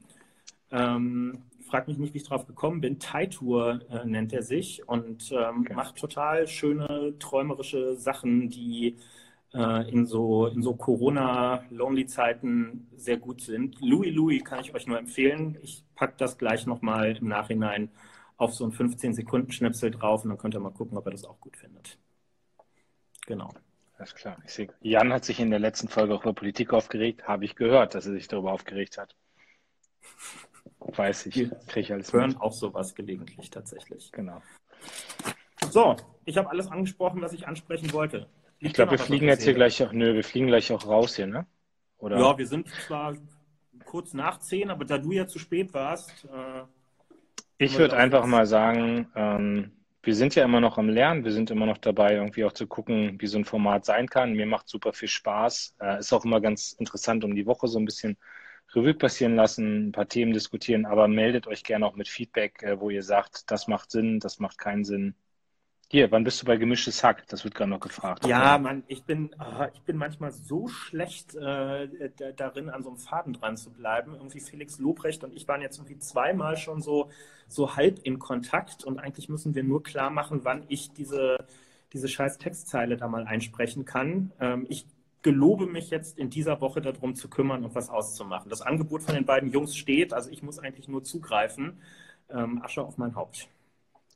Ähm, 0.72 1.44
frag 1.70 1.88
mich 1.88 2.00
nicht, 2.00 2.16
wie 2.16 2.18
ich 2.18 2.28
drauf 2.28 2.48
gekommen 2.48 2.82
bin. 2.82 2.98
Taitur 2.98 3.82
äh, 3.92 4.08
nennt 4.08 4.34
er 4.34 4.42
sich 4.42 4.90
und 4.90 5.32
ähm, 5.32 5.62
okay. 5.62 5.74
macht 5.76 5.98
total 5.98 6.48
schöne, 6.48 7.14
träumerische 7.20 7.96
Sachen, 7.96 8.50
die 8.50 8.98
in 9.54 10.06
so, 10.06 10.47
in 10.47 10.62
so 10.62 10.76
Corona-Lonely-Zeiten 10.76 12.88
sehr 12.95 13.18
gut 13.18 13.41
sind. 13.41 13.80
Louis 13.82 14.14
Louis 14.14 14.43
kann 14.43 14.62
ich 14.62 14.74
euch 14.74 14.88
nur 14.88 14.97
empfehlen. 14.97 15.58
Ich 15.62 15.84
packe 15.95 16.14
das 16.18 16.38
gleich 16.38 16.66
nochmal 16.66 17.18
im 17.18 17.28
Nachhinein 17.28 17.89
auf 18.38 18.54
so 18.54 18.66
ein 18.66 18.72
15-Sekunden-Schnipsel 18.72 19.91
drauf 19.91 20.24
und 20.24 20.30
dann 20.30 20.38
könnt 20.38 20.56
ihr 20.56 20.62
mal 20.62 20.72
gucken, 20.72 20.97
ob 20.97 21.06
ihr 21.06 21.12
das 21.12 21.26
auch 21.26 21.39
gut 21.39 21.58
findet. 21.58 21.97
Genau. 23.28 23.49
Alles 23.97 24.16
klar. 24.16 24.38
Ich 24.45 24.54
sehe, 24.54 24.70
Jan 24.82 25.14
hat 25.14 25.26
sich 25.26 25.39
in 25.39 25.52
der 25.52 25.60
letzten 25.60 25.88
Folge 25.88 26.16
auch 26.16 26.24
über 26.24 26.34
Politik 26.34 26.74
aufgeregt. 26.74 27.28
Habe 27.28 27.45
ich 27.45 27.56
gehört, 27.56 27.93
dass 27.93 28.08
er 28.08 28.14
sich 28.14 28.28
darüber 28.28 28.52
aufgeregt 28.52 28.97
hat. 28.97 29.16
Weiß 30.80 31.28
ich. 31.28 31.52
Kriege 31.68 31.82
ich 31.82 31.93
alles 31.93 32.12
hören 32.12 32.32
mit. 32.32 32.41
auch 32.41 32.54
sowas 32.54 32.95
gelegentlich 32.95 33.52
tatsächlich. 33.52 34.12
Genau. 34.12 34.41
So, 35.70 35.95
ich 36.26 36.38
habe 36.38 36.49
alles 36.49 36.68
angesprochen, 36.68 37.22
was 37.22 37.34
ich 37.34 37.47
ansprechen 37.47 37.93
wollte. 37.93 38.28
Ich 38.62 38.74
glaube, 38.74 38.91
wir 38.91 38.99
fliegen 38.99 39.28
jetzt 39.28 39.43
hier 39.43 39.55
gleich 39.55 39.82
auch, 39.84 39.91
nö, 39.91 40.14
wir 40.14 40.24
fliegen 40.24 40.47
gleich 40.47 40.72
auch 40.72 40.86
raus 40.86 41.16
hier, 41.16 41.26
ne? 41.26 41.47
Oder? 41.97 42.20
Ja, 42.20 42.38
wir 42.38 42.47
sind 42.47 42.68
zwar 42.70 43.16
kurz 43.86 44.14
nach 44.14 44.39
zehn, 44.39 44.70
aber 44.70 44.86
da 44.86 44.97
du 44.97 45.12
ja 45.12 45.26
zu 45.28 45.39
spät 45.39 45.74
warst. 45.74 46.26
Äh, 46.26 46.64
ich 47.57 47.78
würde 47.78 47.97
einfach 47.97 48.26
mal 48.26 48.45
sagen, 48.45 49.07
ähm, 49.16 49.72
wir 50.03 50.16
sind 50.16 50.36
ja 50.36 50.43
immer 50.43 50.59
noch 50.59 50.78
am 50.78 50.89
Lernen, 50.89 51.24
wir 51.24 51.32
sind 51.32 51.51
immer 51.51 51.66
noch 51.66 51.78
dabei, 51.78 52.16
irgendwie 52.16 52.43
auch 52.45 52.53
zu 52.53 52.68
gucken, 52.68 53.20
wie 53.20 53.28
so 53.28 53.38
ein 53.38 53.45
Format 53.45 53.86
sein 53.86 54.07
kann. 54.07 54.34
Mir 54.34 54.45
macht 54.45 54.70
super 54.70 54.93
viel 54.93 55.07
Spaß. 55.07 55.76
Äh, 55.80 55.99
ist 55.99 56.14
auch 56.14 56.26
immer 56.26 56.39
ganz 56.39 56.74
interessant, 56.74 57.24
um 57.24 57.36
die 57.36 57.45
Woche 57.47 57.68
so 57.68 57.80
ein 57.80 57.86
bisschen 57.86 58.18
Revue 58.74 58.93
passieren 58.93 59.36
lassen, 59.36 59.88
ein 59.88 59.91
paar 59.91 60.07
Themen 60.07 60.34
diskutieren, 60.34 60.86
aber 60.86 61.07
meldet 61.07 61.47
euch 61.47 61.64
gerne 61.64 61.86
auch 61.86 61.95
mit 61.95 62.07
Feedback, 62.07 62.64
äh, 62.64 62.80
wo 62.80 62.89
ihr 62.89 63.03
sagt, 63.03 63.49
das 63.51 63.68
macht 63.68 63.91
Sinn, 63.91 64.20
das 64.20 64.39
macht 64.39 64.57
keinen 64.57 64.86
Sinn. 64.86 65.16
Hier, 65.92 66.10
wann 66.10 66.24
bist 66.24 66.42
du 66.42 66.46
bei 66.46 66.56
gemischtes 66.56 67.04
Hack? 67.04 67.28
Das 67.28 67.44
wird 67.44 67.54
gerade 67.54 67.70
noch 67.70 67.82
gefragt. 67.82 68.26
Ja, 68.26 68.58
Mann, 68.58 68.84
ich 68.88 69.04
bin, 69.04 69.36
oh, 69.38 69.66
ich 69.74 69.82
bin 69.82 69.98
manchmal 69.98 70.32
so 70.32 70.70
schlecht 70.70 71.36
äh, 71.36 72.10
darin, 72.38 72.70
an 72.70 72.82
so 72.82 72.92
einem 72.92 72.98
Faden 72.98 73.34
dran 73.34 73.58
zu 73.58 73.72
bleiben. 73.72 74.14
Irgendwie 74.14 74.39
Felix 74.39 74.80
Lobrecht 74.80 75.26
und 75.26 75.36
ich 75.36 75.50
waren 75.50 75.62
jetzt 75.62 75.80
irgendwie 75.80 76.00
zweimal 76.00 76.56
schon 76.56 76.82
so, 76.82 77.10
so 77.50 77.76
halb 77.76 78.00
in 78.04 78.20
Kontakt 78.20 78.86
und 78.86 79.00
eigentlich 79.00 79.28
müssen 79.28 79.54
wir 79.54 79.66
nur 79.66 79.84
klar 79.84 80.12
machen, 80.12 80.46
wann 80.46 80.64
ich 80.70 80.94
diese, 80.94 81.46
diese 81.92 82.08
scheiß 82.08 82.38
Textzeile 82.38 82.96
da 82.96 83.10
mal 83.10 83.28
einsprechen 83.28 83.84
kann. 83.84 84.32
Ähm, 84.39 84.66
ich 84.70 84.86
gelobe 85.24 85.66
mich 85.66 85.89
jetzt 85.89 86.18
in 86.18 86.30
dieser 86.30 86.62
Woche 86.62 86.80
darum 86.80 87.16
zu 87.16 87.28
kümmern 87.28 87.66
und 87.66 87.76
was 87.76 87.89
auszumachen. 87.89 88.50
Das 88.50 88.62
Angebot 88.62 89.04
von 89.04 89.14
den 89.14 89.26
beiden 89.26 89.52
Jungs 89.52 89.76
steht, 89.76 90.14
also 90.14 90.30
ich 90.30 90.42
muss 90.42 90.58
eigentlich 90.58 90.88
nur 90.88 91.04
zugreifen. 91.04 91.82
Ähm, 92.30 92.62
Asche 92.64 92.82
auf 92.82 92.98
mein 92.98 93.14
Haupt. 93.16 93.50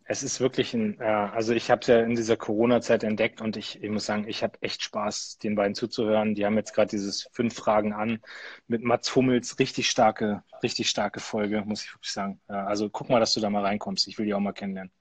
Es 0.08 0.22
ist 0.22 0.40
wirklich 0.40 0.74
ein, 0.76 1.00
äh, 1.00 1.04
also 1.04 1.54
ich 1.54 1.72
habe 1.72 1.82
es 1.82 1.88
ja 1.88 2.00
in 2.02 2.16
dieser 2.16 2.38
Corona-Zeit 2.38 3.04
entdeckt 3.04 3.42
und 3.42 3.58
ich, 3.58 3.82
ich 3.82 3.90
muss 3.90 4.06
sagen, 4.06 4.28
ich 4.28 4.44
habe 4.44 4.58
echt 4.62 4.84
Spaß, 4.84 5.40
den 5.40 5.56
beiden 5.56 5.74
zuzuhören. 5.74 6.36
Die 6.36 6.46
haben 6.46 6.56
jetzt 6.56 6.74
gerade 6.74 6.92
dieses 6.92 7.28
fünf 7.32 7.56
Fragen 7.56 7.92
an 7.92 8.22
mit 8.68 8.84
Mats 8.84 9.16
Hummels, 9.16 9.58
richtig 9.58 9.90
starke, 9.90 10.44
richtig 10.62 10.90
starke 10.90 11.20
Folge, 11.20 11.64
muss 11.66 11.84
ich 11.84 11.94
wirklich 11.94 12.12
sagen. 12.12 12.40
also 12.48 12.90
guck 12.90 13.10
mal, 13.10 13.20
dass 13.20 13.34
du 13.34 13.40
da 13.40 13.50
mal 13.50 13.64
reinkommst. 13.64 14.08
Ich 14.08 14.20
will 14.20 14.28
die 14.28 14.34
auch 14.36 14.40
mal 14.40 14.54
kennenlernen. 14.54 14.92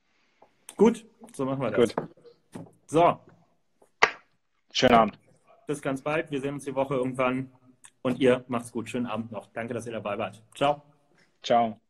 Gut, 0.76 1.06
so 1.34 1.44
machen 1.44 1.60
wir 1.60 1.70
das. 1.70 1.94
Gut. 1.94 2.08
So. 2.86 3.18
Schönen 4.72 4.94
Abend. 4.94 5.18
Bis 5.66 5.80
ganz 5.80 6.02
bald. 6.02 6.30
Wir 6.30 6.40
sehen 6.40 6.54
uns 6.54 6.64
die 6.64 6.74
Woche 6.74 6.94
irgendwann. 6.94 7.52
Und 8.02 8.18
ihr 8.18 8.44
macht's 8.48 8.72
gut. 8.72 8.88
Schönen 8.88 9.06
Abend 9.06 9.32
noch. 9.32 9.46
Danke, 9.52 9.72
dass 9.72 9.86
ihr 9.86 9.92
dabei 9.92 10.18
wart. 10.18 10.42
Ciao. 10.54 10.82
Ciao. 11.42 11.80